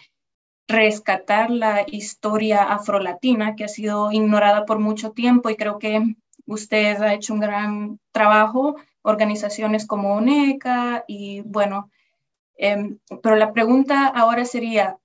rescatar 0.66 1.51
la 1.51 1.85
historia 1.87 2.64
afrolatina 2.64 3.55
que 3.55 3.64
ha 3.64 3.68
sido 3.68 4.11
ignorada 4.11 4.66
por 4.66 4.81
mucho 4.81 5.12
tiempo 5.12 5.49
y 5.49 5.57
creo 5.57 5.79
que 5.79 6.16
usted 6.47 7.01
ha 7.01 7.14
hecho 7.14 7.35
un 7.35 7.41
gran 7.41 8.01
trabajo, 8.11 8.77
organizaciones 9.03 9.87
como 9.87 10.14
ONECA 10.14 11.05
y 11.07 11.43
bueno, 11.43 11.91
em, 12.57 12.99
pero 13.23 13.37
la 13.37 13.53
pregunta 13.53 14.09
ahora 14.09 14.45
sería, 14.45 14.99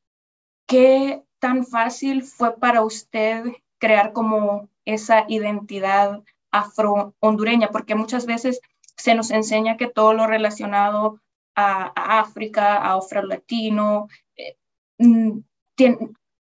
¿qué 0.65 1.23
tan 1.39 1.63
fácil 1.63 2.23
fue 2.23 2.57
para 2.57 2.81
usted 2.81 3.43
crear 3.77 4.13
como 4.13 4.67
esa 4.85 5.25
identidad 5.27 6.23
afro-hondureña? 6.51 7.69
Porque 7.69 7.93
muchas 7.93 8.25
veces 8.25 8.61
se 8.97 9.15
nos 9.15 9.31
enseña 9.31 9.77
que 9.77 9.87
todo 9.87 10.13
lo 10.13 10.27
relacionado 10.27 11.21
a, 11.55 12.19
África, 12.19 12.77
a 12.77 12.95
afro-latino, 12.95 14.07
eh, 14.35 14.57
mm, 14.97 15.39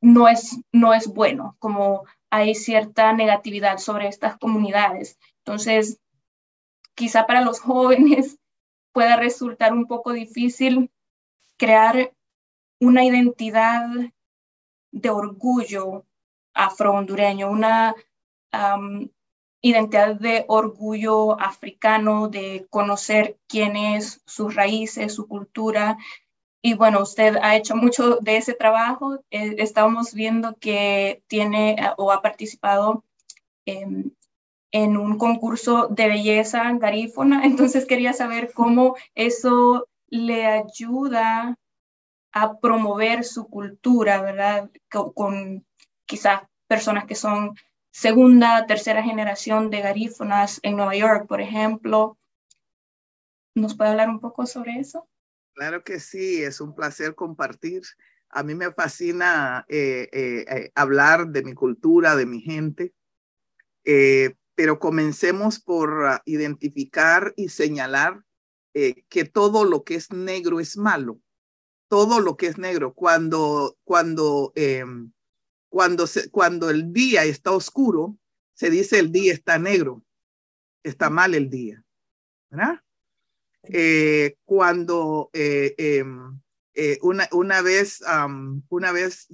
no, 0.01 0.27
es, 0.27 0.59
no 0.71 0.93
es 0.93 1.07
bueno, 1.07 1.55
como 1.59 2.05
hay 2.29 2.55
cierta 2.55 3.13
negatividad 3.13 3.77
sobre 3.77 4.07
estas 4.07 4.37
comunidades. 4.37 5.17
Entonces, 5.39 5.99
quizá 6.95 7.25
para 7.25 7.41
los 7.41 7.59
jóvenes 7.61 8.39
pueda 8.91 9.17
resultar 9.17 9.73
un 9.73 9.87
poco 9.87 10.11
difícil 10.13 10.91
crear 11.57 12.13
una 12.79 13.03
identidad 13.03 13.85
de 14.91 15.09
orgullo 15.09 16.05
afro-hondureño, 16.53 17.49
una 17.49 17.93
identidad 19.65 20.15
de 20.19 20.45
orgullo 20.47 21.39
africano, 21.41 22.27
de 22.29 22.67
conocer 22.69 23.39
quién 23.47 23.75
es, 23.75 24.21
sus 24.27 24.53
raíces, 24.53 25.15
su 25.15 25.27
cultura. 25.27 25.97
Y 26.61 26.75
bueno, 26.75 27.01
usted 27.01 27.37
ha 27.41 27.55
hecho 27.55 27.75
mucho 27.75 28.17
de 28.17 28.37
ese 28.37 28.53
trabajo. 28.53 29.23
Eh, 29.31 29.55
estamos 29.57 30.13
viendo 30.13 30.55
que 30.57 31.23
tiene 31.25 31.71
eh, 31.71 31.89
o 31.97 32.11
ha 32.11 32.21
participado 32.21 33.03
en, 33.65 34.15
en 34.71 34.97
un 34.97 35.17
concurso 35.17 35.87
de 35.87 36.09
belleza 36.09 36.71
garífona. 36.73 37.43
Entonces 37.45 37.87
quería 37.87 38.13
saber 38.13 38.53
cómo 38.53 38.95
eso 39.15 39.87
le 40.09 40.45
ayuda 40.45 41.57
a 42.33 42.59
promover 42.59 43.23
su 43.23 43.47
cultura, 43.47 44.21
¿verdad? 44.21 44.69
Con, 44.91 45.65
quizás 46.05 46.43
personas 46.67 47.05
que 47.05 47.15
son 47.15 47.55
segunda, 47.95 48.65
tercera 48.65 49.01
generación 49.01 49.69
de 49.69 49.79
garífonas 49.79 50.59
en 50.63 50.75
Nueva 50.75 50.97
York, 50.97 51.27
por 51.27 51.39
ejemplo. 51.39 52.17
¿Nos 53.55 53.77
puede 53.77 53.91
hablar 53.91 54.09
un 54.09 54.19
poco 54.19 54.45
sobre 54.45 54.79
eso? 54.79 55.07
Claro 55.53 55.81
que 55.85 56.01
sí, 56.01 56.43
es 56.43 56.59
un 56.59 56.75
placer 56.75 57.15
compartir. 57.15 57.83
A 58.27 58.43
mí 58.43 58.53
me 58.53 58.73
fascina 58.73 59.65
eh, 59.69 60.09
eh, 60.11 60.45
eh, 60.49 60.71
hablar 60.75 61.27
de 61.27 61.43
mi 61.43 61.53
cultura, 61.53 62.17
de 62.17 62.25
mi 62.25 62.41
gente, 62.41 62.93
pero 64.55 64.77
comencemos 64.77 65.61
por 65.61 66.05
ah, 66.05 66.21
identificar 66.25 67.33
y 67.37 67.47
señalar 67.47 68.21
que 68.73 69.23
todo 69.23 69.63
lo 69.63 69.85
que 69.85 69.95
es 69.95 70.11
negro 70.11 70.59
es 70.59 70.75
malo 70.75 71.21
todo 71.87 72.19
lo 72.19 72.35
que 72.35 72.47
es 72.47 72.57
negro. 72.57 72.93
Cuando, 72.93 73.77
cuando, 73.85 74.51
em, 74.55 75.13
cuando, 75.75 76.07
se, 76.07 76.29
cuando 76.29 76.69
el 76.69 76.93
día 76.93 77.25
está 77.25 77.51
oscuro, 77.51 78.17
se 78.53 78.69
dice 78.69 78.97
el 78.97 79.11
día 79.11 79.33
está 79.33 79.59
negro. 79.59 80.05
Está 80.83 81.09
mal 81.09 81.35
el 81.35 81.49
día. 81.49 81.83
¿Verdad? 82.49 82.79
Eh, 83.63 84.37
cuando 84.45 85.29
eh, 85.33 85.75
em, 85.77 86.39
eh, 86.75 86.97
una, 87.01 87.27
una 87.33 87.61
vez, 87.61 88.01
una 88.69 88.93
vez 88.93 89.27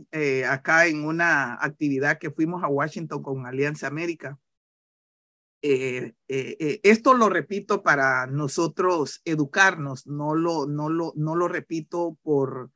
acá 0.49 0.87
en 0.87 1.05
una 1.05 1.63
actividad 1.63 2.17
que 2.17 2.31
fuimos 2.31 2.63
a 2.63 2.69
Washington 2.69 3.21
con 3.21 3.45
Alianza 3.45 3.85
América, 3.85 4.39
eh, 5.61 6.15
eh, 6.27 6.57
eh, 6.59 6.79
esto 6.81 7.13
lo 7.13 7.29
repito 7.29 7.83
para 7.83 8.25
nosotros 8.25 9.21
educarnos, 9.25 10.07
no 10.07 10.33
lo, 10.33 10.65
no 10.65 10.89
lo, 10.89 11.13
no 11.15 11.35
lo 11.35 11.47
repito 11.47 12.17
por, 12.23 12.71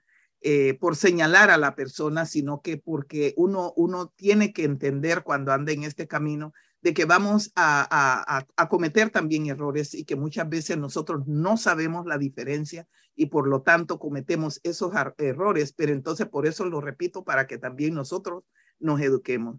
por 0.79 0.95
señalar 0.95 1.49
a 1.49 1.57
la 1.57 1.75
persona, 1.75 2.25
sino 2.25 2.61
que 2.61 2.77
porque 2.77 3.33
uno, 3.35 3.73
uno 3.75 4.13
tiene 4.15 4.53
que 4.53 4.63
entender 4.63 5.23
cuando 5.23 5.51
anda 5.51 5.71
en 5.71 5.83
este 5.83 6.07
camino 6.07 6.53
de 6.81 6.93
que 6.93 7.05
vamos 7.05 7.51
a, 7.55 7.87
a, 7.89 8.45
a, 8.55 8.69
cometer 8.69 9.09
también 9.09 9.47
errores 9.47 9.95
y 9.95 10.05
que 10.05 10.15
muchas 10.15 10.47
veces 10.47 10.77
nosotros 10.77 11.23
no 11.25 11.57
sabemos 11.57 12.05
la 12.05 12.19
diferencia 12.19 12.87
y 13.15 13.27
por 13.27 13.47
lo 13.47 13.63
tanto 13.63 13.97
cometemos 13.97 14.59
esos 14.63 14.91
errores, 15.17 15.73
pero 15.73 15.93
entonces 15.93 16.27
por 16.27 16.45
eso 16.45 16.63
lo 16.65 16.81
repito 16.81 17.23
para 17.23 17.47
que 17.47 17.57
también 17.57 17.95
nosotros 17.95 18.43
nos 18.77 19.01
eduquemos. 19.01 19.57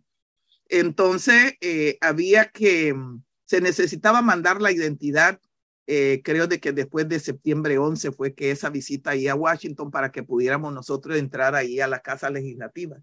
Entonces, 0.69 1.55
eh, 1.61 1.99
había 2.01 2.51
que, 2.51 2.95
mm, 2.95 3.23
se 3.45 3.61
necesitaba 3.61 4.23
mandar 4.23 4.61
la 4.61 4.73
identidad, 4.73 5.41
eh, 5.87 6.21
creo 6.25 6.47
de 6.47 6.61
que 6.61 6.73
después 6.73 7.09
de 7.09 7.21
septiembre 7.21 7.79
11 7.79 8.13
fue 8.13 8.35
que 8.35 8.51
esa 8.51 8.71
visita 8.71 9.11
ahí 9.11 9.29
a 9.29 9.35
Washington 9.35 9.91
para 9.91 10.11
que 10.11 10.23
pudiéramos 10.23 10.73
nosotros 10.73 11.17
entrar 11.17 11.55
ahí 11.55 11.81
a 11.81 11.87
la 11.87 12.01
Casa 12.01 12.31
Legislativa. 12.31 12.97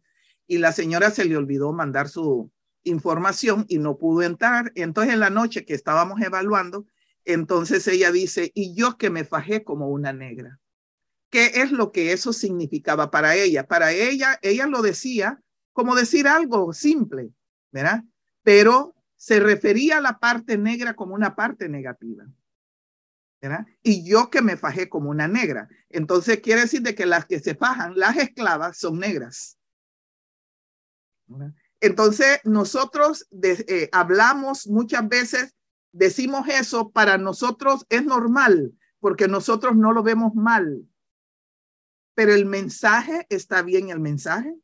Y 0.48 0.58
la 0.58 0.72
señora 0.72 1.12
se 1.12 1.26
le 1.26 1.38
olvidó 1.38 1.72
mandar 1.72 2.10
su 2.10 2.52
información 2.84 3.66
y 3.70 3.80
no 3.80 3.98
pudo 3.98 4.24
entrar. 4.24 4.72
Entonces, 4.76 5.14
en 5.14 5.20
la 5.20 5.30
noche 5.30 5.66
que 5.66 5.74
estábamos 5.74 6.22
evaluando, 6.22 6.86
entonces 7.26 7.88
ella 7.88 8.12
dice, 8.12 8.52
y 8.54 8.76
yo 8.76 8.98
que 8.98 9.10
me 9.10 9.24
fajé 9.24 9.64
como 9.64 9.88
una 9.90 10.12
negra. 10.12 10.60
¿Qué 11.30 11.52
es 11.56 11.72
lo 11.72 11.92
que 11.92 12.12
eso 12.12 12.34
significaba 12.34 13.10
para 13.10 13.36
ella? 13.36 13.66
Para 13.66 13.92
ella, 13.94 14.38
ella 14.42 14.68
lo 14.68 14.82
decía 14.82 15.42
como 15.72 15.96
decir 15.96 16.28
algo 16.28 16.74
simple. 16.74 17.32
¿verdad? 17.74 18.04
Pero 18.44 18.96
se 19.18 19.40
refería 19.40 19.98
a 19.98 20.02
la 20.02 20.20
parte 20.20 20.58
negra 20.58 20.94
como 20.94 21.16
una 21.16 21.36
parte 21.36 21.68
negativa. 21.68 22.26
Y 23.82 24.08
yo 24.10 24.30
que 24.30 24.42
me 24.42 24.58
fajé 24.58 24.90
como 24.90 25.10
una 25.10 25.28
negra. 25.28 25.68
Entonces 25.90 26.40
quiere 26.40 26.62
decir 26.62 26.82
de 26.82 26.96
que 26.96 27.06
las 27.06 27.26
que 27.26 27.40
se 27.40 27.56
fajan, 27.56 27.98
las 27.98 28.18
esclavas, 28.18 28.78
son 28.78 29.00
negras. 29.00 29.58
Entonces 31.82 32.40
nosotros 32.46 33.28
eh, 33.42 33.90
hablamos 33.92 34.68
muchas 34.68 35.08
veces, 35.08 35.56
decimos 35.92 36.48
eso, 36.48 36.92
para 36.92 37.18
nosotros 37.18 37.86
es 37.90 38.06
normal, 38.06 38.74
porque 39.00 39.28
nosotros 39.28 39.76
no 39.76 39.92
lo 39.92 40.04
vemos 40.04 40.34
mal. 40.36 40.88
Pero 42.16 42.34
el 42.34 42.46
mensaje 42.46 43.26
está 43.30 43.62
bien, 43.62 43.90
el 43.90 44.00
mensaje. 44.00 44.56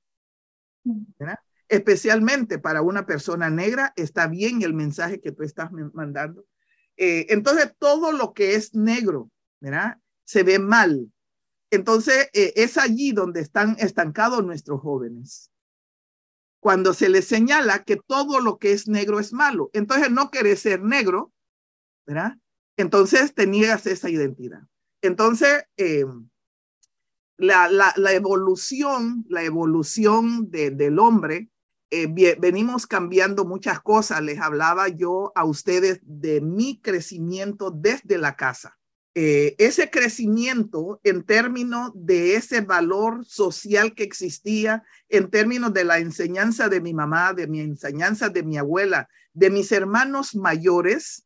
especialmente 1.67 2.57
para 2.57 2.81
una 2.81 3.05
persona 3.05 3.49
negra, 3.49 3.93
está 3.95 4.27
bien 4.27 4.61
el 4.63 4.73
mensaje 4.73 5.19
que 5.19 5.31
tú 5.31 5.43
estás 5.43 5.69
mandando. 5.71 6.45
Eh, 6.99 7.27
entonces, 7.29 7.73
todo 7.79 8.11
lo 8.11 8.33
que 8.33 8.55
es 8.55 8.75
negro. 8.75 9.31
Se 10.25 10.43
ve 10.43 10.59
mal. 10.59 11.11
Entonces, 11.71 12.29
eh, 12.33 12.53
es 12.57 12.77
allí 12.77 13.13
donde 13.13 13.39
están 13.39 13.77
estancados 13.79 14.45
nuestros 14.45 14.81
jóvenes. 14.81 15.49
Cuando 16.59 16.93
se 16.93 17.07
les 17.07 17.25
señala 17.25 17.85
que 17.85 17.95
todo 17.95 18.41
lo 18.41 18.57
que 18.57 18.73
es 18.73 18.89
negro 18.89 19.19
es 19.21 19.31
malo. 19.31 19.69
Entonces, 19.71 20.11
no 20.11 20.29
querés 20.29 20.59
ser 20.59 20.83
negro. 20.83 21.31
Entonces, 22.75 23.33
te 23.33 23.47
niegas 23.47 23.85
esa 23.85 24.09
identidad. 24.09 24.63
Entonces, 25.01 25.63
eh, 25.77 26.05
la, 27.37 27.93
evolución, 28.11 29.25
la 29.29 29.43
evolución 29.43 30.51
de, 30.51 30.71
del 30.71 30.99
hombre 30.99 31.49
eh, 31.91 32.35
venimos 32.39 32.85
cambiando 32.85 33.45
muchas 33.45 33.81
cosas. 33.81 34.21
Les 34.21 34.39
hablaba 34.39 34.87
yo 34.89 35.31
a 35.35 35.45
ustedes 35.45 35.99
de 36.03 36.41
mi 36.41 36.79
crecimiento 36.79 37.71
desde 37.71 38.17
la 38.17 38.35
casa. 38.35 38.77
Eh, 39.15 39.55
ese 39.57 39.89
crecimiento 39.89 41.01
en 41.03 41.23
términos 41.23 41.91
de 41.95 42.35
ese 42.35 42.61
valor 42.61 43.25
social 43.25 43.95
que 43.95 44.03
existía, 44.03 44.83
en 45.09 45.31
términos 45.31 45.73
de 45.73 45.83
la 45.83 45.97
enseñanza 45.97 46.69
de 46.69 46.79
mi 46.79 46.93
mamá, 46.93 47.33
de 47.33 47.47
mi 47.47 47.59
enseñanza 47.59 48.29
de 48.29 48.43
mi 48.43 48.57
abuela, 48.57 49.09
de 49.33 49.49
mis 49.49 49.71
hermanos 49.71 50.35
mayores, 50.35 51.25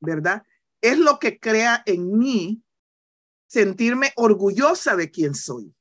¿verdad? 0.00 0.44
Es 0.80 0.98
lo 0.98 1.18
que 1.18 1.38
crea 1.38 1.82
en 1.84 2.18
mí 2.18 2.62
sentirme 3.46 4.12
orgullosa 4.16 4.96
de 4.96 5.10
quien 5.10 5.34
soy, 5.34 5.74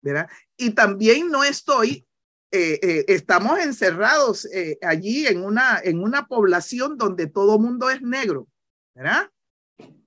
¿verdad? 0.00 0.28
Y 0.56 0.70
también 0.70 1.30
no 1.30 1.44
estoy 1.44 2.06
eh, 2.52 2.78
eh, 2.80 3.04
estamos 3.08 3.58
encerrados 3.58 4.44
eh, 4.46 4.78
allí 4.82 5.26
en 5.26 5.44
una, 5.44 5.80
en 5.82 6.00
una 6.00 6.26
población 6.26 6.96
donde 6.96 7.26
todo 7.26 7.58
mundo 7.58 7.90
es 7.90 8.02
negro, 8.02 8.48
¿verdad? 8.94 9.30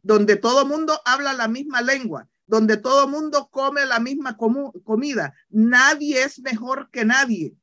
donde 0.02 0.38
todo 0.38 0.66
mundo 0.66 1.00
habla 1.06 1.34
la 1.34 1.50
misma 1.50 1.82
lengua, 1.82 2.28
donde 2.48 2.78
todo 2.78 3.08
mundo 3.08 3.50
come 3.52 3.86
la 3.86 4.00
misma 4.00 4.38
comida. 4.38 5.34
Nadie 5.50 6.24
es 6.24 6.40
mejor 6.40 6.90
que 6.90 7.04
nadie. 7.04 7.54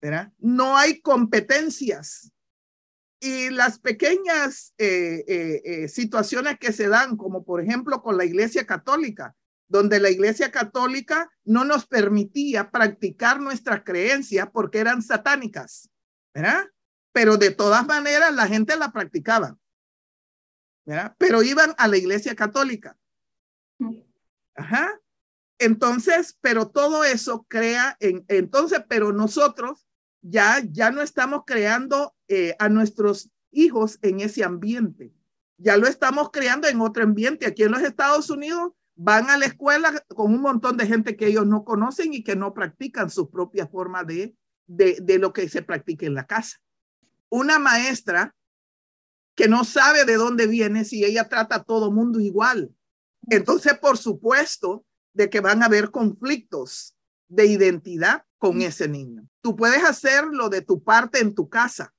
¿verdad? 0.00 0.32
No 0.38 0.78
hay 0.78 1.00
competencias. 1.00 2.32
Y 3.20 3.50
las 3.50 3.78
pequeñas 3.78 4.72
situaciones 5.88 6.58
que 6.58 6.72
se 6.72 6.88
dan, 6.88 7.18
como 7.18 7.44
por 7.44 7.60
ejemplo 7.60 8.00
con 8.00 8.16
la 8.16 8.24
Iglesia 8.24 8.64
Católica, 8.64 9.36
donde 9.70 10.00
la 10.00 10.10
Iglesia 10.10 10.50
Católica 10.50 11.30
no 11.44 11.64
nos 11.64 11.86
permitía 11.86 12.72
practicar 12.72 13.40
nuestras 13.40 13.84
creencias 13.84 14.48
porque 14.52 14.80
eran 14.80 15.00
satánicas, 15.00 15.88
¿verdad? 16.34 16.64
Pero 17.12 17.36
de 17.36 17.52
todas 17.52 17.86
maneras 17.86 18.34
la 18.34 18.48
gente 18.48 18.76
la 18.76 18.90
practicaba, 18.90 19.56
¿verdad? 20.84 21.14
Pero 21.18 21.44
iban 21.44 21.72
a 21.78 21.86
la 21.86 21.96
Iglesia 21.96 22.34
Católica. 22.34 22.98
Ajá. 24.56 25.00
Entonces, 25.60 26.36
pero 26.40 26.68
todo 26.68 27.04
eso 27.04 27.46
crea, 27.48 27.96
en, 28.00 28.24
entonces, 28.26 28.82
pero 28.88 29.12
nosotros 29.12 29.86
ya, 30.20 30.60
ya 30.68 30.90
no 30.90 31.00
estamos 31.00 31.44
creando 31.46 32.16
eh, 32.26 32.56
a 32.58 32.68
nuestros 32.68 33.30
hijos 33.52 34.00
en 34.02 34.18
ese 34.18 34.42
ambiente. 34.42 35.14
Ya 35.58 35.76
lo 35.76 35.86
estamos 35.86 36.30
creando 36.32 36.66
en 36.66 36.80
otro 36.80 37.04
ambiente. 37.04 37.46
Aquí 37.46 37.62
en 37.62 37.70
los 37.70 37.82
Estados 37.82 38.30
Unidos 38.30 38.72
van 39.02 39.30
a 39.30 39.38
la 39.38 39.46
escuela 39.46 40.04
con 40.08 40.34
un 40.34 40.42
montón 40.42 40.76
de 40.76 40.86
gente 40.86 41.16
que 41.16 41.26
ellos 41.26 41.46
no 41.46 41.64
conocen 41.64 42.12
y 42.12 42.22
que 42.22 42.36
no 42.36 42.52
practican 42.52 43.08
su 43.08 43.30
propia 43.30 43.66
forma 43.66 44.04
de, 44.04 44.36
de, 44.66 44.98
de 45.00 45.18
lo 45.18 45.32
que 45.32 45.48
se 45.48 45.62
practica 45.62 46.04
en 46.04 46.14
la 46.14 46.26
casa. 46.26 46.58
Una 47.30 47.58
maestra 47.58 48.34
que 49.34 49.48
no 49.48 49.64
sabe 49.64 50.04
de 50.04 50.16
dónde 50.16 50.46
viene 50.46 50.84
si 50.84 51.02
ella 51.02 51.30
trata 51.30 51.56
a 51.56 51.62
todo 51.64 51.90
mundo 51.90 52.20
igual. 52.20 52.74
Entonces, 53.30 53.78
por 53.78 53.96
supuesto, 53.96 54.84
de 55.14 55.30
que 55.30 55.40
van 55.40 55.62
a 55.62 55.66
haber 55.66 55.90
conflictos 55.90 56.94
de 57.26 57.46
identidad 57.46 58.24
con 58.36 58.60
ese 58.60 58.86
niño. 58.86 59.26
Tú 59.40 59.56
puedes 59.56 59.82
hacer 59.82 60.26
lo 60.26 60.50
de 60.50 60.60
tu 60.60 60.82
parte 60.82 61.20
en 61.20 61.34
tu 61.34 61.48
casa, 61.48 61.94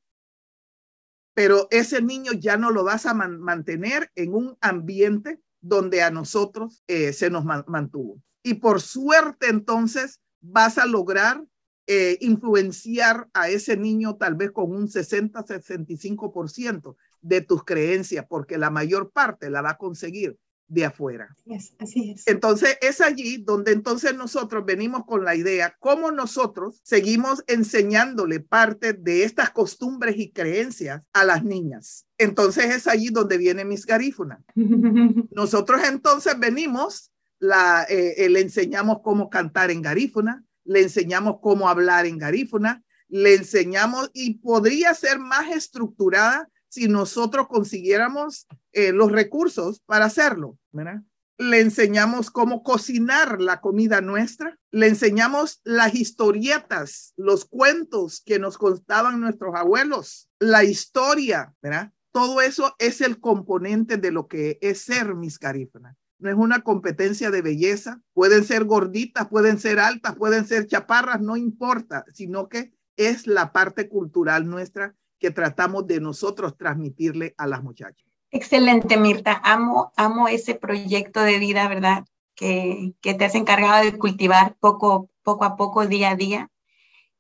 pero 1.34 1.68
ese 1.72 2.00
niño 2.04 2.34
ya 2.34 2.58
no 2.58 2.70
lo 2.70 2.84
vas 2.84 3.08
a 3.08 3.16
mantener 3.16 4.12
en 4.14 4.36
un 4.36 4.56
ambiente 4.62 5.42
donde 5.62 6.02
a 6.02 6.12
nosotros 6.12 6.84
eh, 6.88 7.14
se 7.14 7.30
nos 7.30 7.46
mantuvo. 7.46 8.22
Y 8.44 8.56
por 8.56 8.82
suerte 8.82 9.48
entonces 9.50 10.20
vas 10.42 10.78
a 10.78 10.86
lograr 10.86 11.42
eh, 11.88 12.18
influenciar 12.22 13.28
a 13.34 13.50
ese 13.50 13.76
niño 13.78 14.16
tal 14.16 14.36
vez 14.36 14.52
con 14.52 14.72
un 14.72 14.88
60-65% 14.88 16.96
de 17.22 17.42
tus 17.42 17.64
creencias, 17.64 18.26
porque 18.28 18.58
la 18.58 18.70
mayor 18.70 19.12
parte 19.12 19.50
la 19.50 19.62
va 19.62 19.72
a 19.72 19.78
conseguir 19.78 20.38
de 20.72 20.86
afuera. 20.86 21.36
así 21.80 22.12
es. 22.12 22.26
Entonces 22.28 22.78
es 22.82 23.02
allí 23.02 23.38
donde 23.38 23.74
entonces 23.74 24.16
nosotros 24.16 24.64
venimos 24.66 25.06
con 25.06 25.26
la 25.26 25.36
idea, 25.36 25.76
cómo 25.80 26.12
nosotros 26.12 26.80
seguimos 26.84 27.44
enseñándole 27.48 28.40
parte 28.40 28.94
de 28.94 29.26
estas 29.26 29.50
costumbres 29.50 30.18
y 30.18 30.32
creencias 30.32 31.02
a 31.12 31.26
las 31.26 31.44
niñas. 31.44 32.08
Entonces 32.18 32.74
es 32.74 32.88
allí 32.88 33.10
donde 33.10 33.38
viene 33.38 33.66
Miss 33.66 33.86
Garífuna. 33.86 34.42
Nosotros 35.32 35.82
entonces 35.86 36.40
venimos, 36.40 37.12
la, 37.40 37.86
eh, 37.90 38.30
le 38.30 38.40
enseñamos 38.40 39.00
cómo 39.04 39.30
cantar 39.30 39.72
en 39.72 39.82
Garífuna, 39.82 40.46
le 40.64 40.84
enseñamos 40.84 41.40
cómo 41.42 41.68
hablar 41.68 42.06
en 42.06 42.18
Garífuna, 42.18 42.82
le 43.10 43.36
enseñamos 43.36 44.10
y 44.14 44.36
podría 44.36 44.94
ser 44.94 45.20
más 45.20 45.50
estructurada 45.50 46.48
si 46.72 46.88
nosotros 46.88 47.48
consiguiéramos 47.50 48.48
eh, 48.72 48.94
los 48.94 49.12
recursos 49.12 49.82
para 49.86 50.06
hacerlo, 50.06 50.58
¿verdad? 50.72 51.02
Le 51.38 51.60
enseñamos 51.60 52.32
cómo 52.32 52.64
cocinar 52.64 53.42
la 53.42 53.60
comida 53.60 54.00
nuestra, 54.00 54.58
le 54.72 54.88
enseñamos 54.88 55.60
las 55.66 55.96
historietas, 55.96 57.14
los 57.18 57.44
cuentos 57.44 58.22
que 58.26 58.40
nos 58.40 58.58
contaban 58.58 59.20
nuestros 59.20 59.54
abuelos, 59.54 60.30
la 60.40 60.64
historia, 60.64 61.54
¿verdad? 61.62 61.92
Todo 62.14 62.40
eso 62.40 62.74
es 62.80 63.02
el 63.02 63.20
componente 63.20 63.98
de 63.98 64.12
lo 64.12 64.28
que 64.28 64.58
es 64.62 64.82
ser 64.82 65.14
miscarífona. 65.16 65.98
No 66.20 66.30
es 66.30 66.36
una 66.38 66.62
competencia 66.62 67.32
de 67.32 67.42
belleza, 67.42 68.00
pueden 68.14 68.46
ser 68.46 68.64
gorditas, 68.64 69.28
pueden 69.28 69.60
ser 69.60 69.80
altas, 69.80 70.16
pueden 70.16 70.48
ser 70.48 70.68
chaparras, 70.68 71.20
no 71.20 71.36
importa, 71.36 72.06
sino 72.14 72.48
que 72.48 72.72
es 72.96 73.28
la 73.28 73.52
parte 73.52 73.90
cultural 73.90 74.48
nuestra 74.48 74.96
que 75.22 75.30
tratamos 75.32 75.86
de 75.86 76.02
nosotros 76.02 76.58
transmitirle 76.58 77.36
a 77.38 77.46
las 77.46 77.62
muchachas. 77.62 78.06
Excelente, 78.32 78.98
Mirta. 78.98 79.40
Amo, 79.44 79.94
amo 79.96 80.28
ese 80.28 80.56
proyecto 80.56 81.22
de 81.22 81.38
vida, 81.38 81.68
¿verdad? 81.68 82.06
Que, 82.34 82.94
que 83.02 83.14
te 83.14 83.26
has 83.26 83.36
encargado 83.36 83.86
de 83.86 83.98
cultivar 84.00 84.56
poco, 84.60 85.10
poco 85.22 85.46
a 85.46 85.56
poco, 85.56 85.86
día 85.86 86.10
a 86.10 86.16
día. 86.16 86.50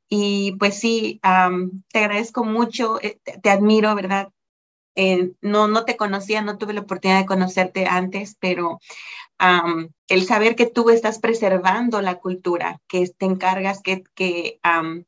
Y 0.09 0.53
pues 0.53 0.79
sí, 0.79 1.21
te 1.21 1.99
agradezco 1.99 2.43
mucho, 2.43 2.99
eh, 3.01 3.19
te, 3.41 3.49
admiro, 3.51 3.93
¿verdad? 3.93 4.29
Eh, 4.95 5.33
no, 5.41 5.67
no 5.67 5.85
te 5.85 5.95
conocía, 5.95 6.41
no 6.41 6.57
tuve 6.57 6.73
la 6.73 6.81
oportunidad 6.81 7.19
de 7.19 7.27
conocerte 7.27 7.85
antes, 7.85 8.35
pero 8.39 8.79
el 10.07 10.23
saber 10.23 10.55
que 10.55 10.67
tú 10.67 10.89
estás 10.89 11.19
preservando 11.19 12.01
la 12.01 12.15
cultura, 12.19 12.79
que 12.87 13.07
te 13.07 13.25
encargas, 13.25 13.81
que, 13.81 14.03
que, 14.13 14.59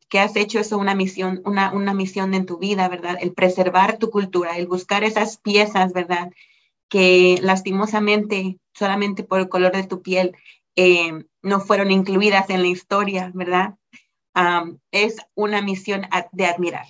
que 0.09 0.19
has 0.19 0.35
hecho 0.35 0.59
eso 0.59 0.77
una 0.77 0.95
misión, 0.95 1.41
una, 1.45 1.71
una 1.71 1.93
misión 1.93 2.33
en 2.33 2.45
tu 2.45 2.57
vida, 2.57 2.87
¿verdad? 2.89 3.17
El 3.21 3.33
preservar 3.33 3.97
tu 3.99 4.09
cultura, 4.09 4.57
el 4.57 4.67
buscar 4.67 5.03
esas 5.03 5.37
piezas, 5.37 5.93
¿verdad? 5.93 6.31
Que 6.89 7.37
lastimosamente, 7.41 8.57
solamente 8.73 9.23
por 9.23 9.39
el 9.39 9.49
color 9.49 9.73
de 9.73 9.83
tu 9.83 10.01
piel, 10.01 10.35
eh, 10.75 11.25
no 11.43 11.59
fueron 11.59 11.91
incluidas 11.91 12.49
en 12.49 12.61
la 12.61 12.67
historia, 12.67 13.31
¿verdad? 13.33 13.75
es 14.91 15.17
una 15.35 15.61
misión 15.61 16.07
de 16.31 16.47
admirar. 16.47 16.87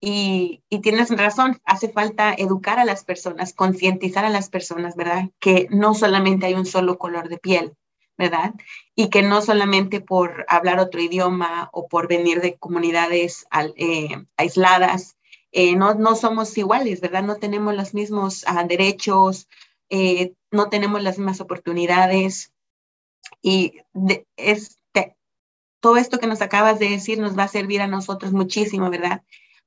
Y, 0.00 0.62
tienes 0.82 1.10
razón, 1.10 1.60
hace 1.64 1.88
falta 1.88 2.32
educar 2.32 2.78
a 2.78 2.84
las 2.84 3.04
personas, 3.04 3.52
concientizar 3.52 4.24
a 4.24 4.30
las 4.30 4.48
personas, 4.48 4.94
¿verdad? 4.94 5.30
Que 5.40 5.66
no 5.70 5.94
solamente 5.94 6.46
hay 6.46 6.54
un 6.54 6.66
solo 6.66 6.98
color 6.98 7.28
de 7.28 7.38
piel, 7.38 7.74
¿verdad? 8.16 8.54
Y 8.94 9.10
que 9.10 9.22
no 9.22 9.42
solamente 9.42 10.00
por 10.00 10.44
hablar 10.48 10.78
otro 10.78 11.00
idioma 11.00 11.68
o 11.72 11.88
por 11.88 12.06
venir 12.06 12.40
de 12.40 12.56
comunidades 12.56 13.46
eh, 13.76 14.24
aisladas, 14.36 15.16
eh, 15.50 15.74
no, 15.74 15.94
no 15.94 16.14
somos 16.14 16.56
iguales, 16.56 17.00
¿verdad? 17.00 17.24
No 17.24 17.36
tenemos 17.36 17.74
los 17.74 17.92
mismos 17.94 18.44
ah, 18.46 18.64
derechos, 18.64 19.48
eh, 19.88 20.34
no 20.52 20.68
tenemos 20.68 21.02
las 21.02 21.18
mismas 21.18 21.40
oportunidades. 21.40 22.52
Y 23.42 23.80
es, 24.36 24.78
todo 25.80 25.96
esto 25.96 26.18
que 26.18 26.26
nos 26.26 26.42
acabas 26.42 26.78
de 26.78 26.88
decir 26.88 27.18
nos 27.18 27.38
va 27.38 27.44
a 27.44 27.48
servir 27.48 27.80
a 27.80 27.86
nosotros 27.86 28.32
muchísimo, 28.32 28.90
¿verdad? 28.90 29.22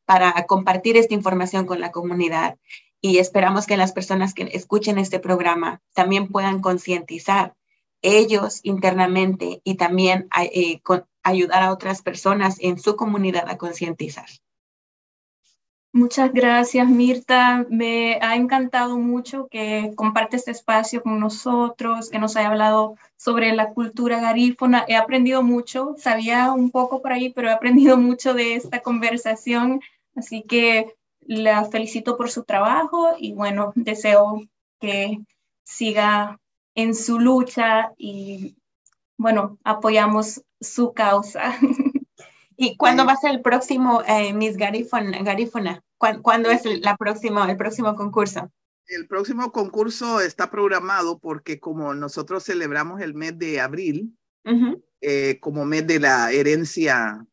Para 0.05 0.33
compartir 0.45 0.97
esta 0.97 1.13
información 1.13 1.65
con 1.65 1.79
la 1.79 1.91
comunidad 1.91 2.57
y 3.01 3.17
esperamos 3.17 3.65
que 3.65 3.77
las 3.77 3.91
personas 3.91 4.33
que 4.33 4.49
escuchen 4.53 4.97
este 4.97 5.19
programa 5.19 5.81
también 5.93 6.27
puedan 6.27 6.61
concientizar 6.61 7.55
ellos 8.01 8.59
internamente 8.63 9.61
y 9.63 9.75
también 9.75 10.27
eh, 10.53 10.81
ayudar 11.23 11.63
a 11.63 11.71
otras 11.71 12.01
personas 12.01 12.57
en 12.59 12.79
su 12.79 12.95
comunidad 12.95 13.47
a 13.49 13.57
concientizar. 13.57 14.27
Muchas 15.93 16.31
gracias, 16.31 16.87
Mirta. 16.87 17.65
Me 17.69 18.17
ha 18.21 18.35
encantado 18.37 18.97
mucho 18.97 19.47
que 19.49 19.91
comparte 19.95 20.37
este 20.37 20.51
espacio 20.51 21.03
con 21.03 21.19
nosotros, 21.19 22.09
que 22.09 22.17
nos 22.19 22.37
haya 22.37 22.47
hablado 22.49 22.95
sobre 23.17 23.51
la 23.53 23.73
cultura 23.73 24.21
garífona. 24.21 24.85
He 24.87 24.95
aprendido 24.95 25.43
mucho, 25.43 25.95
sabía 25.97 26.53
un 26.53 26.71
poco 26.71 27.01
por 27.01 27.11
ahí, 27.11 27.33
pero 27.33 27.49
he 27.49 27.51
aprendido 27.51 27.97
mucho 27.97 28.33
de 28.33 28.55
esta 28.55 28.79
conversación. 28.81 29.81
Así 30.15 30.43
que 30.43 30.95
la 31.19 31.65
felicito 31.65 32.17
por 32.17 32.29
su 32.31 32.43
trabajo 32.43 33.09
y 33.17 33.33
bueno, 33.33 33.73
deseo 33.75 34.41
que 34.79 35.19
siga 35.63 36.39
en 36.73 36.95
su 36.95 37.19
lucha 37.19 37.91
y 37.97 38.55
bueno, 39.17 39.57
apoyamos 39.63 40.41
su 40.61 40.93
causa. 40.93 41.53
¿Y 42.63 42.77
cuándo 42.77 43.05
va 43.05 43.13
a 43.13 43.17
ser 43.17 43.31
el 43.31 43.41
próximo 43.41 44.03
eh, 44.07 44.33
Miss 44.33 44.55
Garífona? 44.55 45.83
¿Cuándo, 45.97 46.51
es 46.51 46.63
la 46.81 46.95
próxima, 46.95 47.49
el 47.49 47.57
próximo 47.57 47.95
concurso? 47.95 48.51
El 48.85 49.07
próximo 49.07 49.51
concurso 49.51 50.21
está 50.21 50.51
programado 50.51 51.17
porque 51.17 51.59
como 51.59 51.95
nosotros 51.95 52.43
celebramos 52.43 53.01
el 53.01 53.15
mes 53.15 53.35
de 53.39 53.59
abril, 53.59 54.15
eh, 55.01 55.39
como 55.41 55.65
mes 55.65 55.87
de 55.87 55.99
la 55.99 56.31
herencia, 56.31 57.25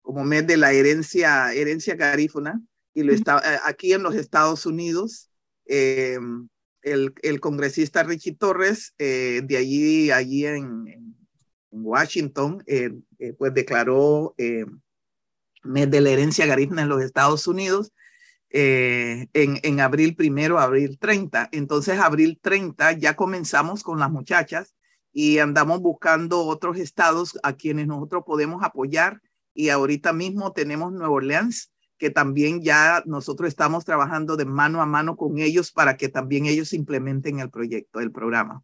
como 0.00 0.24
mes 0.24 0.46
de 0.46 0.56
la 0.56 0.72
herencia, 0.72 1.52
herencia 1.52 1.94
garífona, 1.94 2.58
y 2.94 3.02
lo 3.02 3.12
está 3.12 3.40
eh, 3.40 3.58
aquí 3.66 3.92
en 3.92 4.02
los 4.02 4.14
Estados 4.14 4.64
Unidos, 4.64 5.28
el, 5.66 6.48
el, 6.80 7.40
congresista 7.40 8.04
Richie 8.04 8.36
Torres, 8.36 8.94
de 8.96 9.56
allí, 9.58 10.10
allí 10.10 10.46
en 10.46 10.86
en 10.88 11.21
Washington, 11.72 12.62
eh, 12.66 12.90
eh, 13.18 13.32
pues 13.34 13.54
declaró 13.54 14.34
eh, 14.38 14.66
mes 15.64 15.90
de 15.90 16.00
la 16.00 16.10
herencia 16.10 16.46
garífuna 16.46 16.82
en 16.82 16.88
los 16.88 17.02
Estados 17.02 17.46
Unidos. 17.46 17.92
eh, 18.50 19.28
en, 19.32 19.58
en 19.62 19.80
abril 19.80 20.14
primero, 20.16 20.58
abril 20.58 20.98
30. 20.98 21.48
Entonces, 21.52 21.98
abril 21.98 22.38
30 22.42 22.92
ya 22.92 23.16
comenzamos 23.16 23.82
con 23.82 23.98
las 23.98 24.10
muchachas 24.10 24.74
y 25.12 25.38
andamos 25.38 25.80
buscando 25.80 26.44
otros 26.46 26.78
estados 26.78 27.38
a 27.42 27.54
quienes 27.54 27.86
nosotros 27.86 28.24
podemos 28.26 28.62
apoyar. 28.64 29.20
Y 29.54 29.70
ahorita 29.70 30.12
mismo 30.12 30.52
tenemos 30.52 30.92
Nueva 30.92 31.10
Orleans, 31.10 31.72
que 31.98 32.10
también 32.10 32.62
ya 32.62 33.02
nosotros 33.06 33.48
estamos 33.48 33.84
trabajando 33.84 34.36
de 34.36 34.44
mano 34.44 34.82
a 34.82 34.86
mano 34.86 35.16
con 35.16 35.38
ellos 35.38 35.72
para 35.72 35.96
que 35.96 36.08
también 36.08 36.46
ellos 36.46 36.72
implementen 36.74 37.38
el 37.40 37.50
proyecto, 37.50 38.00
el 38.00 38.12
programa. 38.12 38.62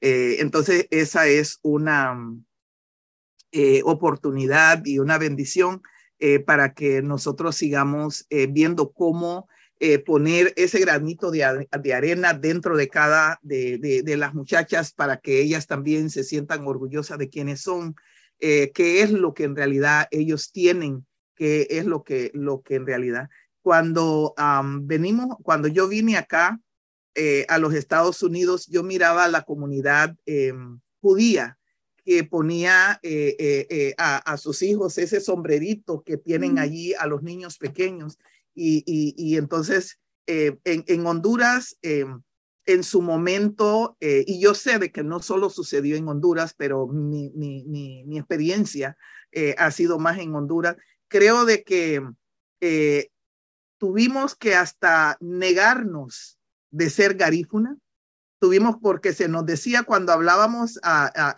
Eh, 0.00 0.36
entonces, 0.40 0.86
esa 0.90 1.26
es 1.26 1.58
una 1.62 2.16
eh, 3.52 3.80
oportunidad 3.84 4.84
y 4.84 4.98
una 4.98 5.18
bendición 5.18 5.82
eh, 6.18 6.40
para 6.40 6.74
que 6.74 7.02
nosotros 7.02 7.56
sigamos 7.56 8.26
viendo 8.50 8.92
cómo 8.92 9.48
poner 10.06 10.54
ese 10.56 10.80
granito 10.80 11.30
de, 11.30 11.66
de, 11.82 11.94
arena 11.94 12.32
dentro 12.32 12.78
de 12.78 12.88
cada 12.88 13.38
de, 13.42 13.76
de, 13.76 14.02
de, 14.02 14.16
las 14.16 14.32
muchachas 14.32 14.94
para 14.94 15.18
que 15.18 15.42
ellas 15.42 15.66
también 15.66 16.08
se 16.08 16.24
sientan 16.24 16.66
orgullosas 16.66 17.18
de 17.18 17.28
quiénes 17.28 17.60
son, 17.60 17.94
qué 18.38 18.72
es 18.72 19.10
lo 19.10 19.34
que 19.34 19.44
en 19.44 19.54
realidad 19.54 20.08
ellos 20.10 20.50
tienen, 20.50 21.06
qué 21.34 21.66
es 21.68 21.84
lo 21.84 22.04
que, 22.04 22.30
lo 22.32 22.62
que 22.62 22.76
en 22.76 22.86
realidad. 22.86 23.28
Cuando 23.60 24.34
venimos, 24.80 25.36
cuando 25.42 25.68
yo 25.68 25.88
vine 25.88 26.16
acá, 26.16 26.58
eh, 27.18 27.46
a 27.48 27.56
los 27.56 27.72
Estados 27.72 28.22
Unidos, 28.22 28.66
yo 28.66 28.82
miraba 28.82 29.24
a 29.24 29.28
la 29.28 29.40
comunidad 29.40 30.14
eh, 30.26 30.52
judía 31.00 31.58
que 32.04 32.24
ponía 32.24 33.00
eh, 33.02 33.94
a, 33.96 34.36
sus 34.36 34.60
hijos 34.60 34.98
ese 34.98 35.22
sombrerito 35.22 36.02
que 36.02 36.18
tienen 36.18 36.58
allí 36.58 36.92
a 36.92 37.06
los 37.06 37.22
niños 37.22 37.56
pequeños. 37.56 38.18
Y, 38.54 39.36
entonces 39.36 39.98
en, 40.26 41.06
Honduras, 41.06 41.76
en 41.82 42.84
su 42.84 43.02
momento, 43.02 43.96
y 44.00 44.38
yo 44.38 44.54
sé 44.54 44.78
de 44.78 44.92
que 44.92 45.02
no 45.02 45.20
solo 45.20 45.50
sucedió 45.50 45.96
en 45.96 46.06
Honduras, 46.06 46.54
pero 46.56 46.86
mi, 46.86 47.32
mi, 47.34 47.64
mi 48.06 48.18
experiencia 48.18 48.96
ha 49.58 49.70
sido 49.72 49.98
más 49.98 50.18
en 50.18 50.32
Honduras, 50.34 50.76
creo 51.08 51.44
de 51.44 51.64
que 51.64 52.00
tuvimos 53.78 54.36
que 54.36 54.54
hasta 54.54 55.16
negarnos 55.20 56.35
de 56.76 56.90
ser 56.90 57.14
garífuna. 57.14 57.76
Tuvimos 58.38 58.76
porque 58.82 59.12
se 59.14 59.28
nos 59.28 59.46
decía 59.46 59.82
cuando 59.82 60.12
hablábamos 60.12 60.78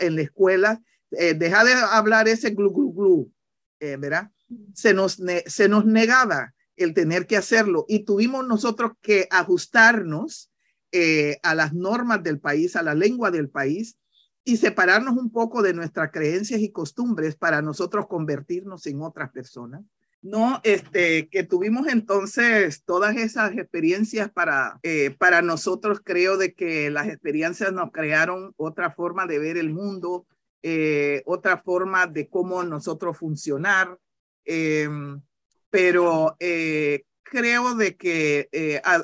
en 0.01 0.17
la 0.17 0.23
escuela, 0.23 0.83
eh, 1.13 1.35
deja 1.35 1.65
de 1.65 1.73
hablar 1.73 2.29
ese 2.29 2.51
glu, 2.51 2.73
glu, 2.73 2.93
glu, 2.93 3.33
eh, 3.81 3.97
¿verdad? 3.97 4.31
Se 4.75 4.95
nos, 4.95 5.21
se 5.47 5.69
nos 5.69 5.87
negaba 5.87 6.55
el 6.77 6.95
tener 6.95 7.27
que 7.27 7.37
hacerlo 7.37 7.85
y 7.89 8.05
tuvimos 8.05 8.47
nosotros 8.47 8.93
que 9.01 9.29
ajustarnos 9.31 10.51
eh, 10.91 11.39
a 11.43 11.55
las 11.55 11.73
normas 11.73 12.23
del 12.23 12.41
país, 12.41 12.75
a 12.75 12.83
la 12.83 12.95
lengua 12.95 13.31
del 13.31 13.49
país 13.49 13.97
y 14.45 14.57
separarnos 14.57 15.17
un 15.17 15.31
poco 15.31 15.63
de 15.63 15.75
nuestras 15.75 16.11
creencias 16.11 16.61
y 16.61 16.73
costumbres 16.73 17.37
para 17.37 17.63
nosotros 17.63 18.07
convertirnos 18.09 18.87
en 18.87 19.03
otras 19.03 19.31
personas. 19.31 19.83
No, 20.21 20.61
este, 20.65 21.29
que 21.29 21.45
tuvimos 21.45 21.87
entonces 21.87 22.83
todas 22.85 23.17
esas 23.17 23.57
experiencias 23.57 24.31
para, 24.31 24.81
eh, 24.83 25.15
para 25.17 25.43
nosotros, 25.43 26.01
creo 26.05 26.37
de 26.37 26.55
que 26.55 26.91
las 26.91 27.07
experiencias 27.07 27.73
nos 27.73 27.93
crearon 27.93 28.53
otra 28.57 28.91
forma 28.91 29.27
de 29.27 29.39
ver 29.39 29.57
el 29.57 29.71
mundo, 29.71 30.27
eh, 30.63 31.23
otra 31.25 31.59
forma 31.59 32.09
de 32.09 32.29
cómo 32.29 32.65
nosotros 32.65 33.17
funcionar, 33.17 33.97
em, 34.45 35.23
pero 35.71 36.37
eh, 36.41 37.05
creo 37.23 37.77
de 37.77 37.97
que 37.97 38.49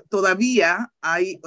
todavía 0.09 0.93
hay 1.01 1.41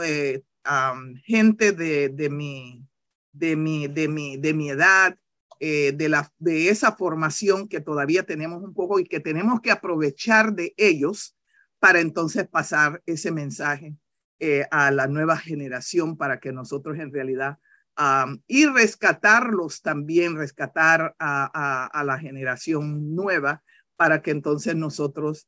gente 1.26 1.74
de, 1.74 2.08
de, 2.10 2.30
mi, 2.30 2.86
de, 3.34 3.56
mi, 3.58 3.88
de, 3.88 4.08
mi, 4.08 4.38
de 4.38 4.54
mi 4.54 4.70
edad 4.70 5.18
eh, 5.60 5.92
de, 5.96 6.10
la, 6.10 6.32
de 6.38 6.70
esa 6.70 6.92
formación 6.96 7.68
que 7.68 7.82
todavía 7.82 8.24
tenemos 8.24 8.64
un 8.64 8.74
poco 8.74 9.00
y 9.00 9.06
que 9.06 9.20
tenemos 9.20 9.60
que 9.62 9.72
aprovechar 9.72 10.54
de 10.54 10.74
ellos 10.78 11.36
para 11.80 12.00
entonces 12.00 12.48
pasar 12.48 13.02
ese 13.06 13.32
mensaje 13.32 13.96
eh, 14.40 14.66
a 14.72 14.92
la 14.92 15.08
nueva 15.08 15.38
generación 15.38 16.16
para 16.16 16.40
que 16.40 16.52
nosotros 16.52 16.98
en 17.00 17.12
realidad 17.12 17.58
y 18.46 18.68
rescatarlos 18.68 19.82
también, 19.82 20.36
rescatar 20.36 21.16
a, 21.18 21.90
a, 21.92 22.04
la 22.04 22.20
generación 22.20 23.16
nueva 23.16 23.64
para 23.96 24.22
que 24.22 24.30
entonces 24.30 24.76
nosotros 24.76 25.48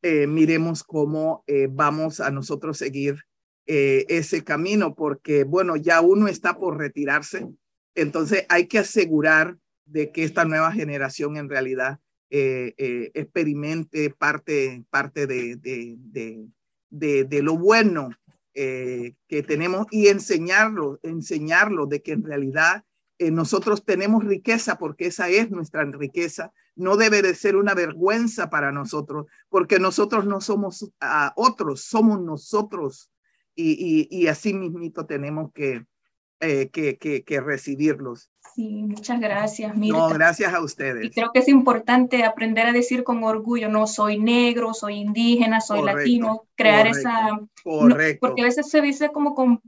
eh, 0.00 0.26
miremos 0.26 0.82
cómo 0.82 1.44
vamos 1.68 2.20
a 2.20 2.30
nosotros 2.30 2.78
seguir 2.78 3.26
ese 3.66 4.42
camino, 4.44 4.94
porque 4.94 5.44
bueno, 5.44 5.76
ya 5.76 6.00
uno 6.00 6.26
está 6.26 6.56
por 6.56 6.78
retirarse, 6.78 7.46
entonces 7.94 8.46
hay 8.48 8.66
que 8.66 8.78
asegurar 8.78 9.56
de 9.84 10.12
que 10.12 10.24
esta 10.24 10.44
nueva 10.44 10.72
generación 10.72 11.36
en 11.36 11.48
realidad 11.48 11.98
eh, 12.32 12.74
eh, 12.78 13.10
experimente 13.14 14.10
parte, 14.10 14.84
parte 14.88 15.26
de, 15.26 15.56
de, 15.56 17.24
de, 17.24 17.42
lo 17.42 17.58
bueno 17.58 18.10
eh, 18.54 19.14
que 19.26 19.42
tenemos 19.42 19.88
y 19.90 20.06
enseñarlo, 20.06 21.00
enseñarlo 21.02 21.86
de 21.86 22.02
que 22.02 22.12
en 22.12 22.22
realidad 22.22 22.84
nosotros 23.18 23.84
tenemos 23.84 24.24
riqueza 24.24 24.78
porque 24.78 25.06
esa 25.06 25.28
es 25.28 25.50
nuestra 25.50 25.84
riqueza. 25.84 26.52
No 26.76 26.96
debe 26.96 27.20
de 27.20 27.34
ser 27.34 27.56
una 27.56 27.74
vergüenza 27.74 28.48
para 28.48 28.70
nosotros 28.72 29.26
porque 29.48 29.80
nosotros 29.80 30.24
no 30.24 30.40
somos 30.40 30.90
a 31.00 31.32
otros, 31.36 31.82
somos 31.82 32.22
nosotros 32.22 33.10
y, 33.56 34.08
y, 34.08 34.22
y 34.22 34.28
así 34.28 34.54
mismito 34.54 35.04
tenemos 35.04 35.52
que, 35.52 35.84
eh, 36.40 36.68
que, 36.70 36.96
que, 36.98 37.40
recibirlos. 37.40 38.30
Sí, 38.54 38.82
muchas 38.82 39.20
gracias. 39.20 39.76
No, 39.76 40.08
gracias 40.08 40.52
a 40.52 40.60
ustedes. 40.60 41.04
Y 41.04 41.10
creo 41.10 41.30
que 41.32 41.40
es 41.40 41.48
importante 41.48 42.24
aprender 42.24 42.66
a 42.66 42.72
decir 42.72 43.04
con 43.04 43.22
orgullo, 43.22 43.68
no 43.68 43.86
soy 43.86 44.18
negro, 44.18 44.74
soy 44.74 44.96
indígena, 44.96 45.60
soy 45.60 45.82
latino, 45.82 46.46
crear 46.56 46.86
esa... 46.86 47.40
Correcto. 47.62 48.26
porque 48.26 48.42
a 48.42 48.46
veces 48.46 48.70
se 48.70 48.80
dice 48.80 49.10
como 49.12 49.34
con 49.34 49.60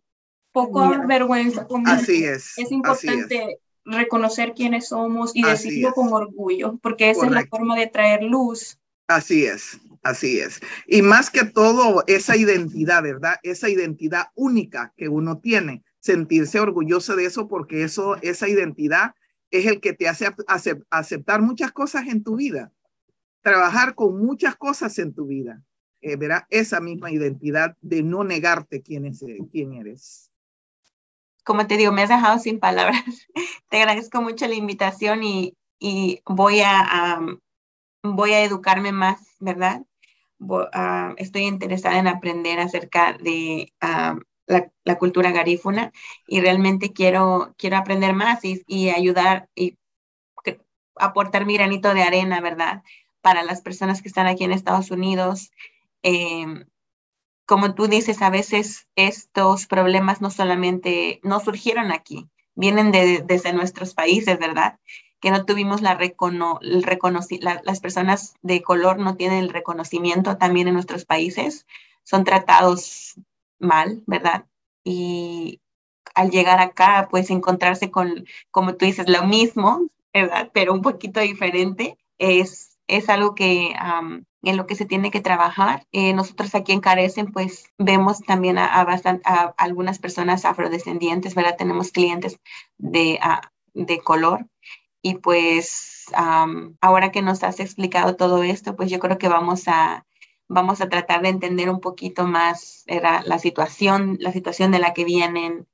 poco 0.52 0.90
vergüenza. 1.06 1.66
así 1.86 2.24
es. 2.24 2.58
Es 2.58 2.72
importante 2.72 3.58
reconocer 3.84 4.54
quiénes 4.54 4.88
somos 4.88 5.32
y 5.34 5.42
decirlo 5.42 5.92
con 5.92 6.12
orgullo, 6.12 6.78
porque 6.82 7.10
esa 7.10 7.26
es 7.26 7.32
la 7.32 7.46
forma 7.46 7.76
de 7.76 7.88
traer 7.88 8.22
luz. 8.22 8.78
Así 9.08 9.44
es, 9.44 9.78
así 10.02 10.38
es. 10.38 10.60
Y 10.86 11.02
más 11.02 11.30
que 11.30 11.44
todo, 11.44 12.04
esa 12.06 12.36
identidad, 12.36 13.02
¿verdad? 13.02 13.36
Esa 13.42 13.68
identidad 13.68 14.28
única 14.34 14.92
que 14.96 15.08
uno 15.08 15.38
tiene 15.38 15.82
sentirse 16.02 16.58
orgulloso 16.58 17.14
de 17.14 17.24
eso 17.24 17.46
porque 17.46 17.84
eso, 17.84 18.16
esa 18.22 18.48
identidad 18.48 19.14
es 19.50 19.66
el 19.66 19.80
que 19.80 19.92
te 19.92 20.08
hace 20.08 20.34
aceptar 20.90 21.40
muchas 21.40 21.70
cosas 21.72 22.08
en 22.08 22.24
tu 22.24 22.36
vida, 22.36 22.72
trabajar 23.40 23.94
con 23.94 24.24
muchas 24.24 24.56
cosas 24.56 24.98
en 24.98 25.14
tu 25.14 25.26
vida. 25.26 25.62
Eh, 26.00 26.16
verá 26.16 26.48
esa 26.50 26.80
misma 26.80 27.12
identidad 27.12 27.76
de 27.80 28.02
no 28.02 28.24
negarte 28.24 28.82
quién, 28.82 29.06
es, 29.06 29.24
quién 29.52 29.74
eres. 29.74 30.32
Como 31.44 31.66
te 31.68 31.76
digo, 31.76 31.92
me 31.92 32.02
has 32.02 32.08
dejado 32.08 32.40
sin 32.40 32.58
palabras. 32.58 33.04
Te 33.68 33.76
agradezco 33.78 34.20
mucho 34.20 34.48
la 34.48 34.54
invitación 34.54 35.22
y, 35.22 35.56
y 35.78 36.20
voy, 36.26 36.60
a, 36.64 37.20
voy 38.02 38.32
a 38.32 38.42
educarme 38.42 38.90
más, 38.90 39.20
¿verdad? 39.38 39.82
Ah, 40.72 41.14
estoy 41.18 41.42
interesada 41.42 41.98
en 41.98 42.08
aprender 42.08 42.58
acerca 42.58 43.12
de 43.12 43.72
la, 44.46 44.98
cultura 44.98 45.30
garífuna 45.30 45.92
y 46.26 46.40
realmente 46.40 46.92
quiero, 46.92 47.54
quiero 47.56 47.76
aprender 47.76 48.14
más 48.14 48.40
y, 48.44 48.90
ayudar 48.90 49.48
y 49.54 49.78
aportar 50.96 51.46
mi 51.46 51.54
granito 51.54 51.94
de 51.94 52.02
arena, 52.02 52.40
¿verdad? 52.40 52.82
Para 53.20 53.42
las 53.42 53.62
personas 53.62 54.02
que 54.02 54.08
están 54.08 54.26
aquí 54.26 54.44
en 54.44 54.52
Estados 54.52 54.90
Unidos. 54.90 55.50
Em, 56.02 56.66
como 57.46 57.74
tú 57.74 57.88
dices, 57.88 58.22
a 58.22 58.30
veces 58.30 58.88
estos 58.96 59.66
problemas 59.66 60.20
no 60.20 60.30
solamente, 60.30 61.20
no 61.22 61.40
surgieron 61.40 61.92
aquí, 61.92 62.28
vienen 62.54 62.92
de, 62.92 63.22
desde 63.26 63.52
nuestros 63.52 63.94
países, 63.94 64.38
¿verdad? 64.38 64.78
Que 65.20 65.30
no 65.30 65.44
tuvimos 65.44 65.82
la 65.82 65.94
recono, 65.94 66.58
el 66.62 66.84
las 67.62 67.80
personas 67.80 68.34
de 68.42 68.62
color 68.62 68.98
no 68.98 69.16
tienen 69.16 69.38
el 69.38 69.50
reconocimiento 69.50 70.36
también 70.36 70.68
en 70.68 70.74
nuestros 70.74 71.04
países, 71.04 71.66
son 72.04 72.24
tratados 72.24 73.16
mal, 73.62 74.02
¿verdad? 74.06 74.46
Y 74.84 75.60
al 76.14 76.30
llegar 76.30 76.60
acá, 76.60 77.08
pues 77.10 77.30
encontrarse 77.30 77.90
con, 77.90 78.26
como 78.50 78.74
tú 78.74 78.84
dices, 78.84 79.08
lo 79.08 79.24
mismo, 79.24 79.88
¿verdad? 80.12 80.50
Pero 80.52 80.74
un 80.74 80.82
poquito 80.82 81.20
diferente, 81.20 81.96
es, 82.18 82.78
es 82.86 83.08
algo 83.08 83.34
que 83.34 83.74
en 84.42 84.56
lo 84.56 84.66
que 84.66 84.74
se 84.74 84.84
tiene 84.84 85.10
que 85.10 85.20
trabajar. 85.20 85.86
Eh, 85.92 86.12
nosotros 86.12 86.54
aquí 86.54 86.72
en 86.72 86.80
Carecen, 86.80 87.32
pues 87.32 87.66
vemos 87.78 88.20
también 88.20 88.58
a, 88.58 88.82
a, 88.82 89.54
algunas 89.56 89.98
personas 89.98 90.44
afrodescendientes, 90.44 91.34
¿verdad? 91.34 91.56
Tenemos 91.56 91.92
clientes 91.92 92.38
de, 92.78 93.18
de 93.74 93.98
color. 94.00 94.46
Y 95.00 95.14
pues 95.16 96.06
ahora 96.14 97.10
que 97.10 97.22
nos 97.22 97.42
has 97.42 97.60
explicado 97.60 98.16
todo 98.16 98.42
esto, 98.42 98.76
pues 98.76 98.90
yo 98.90 98.98
creo 98.98 99.18
que 99.18 99.28
vamos 99.28 99.66
a, 99.66 100.04
vamos 100.52 100.80
a 100.80 100.88
tratar 100.88 101.22
de 101.22 101.28
entender 101.28 101.70
un 101.70 101.80
poquito 101.80 102.26
más 102.26 102.84
era 102.86 103.22
la 103.24 103.38
situación, 103.38 104.16
la 104.20 104.32
situación 104.32 104.70
de 104.70 104.78
la 104.78 104.94
que 104.94 105.04
vienen 105.04 105.66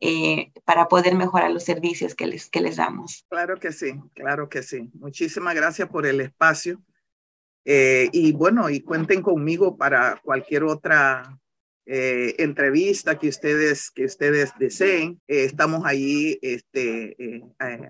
eh, 0.00 0.52
para 0.64 0.88
poder 0.88 1.14
mejorar 1.14 1.50
los 1.50 1.64
servicios 1.64 2.14
que 2.14 2.26
les, 2.26 2.48
que 2.50 2.60
les 2.60 2.76
damos. 2.76 3.24
Claro 3.28 3.58
que 3.58 3.72
sí, 3.72 3.94
claro 4.14 4.48
que 4.48 4.62
sí. 4.62 4.90
Muchísimas 4.94 5.54
gracias 5.54 5.88
por 5.88 6.06
el 6.06 6.20
espacio. 6.20 6.82
Eh, 7.64 8.08
y 8.12 8.32
bueno, 8.32 8.68
y 8.70 8.80
cuenten 8.80 9.22
conmigo 9.22 9.76
para 9.76 10.20
cualquier 10.24 10.64
otra 10.64 11.38
eh, 11.84 12.36
entrevista 12.38 13.18
que 13.18 13.28
ustedes, 13.28 13.90
que 13.90 14.04
ustedes 14.04 14.52
deseen. 14.56 15.20
Eh, 15.26 15.44
estamos 15.44 15.84
ahí 15.84 16.38
este, 16.40 17.16
eh, 17.18 17.42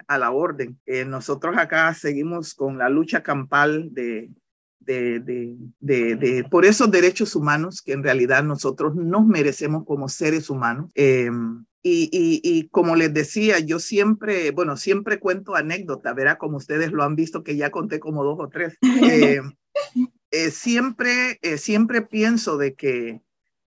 a, 0.07 0.19
la 0.19 0.31
orden. 0.31 0.81
nosotros 1.07 1.57
acá 1.59 1.93
seguimos 1.93 2.55
con 2.55 2.79
la 2.79 2.89
lucha 2.89 3.23
campal 3.23 3.93
de, 3.93 4.31
de, 4.85 5.21
de, 5.21 6.17
de, 6.17 6.45
por 6.51 6.65
esos 6.65 6.91
derechos 6.91 7.35
humanos 7.35 7.83
que 7.83 7.93
en 7.93 8.03
realidad 8.03 8.45
nosotros 8.45 8.95
nos 8.95 9.27
merecemos 9.27 9.85
como 9.85 10.09
seres 10.09 10.51
humanos. 10.51 10.91
Em, 10.95 11.65
y, 11.83 12.09
y, 12.13 12.41
y, 12.45 12.69
como 12.69 12.95
les 12.95 13.13
decía, 13.13 13.59
yo 13.59 13.81
siempre, 13.81 14.53
bueno, 14.53 14.77
siempre 14.77 15.19
cuento 15.19 15.57
anécdotas, 15.57 16.15
verá, 16.15 16.39
como 16.39 16.57
ustedes 16.57 16.93
lo 16.93 17.03
han 17.03 17.17
visto, 17.17 17.43
que 17.43 17.57
ya 17.57 17.71
conté 17.71 17.99
como 17.99 18.23
dos 18.23 18.39
o 18.39 18.49
tres. 18.49 18.79
siempre, 20.53 21.41
siempre 21.57 22.03
pienso 22.03 22.57
de 22.57 22.75
que 22.75 23.21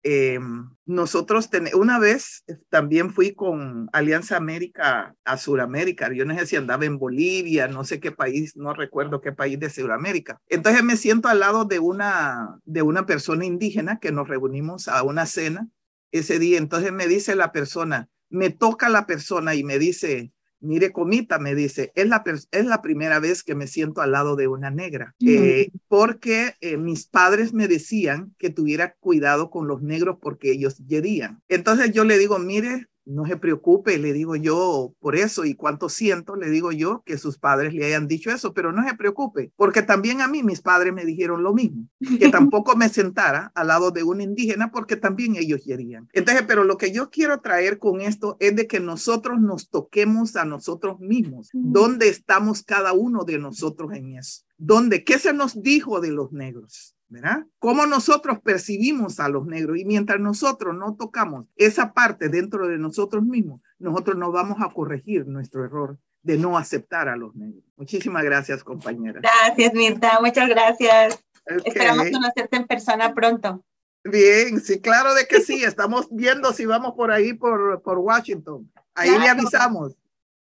eh, 0.06 0.38
nosotros 0.84 1.48
una 1.72 1.98
vez 1.98 2.44
también 2.68 3.10
fui 3.10 3.34
con 3.34 3.88
Alianza 3.94 4.36
América 4.36 5.16
a 5.24 5.38
Sudamérica. 5.38 6.12
Yo 6.12 6.26
no 6.26 6.38
sé 6.38 6.46
si 6.46 6.56
andaba 6.56 6.84
en 6.84 6.98
Bolivia, 6.98 7.68
no 7.68 7.84
sé 7.84 8.00
qué 8.00 8.12
país, 8.12 8.54
no 8.54 8.74
recuerdo 8.74 9.22
qué 9.22 9.32
país 9.32 9.58
de 9.58 9.70
Sudamérica. 9.70 10.38
Entonces 10.48 10.84
me 10.84 10.98
siento 10.98 11.28
al 11.28 11.40
lado 11.40 11.64
de 11.64 11.78
una, 11.78 12.60
de 12.66 12.82
una 12.82 13.06
persona 13.06 13.46
indígena 13.46 13.98
que 13.98 14.12
nos 14.12 14.28
reunimos 14.28 14.88
a 14.88 15.02
una 15.02 15.24
cena 15.24 15.68
ese 16.12 16.38
día. 16.38 16.58
Entonces 16.58 16.92
me 16.92 17.06
dice 17.06 17.34
la 17.34 17.50
persona, 17.50 18.08
me 18.28 18.50
toca 18.50 18.90
la 18.90 19.06
persona 19.06 19.54
y 19.54 19.64
me 19.64 19.78
dice, 19.78 20.32
mire, 20.64 20.92
comita, 20.92 21.38
me 21.38 21.54
dice, 21.54 21.92
es 21.94 22.08
la, 22.08 22.24
es 22.50 22.66
la 22.66 22.82
primera 22.82 23.20
vez 23.20 23.42
que 23.42 23.54
me 23.54 23.66
siento 23.66 24.00
al 24.00 24.12
lado 24.12 24.36
de 24.36 24.48
una 24.48 24.70
negra, 24.70 25.14
eh, 25.20 25.70
porque 25.88 26.54
eh, 26.60 26.76
mis 26.76 27.06
padres 27.06 27.52
me 27.52 27.68
decían 27.68 28.34
que 28.38 28.50
tuviera 28.50 28.94
cuidado 29.00 29.50
con 29.50 29.68
los 29.68 29.82
negros 29.82 30.18
porque 30.20 30.50
ellos 30.50 30.78
yerían. 30.86 31.42
Entonces 31.48 31.92
yo 31.92 32.04
le 32.04 32.18
digo, 32.18 32.38
mire, 32.38 32.88
no 33.06 33.26
se 33.26 33.36
preocupe, 33.36 33.98
le 33.98 34.12
digo 34.12 34.36
yo 34.36 34.94
por 35.00 35.16
eso 35.16 35.44
y 35.44 35.54
cuánto 35.54 35.88
siento, 35.88 36.36
le 36.36 36.50
digo 36.50 36.72
yo 36.72 37.02
que 37.04 37.18
sus 37.18 37.38
padres 37.38 37.74
le 37.74 37.86
hayan 37.86 38.08
dicho 38.08 38.30
eso, 38.30 38.54
pero 38.54 38.72
no 38.72 38.86
se 38.86 38.94
preocupe, 38.94 39.52
porque 39.56 39.82
también 39.82 40.20
a 40.20 40.28
mí 40.28 40.42
mis 40.42 40.60
padres 40.60 40.92
me 40.92 41.04
dijeron 41.04 41.42
lo 41.42 41.52
mismo, 41.52 41.88
que 42.18 42.28
tampoco 42.30 42.76
me 42.76 42.88
sentara 42.88 43.52
al 43.54 43.68
lado 43.68 43.90
de 43.90 44.02
un 44.02 44.20
indígena 44.20 44.70
porque 44.70 44.96
también 44.96 45.36
ellos 45.36 45.62
querían. 45.64 46.08
Entonces, 46.12 46.44
pero 46.46 46.64
lo 46.64 46.76
que 46.76 46.92
yo 46.92 47.10
quiero 47.10 47.40
traer 47.40 47.78
con 47.78 48.00
esto 48.00 48.36
es 48.40 48.56
de 48.56 48.66
que 48.66 48.80
nosotros 48.80 49.40
nos 49.40 49.68
toquemos 49.70 50.36
a 50.36 50.44
nosotros 50.44 51.00
mismos, 51.00 51.50
dónde 51.52 52.08
estamos 52.08 52.62
cada 52.62 52.92
uno 52.92 53.24
de 53.24 53.38
nosotros 53.38 53.92
en 53.92 54.16
eso. 54.16 54.42
¿Dónde? 54.56 55.04
¿Qué 55.04 55.18
se 55.18 55.32
nos 55.32 55.60
dijo 55.60 56.00
de 56.00 56.12
los 56.12 56.32
negros? 56.32 56.94
¿Verdad? 57.14 57.44
Cómo 57.58 57.86
nosotros 57.86 58.40
percibimos 58.40 59.20
a 59.20 59.28
los 59.28 59.46
negros 59.46 59.78
y 59.78 59.84
mientras 59.84 60.20
nosotros 60.20 60.74
no 60.74 60.96
tocamos 60.96 61.46
esa 61.56 61.92
parte 61.92 62.28
dentro 62.28 62.66
de 62.66 62.76
nosotros 62.76 63.22
mismos, 63.22 63.60
nosotros 63.78 64.16
no 64.16 64.32
vamos 64.32 64.58
a 64.60 64.72
corregir 64.72 65.26
nuestro 65.26 65.64
error 65.64 65.98
de 66.22 66.38
no 66.38 66.58
aceptar 66.58 67.08
a 67.08 67.16
los 67.16 67.34
negros. 67.36 67.62
Muchísimas 67.76 68.24
gracias, 68.24 68.64
compañera. 68.64 69.20
Gracias, 69.20 69.74
Mirta. 69.74 70.18
Muchas 70.20 70.48
gracias. 70.48 71.24
Esperamos 71.64 72.10
conocerte 72.10 72.56
en 72.56 72.66
persona 72.66 73.14
pronto. 73.14 73.64
Bien, 74.02 74.60
sí, 74.60 74.80
claro 74.80 75.14
de 75.14 75.26
que 75.26 75.40
sí. 75.40 75.62
Estamos 75.62 76.08
viendo 76.10 76.52
si 76.52 76.66
vamos 76.66 76.94
por 76.94 77.12
ahí, 77.12 77.32
por, 77.34 77.80
por 77.82 77.98
Washington. 77.98 78.70
Ahí 78.94 79.16
le 79.18 79.28
avisamos. 79.28 79.94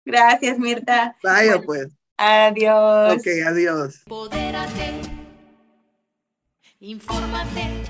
Gracias, 0.06 0.58
Mirta. 0.58 1.16
Vaya, 1.24 1.62
pues. 1.62 1.90
Adiós. 2.18 3.18
Ok, 3.18 3.28
adiós. 3.46 4.04
Infórmate. 6.86 7.84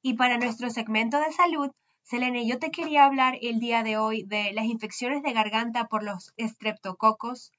Y 0.00 0.14
para 0.14 0.38
nuestro 0.38 0.70
segmento 0.70 1.20
de 1.20 1.30
salud, 1.30 1.70
Selene, 2.02 2.46
yo 2.46 2.58
te 2.58 2.70
quería 2.70 3.04
hablar 3.04 3.34
el 3.42 3.60
día 3.60 3.82
de 3.82 3.98
hoy 3.98 4.22
de 4.22 4.54
las 4.54 4.64
infecciones 4.64 5.22
de 5.22 5.34
garganta 5.34 5.88
por 5.88 6.02
los 6.02 6.32
estreptococos 6.38 7.52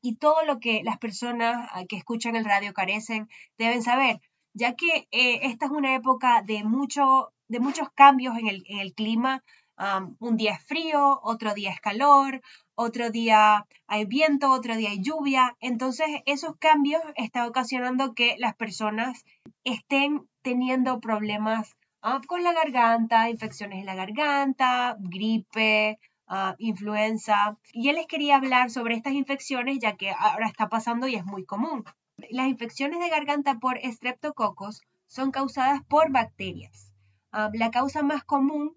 y 0.00 0.16
todo 0.16 0.42
lo 0.46 0.60
que 0.60 0.82
las 0.82 0.96
personas 0.96 1.68
ah, 1.72 1.84
que 1.86 1.96
escuchan 1.96 2.36
el 2.36 2.46
radio 2.46 2.72
carecen 2.72 3.28
deben 3.58 3.82
saber, 3.82 4.22
ya 4.54 4.74
que 4.74 5.08
eh, 5.10 5.40
esta 5.42 5.66
es 5.66 5.72
una 5.72 5.94
época 5.94 6.40
de, 6.40 6.64
mucho, 6.64 7.34
de 7.48 7.60
muchos 7.60 7.90
cambios 7.90 8.38
en 8.38 8.48
el, 8.48 8.64
en 8.66 8.78
el 8.78 8.94
clima. 8.94 9.44
Um, 9.76 10.16
un 10.18 10.36
día 10.36 10.54
es 10.54 10.64
frío, 10.64 11.20
otro 11.22 11.54
día 11.54 11.70
es 11.70 11.80
calor, 11.80 12.40
otro 12.80 13.10
día 13.10 13.66
hay 13.88 14.04
viento, 14.04 14.52
otro 14.52 14.76
día 14.76 14.90
hay 14.90 15.02
lluvia. 15.02 15.56
Entonces, 15.58 16.06
esos 16.26 16.56
cambios 16.58 17.02
están 17.16 17.48
ocasionando 17.48 18.14
que 18.14 18.36
las 18.38 18.54
personas 18.54 19.24
estén 19.64 20.28
teniendo 20.42 21.00
problemas 21.00 21.76
ah, 22.02 22.20
con 22.28 22.44
la 22.44 22.52
garganta, 22.52 23.30
infecciones 23.30 23.80
en 23.80 23.86
la 23.86 23.96
garganta, 23.96 24.96
gripe, 25.00 25.98
ah, 26.28 26.54
influenza. 26.58 27.58
Y 27.72 27.88
él 27.88 27.96
les 27.96 28.06
quería 28.06 28.36
hablar 28.36 28.70
sobre 28.70 28.94
estas 28.94 29.14
infecciones, 29.14 29.80
ya 29.80 29.96
que 29.96 30.12
ahora 30.12 30.46
está 30.46 30.68
pasando 30.68 31.08
y 31.08 31.16
es 31.16 31.24
muy 31.24 31.44
común. 31.44 31.84
Las 32.30 32.46
infecciones 32.46 33.00
de 33.00 33.08
garganta 33.08 33.58
por 33.58 33.78
estreptococos 33.78 34.82
son 35.08 35.32
causadas 35.32 35.82
por 35.82 36.12
bacterias. 36.12 36.92
Ah, 37.32 37.50
la 37.54 37.72
causa 37.72 38.04
más 38.04 38.22
común 38.22 38.76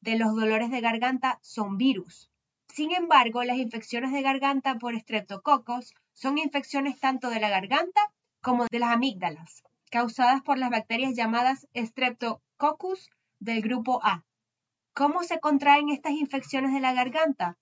de 0.00 0.16
los 0.16 0.36
dolores 0.36 0.70
de 0.70 0.80
garganta 0.80 1.40
son 1.42 1.78
virus. 1.78 2.29
Sin 2.72 2.92
embargo, 2.92 3.42
las 3.42 3.58
infecciones 3.58 4.12
de 4.12 4.22
garganta 4.22 4.78
por 4.78 4.94
estreptococos 4.94 5.92
son 6.12 6.38
infecciones 6.38 7.00
tanto 7.00 7.28
de 7.28 7.40
la 7.40 7.48
garganta 7.48 8.00
como 8.40 8.66
de 8.70 8.78
las 8.78 8.90
amígdalas, 8.90 9.64
causadas 9.90 10.40
por 10.42 10.56
las 10.56 10.70
bacterias 10.70 11.14
llamadas 11.16 11.66
Streptococcus 11.74 13.10
del 13.40 13.60
grupo 13.60 14.00
A. 14.04 14.24
¿Cómo 14.94 15.24
se 15.24 15.40
contraen 15.40 15.88
estas 15.88 16.12
infecciones 16.12 16.72
de 16.72 16.80
la 16.80 16.92
garganta? 16.92 17.58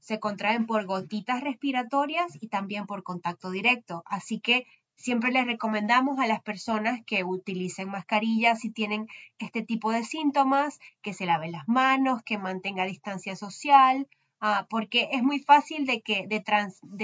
Se 0.00 0.18
contraen 0.18 0.66
por 0.66 0.86
gotitas 0.86 1.42
respiratorias 1.42 2.38
y 2.40 2.48
también 2.48 2.86
por 2.86 3.02
contacto 3.02 3.50
directo. 3.50 4.02
Así 4.06 4.40
que 4.40 4.66
siempre 4.96 5.32
les 5.32 5.44
recomendamos 5.46 6.18
a 6.18 6.26
las 6.26 6.42
personas 6.42 7.00
que 7.04 7.24
utilicen 7.24 7.90
mascarillas 7.90 8.60
si 8.60 8.70
tienen 8.70 9.06
este 9.38 9.62
tipo 9.62 9.92
de 9.92 10.02
síntomas, 10.02 10.80
que 11.02 11.12
se 11.12 11.26
laven 11.26 11.52
las 11.52 11.68
manos, 11.68 12.22
que 12.22 12.38
mantenga 12.38 12.84
distancia 12.86 13.36
social, 13.36 14.08
Ah, 14.42 14.66
porque 14.70 15.10
es 15.12 15.22
muy 15.22 15.40
fácil 15.40 15.86
de, 15.86 16.00
que, 16.00 16.26
de, 16.26 16.40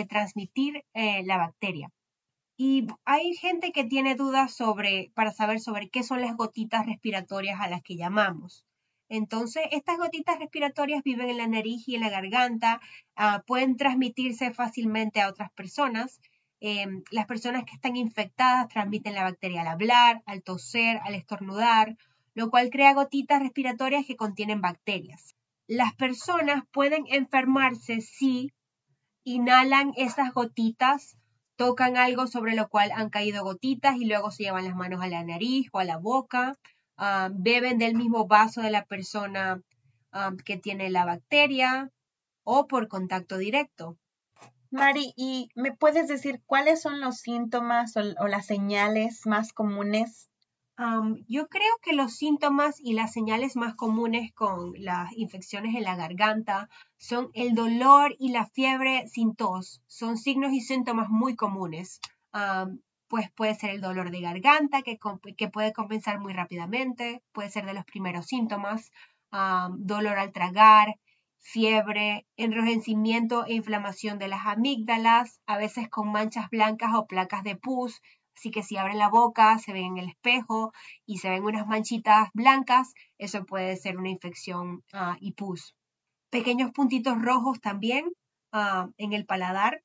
transmitir 0.07 0.85
eh, 0.95 1.23
la 1.25 1.37
bacteria. 1.37 1.91
Y 2.57 2.87
hay 3.05 3.35
gente 3.35 3.73
que 3.73 3.85
tiene 3.85 4.15
dudas 4.15 4.55
sobre, 4.55 5.13
para 5.15 5.33
saber 5.33 5.61
sobre 5.61 5.91
qué 5.91 6.03
son 6.03 6.23
las 6.23 6.37
gotitas 6.37 6.87
respiratorias 6.87 7.61
a 7.61 7.69
las 7.69 7.83
que 7.83 7.97
llamamos. 7.97 8.65
Entonces, 9.11 9.65
estas 9.71 9.99
gotitas 9.99 10.39
respiratorias 10.39 11.03
viven 11.05 11.29
en 11.29 11.37
la 11.37 11.47
nariz 11.47 11.87
y 11.87 11.97
en 11.97 12.01
la 12.03 12.11
garganta, 12.11 12.81
ah, 13.17 13.45
pueden 13.47 13.77
transmitirse 13.77 14.55
fácilmente 14.55 15.21
a 15.21 15.29
otras 15.29 15.51
personas. 15.53 16.21
Em, 16.61 17.05
las 17.11 17.27
personas 17.27 17.65
que 17.65 17.75
están 17.75 17.97
infectadas 17.97 18.69
transmiten 18.69 19.15
la 19.15 19.25
bacteria 19.25 19.61
al 19.61 19.69
hablar, 19.69 20.23
al 20.27 20.43
toser, 20.43 21.01
al 21.05 21.15
estornudar, 21.15 21.97
lo 22.35 22.51
cual 22.51 22.71
crea 22.71 22.95
gotitas 22.95 23.43
respiratorias 23.43 24.07
que 24.07 24.17
contienen 24.17 24.63
bacterias 24.63 25.36
las 25.67 25.95
personas 25.95 26.65
pueden 26.73 27.05
enfermarse 27.09 28.01
si 28.01 28.53
inhalan 29.25 29.93
esas 29.97 30.33
gotitas, 30.33 31.17
tocan 31.57 31.97
algo 31.97 32.27
sobre 32.27 32.55
lo 32.55 32.69
cual 32.69 32.93
han 32.93 33.11
caído 33.11 33.43
gotitas 33.43 33.97
y 33.97 34.05
luego 34.05 34.31
se 34.31 34.45
llevan 34.45 34.65
las 34.65 34.77
manos 34.77 35.03
a 35.03 35.09
la 35.09 35.25
nariz 35.25 35.69
o 35.73 35.79
a 35.79 35.85
la 35.85 35.97
boca, 35.97 36.57
ah, 36.97 37.31
beben 37.33 37.79
del 37.79 37.97
mismo 37.97 38.27
vaso 38.27 38.61
de 38.63 38.71
la 38.71 38.85
persona 38.85 39.61
ah, 40.13 40.33
que 40.45 40.57
tiene 40.57 40.91
la 40.91 41.05
bacteria 41.05 41.91
o 42.45 42.69
por 42.69 42.89
contacto 42.89 43.39
directo. 43.39 43.97
Mari, 44.71 45.13
¿y 45.17 45.49
me 45.55 45.73
puedes 45.73 46.07
decir 46.07 46.43
cuáles 46.45 46.83
son 46.83 47.01
los 47.01 47.17
síntomas 47.19 47.97
o 47.97 48.29
las 48.29 48.47
señales 48.47 49.23
más 49.25 49.53
comunes 49.53 50.29
yo 51.27 51.49
creo 51.49 51.79
que 51.83 51.95
los 51.95 52.15
síntomas 52.15 52.81
y 52.81 52.93
las 52.93 53.13
señales 53.13 53.57
más 53.57 53.75
comunes 53.75 54.33
con 54.35 54.73
las 54.77 55.13
infecciones 55.15 55.75
en 55.75 55.85
la 55.85 55.97
garganta 55.97 56.69
son 56.99 57.31
el 57.33 57.55
dolor 57.55 58.15
y 58.19 58.31
la 58.31 58.47
fiebre 58.47 59.07
sin 59.09 59.35
tos. 59.35 59.83
Son 59.87 60.19
signos 60.19 60.53
y 60.53 60.61
síntomas 60.61 61.09
muy 61.09 61.35
comunes. 61.35 62.01
pues 63.09 63.31
puede 63.33 63.55
ser 63.55 63.71
el 63.71 63.81
dolor 63.81 64.11
de 64.11 64.21
garganta 64.21 64.83
que, 64.83 64.99
que, 65.37 65.49
puede 65.49 65.73
compensar 65.73 66.19
muy 66.21 66.33
rápidamente, 66.33 67.23
puede 67.33 67.51
ser 67.51 67.65
de 67.65 67.75
los 67.75 67.85
primeros 67.85 68.27
síntomas, 68.27 68.91
dolor 69.79 70.19
al 70.19 70.33
tragar, 70.33 70.97
fiebre, 71.39 72.27
enrojecimiento 72.37 73.47
e 73.47 73.55
inflamación 73.55 74.19
de 74.19 74.29
las 74.29 74.47
amígdalas, 74.47 75.41
a 75.47 75.57
veces 75.57 75.89
con 75.89 76.11
manchas 76.11 76.51
blancas 76.51 76.91
o 76.95 77.07
placas 77.07 77.45
de 77.45 77.55
pus. 77.55 78.03
Así 78.37 78.51
que 78.51 78.63
si 78.63 78.77
abren 78.77 78.99
la 78.99 79.09
boca, 79.09 79.59
se 79.59 79.73
ven 79.73 79.85
en 79.85 79.99
el 79.99 80.09
espejo 80.11 80.73
y 81.07 81.19
se 81.19 81.31
ven 81.31 81.45
unas 81.45 81.67
manchitas 81.67 82.29
blancas, 82.35 82.93
eso 83.19 83.47
puede 83.47 83.77
ser 83.77 83.97
una 83.97 84.11
infección 84.11 84.85
ah, 84.93 85.17
y 85.21 85.33
pus. 85.33 85.75
Pequeños 86.31 86.71
puntitos 86.73 87.21
rojos 87.21 87.61
también 87.61 88.13
ah, 88.53 88.89
en 88.99 89.15
el 89.15 89.25
paladar 89.25 89.83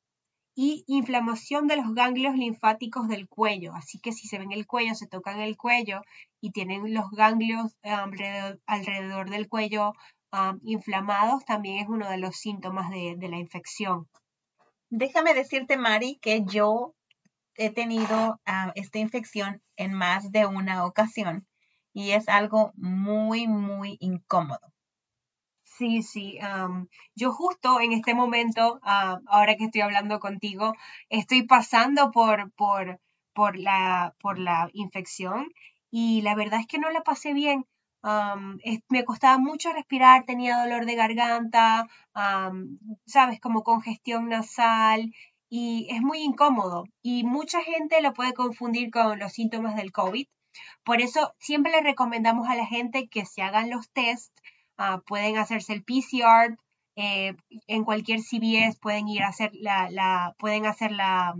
y 0.54 0.84
inflamación 0.88 1.68
de 1.68 1.78
los 1.78 1.94
ganglios 1.96 2.36
linfáticos 2.36 3.08
del 3.08 3.30
cuello. 3.30 3.74
Así 3.74 4.00
que 4.00 4.12
si 4.12 4.28
se 4.28 4.38
ven 4.38 4.52
el 4.52 4.68
cuello, 4.68 4.96
se 4.96 5.08
tocan 5.08 5.40
el 5.40 5.56
cuello 5.56 6.02
y 6.42 6.52
tienen 6.52 6.94
los 6.94 7.10
ganglios 7.12 7.78
alrededor, 8.68 9.30
del 9.30 9.48
cuello 9.48 9.94
inflamados, 10.64 11.46
también 11.46 11.80
es 11.80 11.90
uno 11.90 12.10
de 12.10 12.18
los 12.18 12.36
síntomas 12.36 12.90
de, 12.90 13.18
la 13.30 13.38
infección. 13.38 14.08
Déjame 14.90 15.34
decirte, 15.34 15.78
Mari, 15.78 16.20
que 16.22 16.44
yo 16.46 16.96
he 17.56 17.70
tenido 17.70 18.40
esta 18.76 19.00
infección 19.00 19.62
en 19.76 19.94
más 19.94 20.32
de 20.32 20.46
una 20.46 20.86
ocasión 20.86 21.48
y 21.94 22.12
es 22.12 22.30
algo 22.30 22.72
muy, 22.76 23.48
muy 23.48 23.98
incómodo. 24.00 24.72
Sí, 25.64 26.04
sí. 26.04 26.38
yo 27.16 27.32
justo 27.34 27.80
en 27.82 27.94
este 27.94 28.14
momento, 28.14 28.80
ah, 28.84 29.20
ahora 29.26 29.56
que 29.56 29.66
estoy 29.66 29.82
hablando 29.82 30.20
contigo, 30.20 30.74
estoy 31.10 31.44
pasando 31.44 32.12
por, 32.12 32.52
por, 32.54 33.00
por, 33.34 33.58
la, 33.58 34.14
por 34.20 34.38
la 34.38 34.70
infección 34.74 35.48
y 35.90 36.22
la 36.22 36.36
verdad 36.36 36.60
es 36.60 36.68
que 36.68 36.78
no 36.78 36.92
la 36.92 37.02
pasé 37.02 37.34
bien. 37.34 37.66
me 38.90 39.04
costaba 39.06 39.38
mucho 39.40 39.74
respirar, 39.74 40.26
tenía 40.26 40.60
dolor 40.60 40.86
de 40.86 40.96
garganta, 40.96 41.88
sabes, 43.06 43.40
como 43.40 43.64
congestión 43.64 44.30
nasal 44.30 45.12
y 45.52 45.88
es 45.92 46.02
muy 46.02 46.22
incómodo 46.24 46.86
y 47.04 47.24
mucha 47.24 47.62
gente 47.62 48.02
lo 48.02 48.14
puede 48.14 48.34
confundir 48.34 48.90
con 48.90 49.20
los 49.20 49.34
síntomas 49.34 49.76
del 49.76 49.92
COVID. 49.92 50.26
Por 50.84 51.02
eso 51.02 51.36
siempre 51.38 51.72
le 51.72 51.82
recomendamos 51.82 52.50
a 52.50 52.56
la 52.56 52.66
gente 52.66 53.08
que 53.08 53.26
se 53.26 53.44
hagan 53.44 53.70
los 53.70 53.88
tests 53.92 54.42
Ah, 54.84 55.00
pueden 55.06 55.38
hacerse 55.38 55.74
el 55.74 55.84
PCR, 55.84 56.58
eh, 56.96 57.36
en 57.68 57.84
cualquier 57.84 58.20
CVS 58.22 58.80
pueden 58.80 59.08
ir 59.08 59.22
a 59.22 59.28
hacer 59.28 59.52
la, 59.54 60.34
pueden 60.40 60.66
hacer 60.66 60.92
la, 60.92 61.36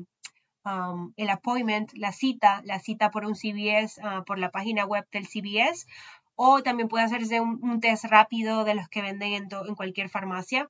um, 0.64 1.12
el 1.18 1.30
appointment, 1.32 1.92
la 1.96 2.12
cita, 2.12 2.62
la 2.66 2.80
cita 2.80 3.10
por 3.10 3.26
un 3.26 3.34
CVS, 3.34 4.00
ah, 4.04 4.24
por 4.28 4.38
la 4.38 4.52
página 4.52 4.86
web 4.86 5.08
del 5.12 5.26
CVS, 5.26 5.88
o 6.36 6.62
también 6.62 6.88
puede 6.88 7.06
hacerse 7.06 7.42
un, 7.42 7.80
test 7.80 8.06
rápido 8.06 8.64
de 8.64 8.76
los 8.76 8.88
que 8.90 9.02
venden 9.02 9.34
en, 9.34 9.48
en, 9.68 9.76
cualquier 9.76 10.10
farmacia. 10.10 10.70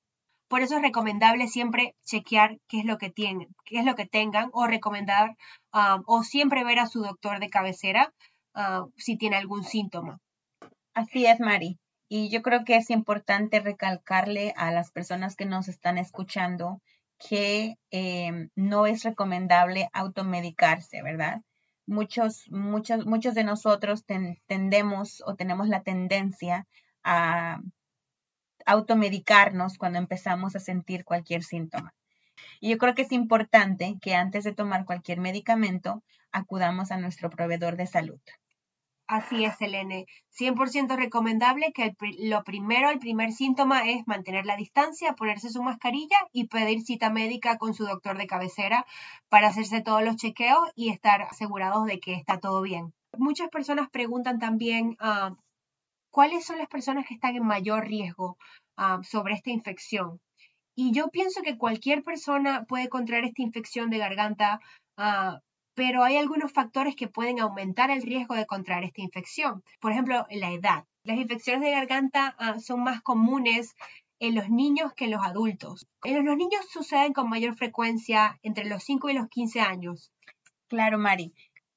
Por 0.52 0.62
eso 0.62 0.76
es 0.76 0.82
recomendable 0.82 1.47
siempre 1.47 1.95
chequear 2.04 2.60
qué 2.68 2.80
es 2.80 2.86
lo 2.86 2.97
que 2.97 3.10
tienen, 3.10 3.56
qué 3.64 3.80
es 3.80 3.86
lo 3.86 3.95
que 3.95 4.06
tengan, 4.06 4.49
o 4.52 4.68
recomendar, 4.68 5.38
um, 5.74 6.04
o 6.06 6.24
siempre 6.24 6.66
ver 6.66 6.80
a 6.80 6.88
su 6.88 7.02
doctor 7.02 7.39
de 7.39 7.49
cabecera 7.49 8.14
ah, 8.54 8.84
si 8.97 9.16
tiene 9.16 9.38
algún 9.38 9.64
síntoma. 9.64 10.20
Así 10.93 11.26
es, 11.26 11.39
Mari. 11.39 11.80
Y 12.10 12.30
yo 12.30 12.41
creo 12.41 12.66
que 12.66 12.76
es 12.76 12.89
importante 12.89 13.62
recalcarle 13.62 14.54
a 14.58 14.74
las 14.74 14.91
personas 14.91 15.38
que 15.38 15.45
nos 15.45 15.70
están 15.70 15.97
escuchando 15.97 16.82
que 17.18 17.78
em, 17.89 18.49
no 18.54 18.88
es 18.88 19.04
recomendable 19.04 19.88
automedicarse, 19.93 21.02
¿verdad? 21.02 21.39
Muchos, 21.86 22.43
muchos, 22.49 23.06
muchos 23.06 23.36
de 23.36 23.45
nosotros 23.45 24.04
tendemos 24.47 25.24
o 25.26 25.36
tenemos 25.36 25.70
la 25.70 25.82
tendencia 25.82 26.68
a 27.06 27.62
automedicarnos 28.66 29.78
cuando 29.78 29.99
empezamos 29.99 30.55
a 30.55 30.59
sentir 30.59 31.03
cualquier 31.05 31.43
síntoma. 31.43 31.93
Y 32.59 32.70
yo 32.70 32.78
creo 32.78 32.95
que 32.95 33.03
es 33.03 33.12
importante 33.12 33.95
que 34.01 34.16
antes 34.16 34.43
de 34.43 34.53
tomar 34.53 34.86
cualquier 34.86 35.20
medicamento 35.20 36.03
acudamos 36.32 36.91
a 36.91 36.97
nuestro 36.97 37.30
proveedor 37.30 37.76
de 37.76 37.88
salud. 37.88 38.20
Así 39.12 39.43
es, 39.43 39.57
Selene. 39.57 40.05
100% 40.39 40.95
recomendable 40.95 41.74
que 41.74 41.93
lo 42.20 42.45
primero, 42.45 42.89
el 42.89 42.99
primer 42.99 43.34
síntoma 43.34 43.89
es 43.89 44.07
mantener 44.07 44.45
la 44.45 44.55
distancia, 44.55 45.16
ponerse 45.16 45.49
su 45.49 45.62
mascarilla 45.62 46.16
y 46.32 46.47
pedir 46.47 46.82
cita 46.82 47.09
médica 47.09 47.57
con 47.57 47.74
su 47.74 47.84
doctor 47.84 48.18
de 48.18 48.26
cabecera 48.26 48.86
para 49.28 49.49
hacerse 49.49 49.82
todos 49.82 50.01
los 50.01 50.16
chequeos 50.16 50.62
y 50.76 50.91
estar 50.91 51.24
asegurados 51.24 51.86
de 51.88 51.99
que 51.99 52.14
está 52.14 52.39
todo 52.39 52.62
bien. 52.62 52.93
Muchas 53.18 53.49
personas 53.49 53.89
preguntan 53.89 54.39
también 54.39 54.95
ah, 55.01 55.36
cuáles 56.12 56.45
son 56.45 56.57
las 56.59 56.68
personas 56.68 57.07
que 57.07 57.16
están 57.16 57.36
en 57.36 57.45
mayor 57.45 57.88
riesgo 57.88 58.38
ah, 58.78 58.99
sobre 59.03 59.34
esta 59.34 59.49
infección. 59.49 60.20
Y 60.76 60.91
yo 60.93 61.09
pienso 61.09 61.41
que 61.41 61.57
cualquier 61.57 62.03
persona 62.03 62.66
puede 62.66 62.89
contraer 62.89 63.26
esta 63.26 63.41
infección 63.41 63.89
de 63.89 63.97
garganta 63.97 64.59
uh, 64.97 65.39
pero 65.74 66.03
hay 66.03 66.18
algunos 66.18 66.51
factores 66.51 66.95
que 66.95 67.07
pueden 67.07 67.39
aumentar 67.39 67.91
el 67.91 68.01
riesgo 68.01 68.36
de 68.36 68.45
contraer 68.45 68.84
esta 68.84 69.01
infección. 69.01 69.64
Por 69.80 69.91
ejemplo, 69.91 70.26
la 70.30 70.51
edad. 70.51 70.86
Las 71.03 71.18
infecciones 71.18 71.64
de 71.64 71.72
garganta 71.72 72.36
ah, 72.38 72.59
son 72.59 72.84
más 72.84 73.01
comunes 73.01 73.76
en 74.20 74.36
los 74.36 74.49
niños 74.49 74.93
que 74.93 75.05
en 75.05 75.12
los 75.12 75.26
adultos. 75.26 75.88
En 76.03 76.26
los 76.26 76.38
niños 76.38 76.66
suceden 76.70 77.14
con 77.14 77.30
mayor 77.30 77.55
frecuencia 77.55 78.38
entre 78.43 78.66
los 78.66 78.84
5 78.84 79.09
y 79.09 79.14
los 79.14 79.28
15 79.30 79.62
años. 79.62 80.12
Claro, 80.68 80.99
Mari. 80.99 81.34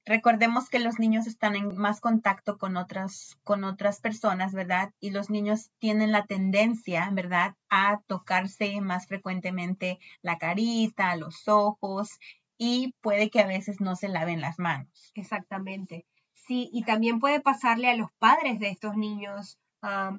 Recordemos 0.07 0.68
que 0.68 0.80
los 0.80 0.98
niños 0.98 1.26
están 1.26 1.57
en 1.57 1.76
más 1.76 2.00
contacto 2.00 2.59
con 2.59 2.76
otras, 2.76 3.38
con 3.42 3.64
otras 3.64 4.00
personas, 4.00 4.52
¿verdad? 4.52 4.92
Y 5.00 5.11
los 5.11 5.30
niños 5.30 5.70
tienen 5.78 6.12
la 6.12 6.26
tendencia, 6.26 7.09
¿verdad?, 7.11 7.55
a 7.70 8.00
tocarse 8.07 8.80
más 8.82 9.07
frecuentemente 9.07 9.98
la 10.20 10.36
carita, 10.36 11.16
los 11.16 11.48
ojos 11.48 12.18
y 12.59 12.94
puede 13.00 13.30
que 13.30 13.40
a 13.40 13.46
veces 13.46 13.80
no 13.80 13.96
se 13.96 14.09
laven 14.09 14.40
las 14.40 14.59
manos. 14.59 15.12
Exactamente. 15.14 16.07
Sí, 16.34 16.68
y 16.72 16.82
también 16.82 17.18
puede 17.18 17.40
pasarle 17.40 17.88
a 17.88 17.96
los 17.96 18.11
padres 18.18 18.61
de 18.61 18.68
estos 18.68 18.96
niños 18.96 19.59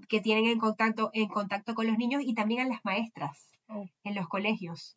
que 0.10 0.22
tienen 0.22 0.46
en 0.46 0.60
contacto, 0.60 1.10
en 1.14 1.28
contacto 1.28 1.74
con 1.74 1.88
los 1.88 1.98
niños 1.98 2.22
y 2.24 2.36
también 2.36 2.62
a 2.62 2.70
las 2.70 2.86
maestras 2.86 3.50
oh. 3.68 3.88
en 4.04 4.16
los 4.16 4.28
colegios. 4.28 4.96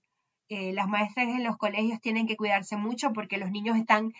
Eh, 0.51 0.73
las 0.73 0.89
maestras 0.89 1.29
en 1.29 1.45
los 1.45 1.57
colegios 1.59 2.01
tienen 2.01 2.27
que 2.27 2.37
cuidarse 2.37 2.77
mucho 2.77 3.13
porque 3.13 3.39
los 3.39 3.51
niños 3.51 3.77
están 3.77 4.13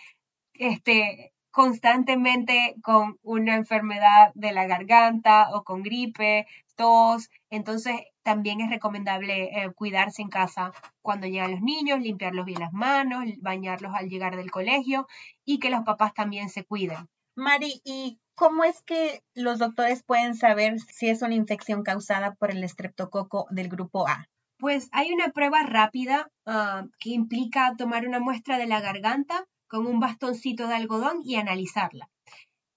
este, 0.59 1.33
constantemente 1.51 2.75
con 2.83 3.17
una 3.23 3.55
enfermedad 3.55 4.31
de 4.35 4.51
la 4.51 4.67
garganta 4.67 5.49
o 5.53 5.63
con 5.63 5.81
gripe, 5.81 6.45
tos. 6.75 7.29
Entonces, 7.49 7.95
también 8.21 8.61
es 8.61 8.69
recomendable 8.69 9.45
eh, 9.45 9.71
cuidarse 9.73 10.21
en 10.21 10.29
casa 10.29 10.71
cuando 11.01 11.27
llegan 11.27 11.51
los 11.51 11.61
niños, 11.61 11.99
limpiarlos 11.99 12.45
bien 12.45 12.59
las 12.59 12.73
manos, 12.73 13.25
bañarlos 13.39 13.93
al 13.95 14.09
llegar 14.09 14.35
del 14.35 14.51
colegio 14.51 15.07
y 15.45 15.59
que 15.59 15.71
los 15.71 15.81
papás 15.81 16.13
también 16.13 16.49
se 16.49 16.63
cuiden. 16.63 17.09
Mari, 17.35 17.81
¿y 17.83 18.19
cómo 18.35 18.63
es 18.63 18.81
que 18.83 19.23
los 19.33 19.59
doctores 19.59 20.03
pueden 20.03 20.35
saber 20.35 20.79
si 20.79 21.09
es 21.09 21.21
una 21.21 21.35
infección 21.35 21.83
causada 21.83 22.35
por 22.35 22.51
el 22.51 22.63
estreptococo 22.63 23.47
del 23.49 23.69
grupo 23.69 24.07
A? 24.07 24.27
Pues 24.57 24.89
hay 24.91 25.13
una 25.13 25.29
prueba 25.29 25.63
rápida 25.63 26.29
ah, 26.45 26.85
que 26.99 27.11
implica 27.11 27.75
tomar 27.77 28.05
una 28.05 28.19
muestra 28.19 28.57
de 28.57 28.67
la 28.67 28.81
garganta 28.81 29.45
con 29.69 29.87
un 29.87 29.99
bastoncito 29.99 30.67
de 30.67 30.75
algodón 30.75 31.21
y 31.23 31.35
analizarla. 31.35 32.09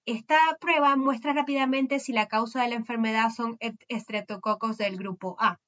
Esta 0.05 0.37
prueba 0.61 0.97
muestra 0.97 1.33
rápidamente 1.33 2.01
si 2.01 2.13
la 2.13 2.27
causa 2.27 2.63
de 2.63 2.69
la 2.69 2.75
enfermedad 2.75 3.31
son 3.31 3.57
estreptococos 3.89 4.77
del 4.77 4.97
grupo 4.97 5.37
A. 5.39 5.59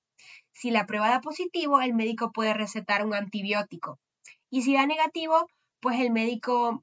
Si 0.52 0.70
la 0.70 0.86
prueba 0.86 1.08
da 1.08 1.20
positivo, 1.20 1.80
el 1.80 1.94
médico 1.94 2.32
puede 2.32 2.52
recetar 2.52 3.06
un 3.06 3.14
antibiótico. 3.14 3.98
Y 4.50 4.62
si 4.62 4.74
da 4.74 4.86
negativo, 4.86 5.48
pues 5.80 6.00
el 6.00 6.10
médico 6.10 6.82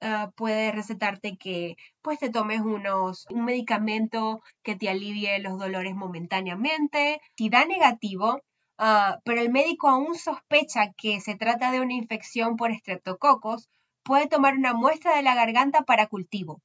ah, 0.00 0.30
puede 0.36 0.70
recetarte 0.70 1.36
que 1.36 1.76
pues 2.02 2.18
te 2.20 2.30
tomes 2.30 2.60
unos, 2.60 3.26
un 3.30 3.44
medicamento 3.44 4.42
que 4.62 4.76
te 4.76 4.88
alivie 4.88 5.38
los 5.40 5.58
dolores 5.58 5.94
momentáneamente. 5.94 7.20
Si 7.36 7.48
da 7.48 7.64
negativo, 7.64 8.40
ah, 8.78 9.18
pero 9.24 9.40
el 9.40 9.50
médico 9.50 9.88
aún 9.88 10.14
sospecha 10.14 10.92
que 10.96 11.20
se 11.20 11.36
trata 11.36 11.72
de 11.72 11.80
una 11.80 11.94
infección 11.94 12.56
por 12.56 12.70
estreptococos, 12.70 13.68
puede 14.04 14.28
tomar 14.28 14.54
una 14.54 14.74
muestra 14.74 15.16
de 15.16 15.22
la 15.22 15.34
garganta 15.34 15.82
para 15.82 16.06
cultivo. 16.06 16.60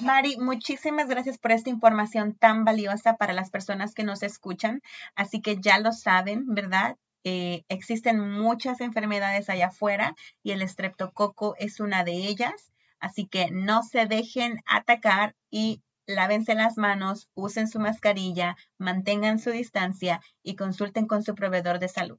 Mari, 0.00 0.36
muchísimas 0.38 1.08
gracias 1.08 1.38
por 1.38 1.52
esta 1.52 1.70
información 1.70 2.34
tan 2.34 2.64
valiosa 2.64 3.16
para 3.16 3.32
las 3.32 3.50
personas 3.50 3.94
que 3.94 4.04
nos 4.04 4.22
escuchan. 4.22 4.80
Así 5.14 5.40
que 5.40 5.58
ya 5.60 5.78
lo 5.78 5.92
saben, 5.92 6.54
¿verdad? 6.54 6.96
Eh, 7.24 7.64
existen 7.68 8.20
muchas 8.20 8.80
enfermedades 8.80 9.48
allá 9.50 9.66
afuera 9.66 10.14
y 10.42 10.52
el 10.52 10.62
estreptococo 10.62 11.56
es 11.58 11.80
una 11.80 12.04
de 12.04 12.12
ellas. 12.12 12.72
Así 12.98 13.26
que 13.26 13.50
no 13.50 13.82
se 13.82 14.06
dejen 14.06 14.60
atacar 14.66 15.34
y 15.50 15.82
lávense 16.06 16.54
las 16.54 16.76
manos, 16.76 17.28
usen 17.34 17.68
su 17.68 17.80
mascarilla, 17.80 18.56
mantengan 18.78 19.38
su 19.38 19.50
distancia 19.50 20.20
y 20.42 20.56
consulten 20.56 21.06
con 21.06 21.22
su 21.22 21.34
proveedor 21.34 21.78
de 21.78 21.88
salud. 21.88 22.18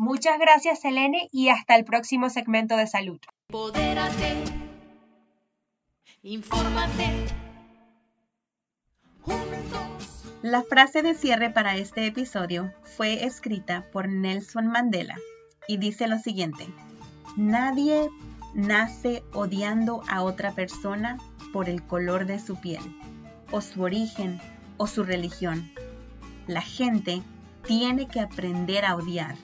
Muchas 0.00 0.38
gracias, 0.38 0.80
Selene, 0.80 1.28
y 1.32 1.48
hasta 1.48 1.74
el 1.74 1.84
próximo 1.84 2.30
segmento 2.30 2.76
de 2.76 2.86
salud. 2.86 3.18
Infórmate 6.22 7.26
juntos. 9.22 10.24
La 10.42 10.62
frase 10.62 11.02
de 11.02 11.14
cierre 11.14 11.50
para 11.50 11.76
este 11.76 12.06
episodio 12.06 12.72
fue 12.84 13.24
escrita 13.24 13.86
por 13.90 14.08
Nelson 14.08 14.68
Mandela 14.68 15.16
y 15.66 15.78
dice 15.78 16.06
lo 16.06 16.18
siguiente, 16.20 16.68
nadie 17.36 18.08
nace 18.54 19.24
odiando 19.32 20.04
a 20.08 20.22
otra 20.22 20.52
persona 20.52 21.18
por 21.52 21.68
el 21.68 21.82
color 21.82 22.24
de 22.26 22.38
su 22.38 22.60
piel, 22.60 22.82
o 23.50 23.60
su 23.60 23.82
origen, 23.82 24.40
o 24.76 24.86
su 24.86 25.02
religión. 25.02 25.72
La 26.46 26.62
gente 26.62 27.20
tiene 27.66 28.06
que 28.06 28.20
aprender 28.20 28.84
a 28.84 28.94
odiar. 28.94 29.34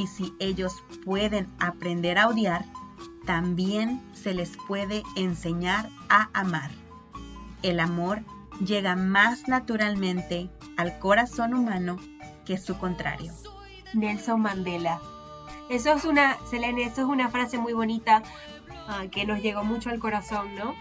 Y 0.00 0.06
si 0.06 0.34
ellos 0.38 0.82
pueden 1.04 1.46
aprender 1.58 2.16
a 2.16 2.28
odiar, 2.28 2.64
también 3.26 4.00
se 4.14 4.32
les 4.32 4.56
puede 4.66 5.02
enseñar 5.14 5.90
a 6.08 6.30
amar. 6.32 6.70
El 7.62 7.80
amor 7.80 8.22
llega 8.64 8.96
más 8.96 9.46
naturalmente 9.46 10.48
al 10.78 10.98
corazón 10.98 11.52
humano 11.52 11.98
que 12.46 12.56
su 12.56 12.78
contrario. 12.78 13.30
Nelson 13.92 14.40
Mandela. 14.40 15.02
Eso 15.68 15.92
es 15.92 16.06
una, 16.06 16.38
Selene, 16.48 16.84
eso 16.84 17.02
es 17.02 17.06
una 17.06 17.28
frase 17.28 17.58
muy 17.58 17.74
bonita 17.74 18.22
ah, 18.88 19.02
que 19.12 19.26
nos 19.26 19.42
llegó 19.42 19.64
mucho 19.64 19.90
al 19.90 19.98
corazón, 19.98 20.54
¿no? 20.54 20.74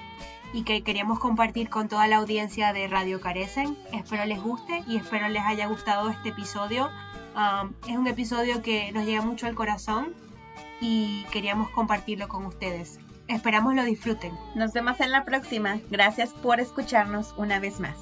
Y 0.54 0.64
que 0.64 0.82
queríamos 0.82 1.20
compartir 1.20 1.70
con 1.70 1.90
toda 1.90 2.08
la 2.08 2.16
audiencia 2.16 2.72
de 2.72 2.88
Radio 2.88 3.20
Carecen. 3.20 3.78
Espero 3.92 4.24
les 4.24 4.42
guste 4.42 4.82
y 4.88 4.96
espero 4.96 5.28
les 5.28 5.44
haya 5.44 5.68
gustado 5.68 6.10
este 6.10 6.30
episodio. 6.30 6.90
Ah, 7.36 7.70
es 7.88 7.96
un 7.96 8.08
episodio 8.08 8.62
que 8.62 8.92
nos 8.92 9.06
llega 9.06 9.22
mucho 9.22 9.48
al 9.48 9.56
corazón 9.56 10.14
y 10.82 11.26
queríamos 11.32 11.70
compartirlo 11.70 12.28
con 12.28 12.46
ustedes. 12.46 13.00
Esperamos 13.28 13.76
lo 13.76 13.84
disfruten. 13.84 14.34
Nos 14.56 14.74
vemos 14.74 15.00
en 15.00 15.12
la 15.12 15.24
próxima. 15.24 15.80
Gracias 15.90 16.32
por 16.32 16.60
escucharnos 16.60 17.34
una 17.38 17.60
vez 17.60 17.80
más. 17.80 17.96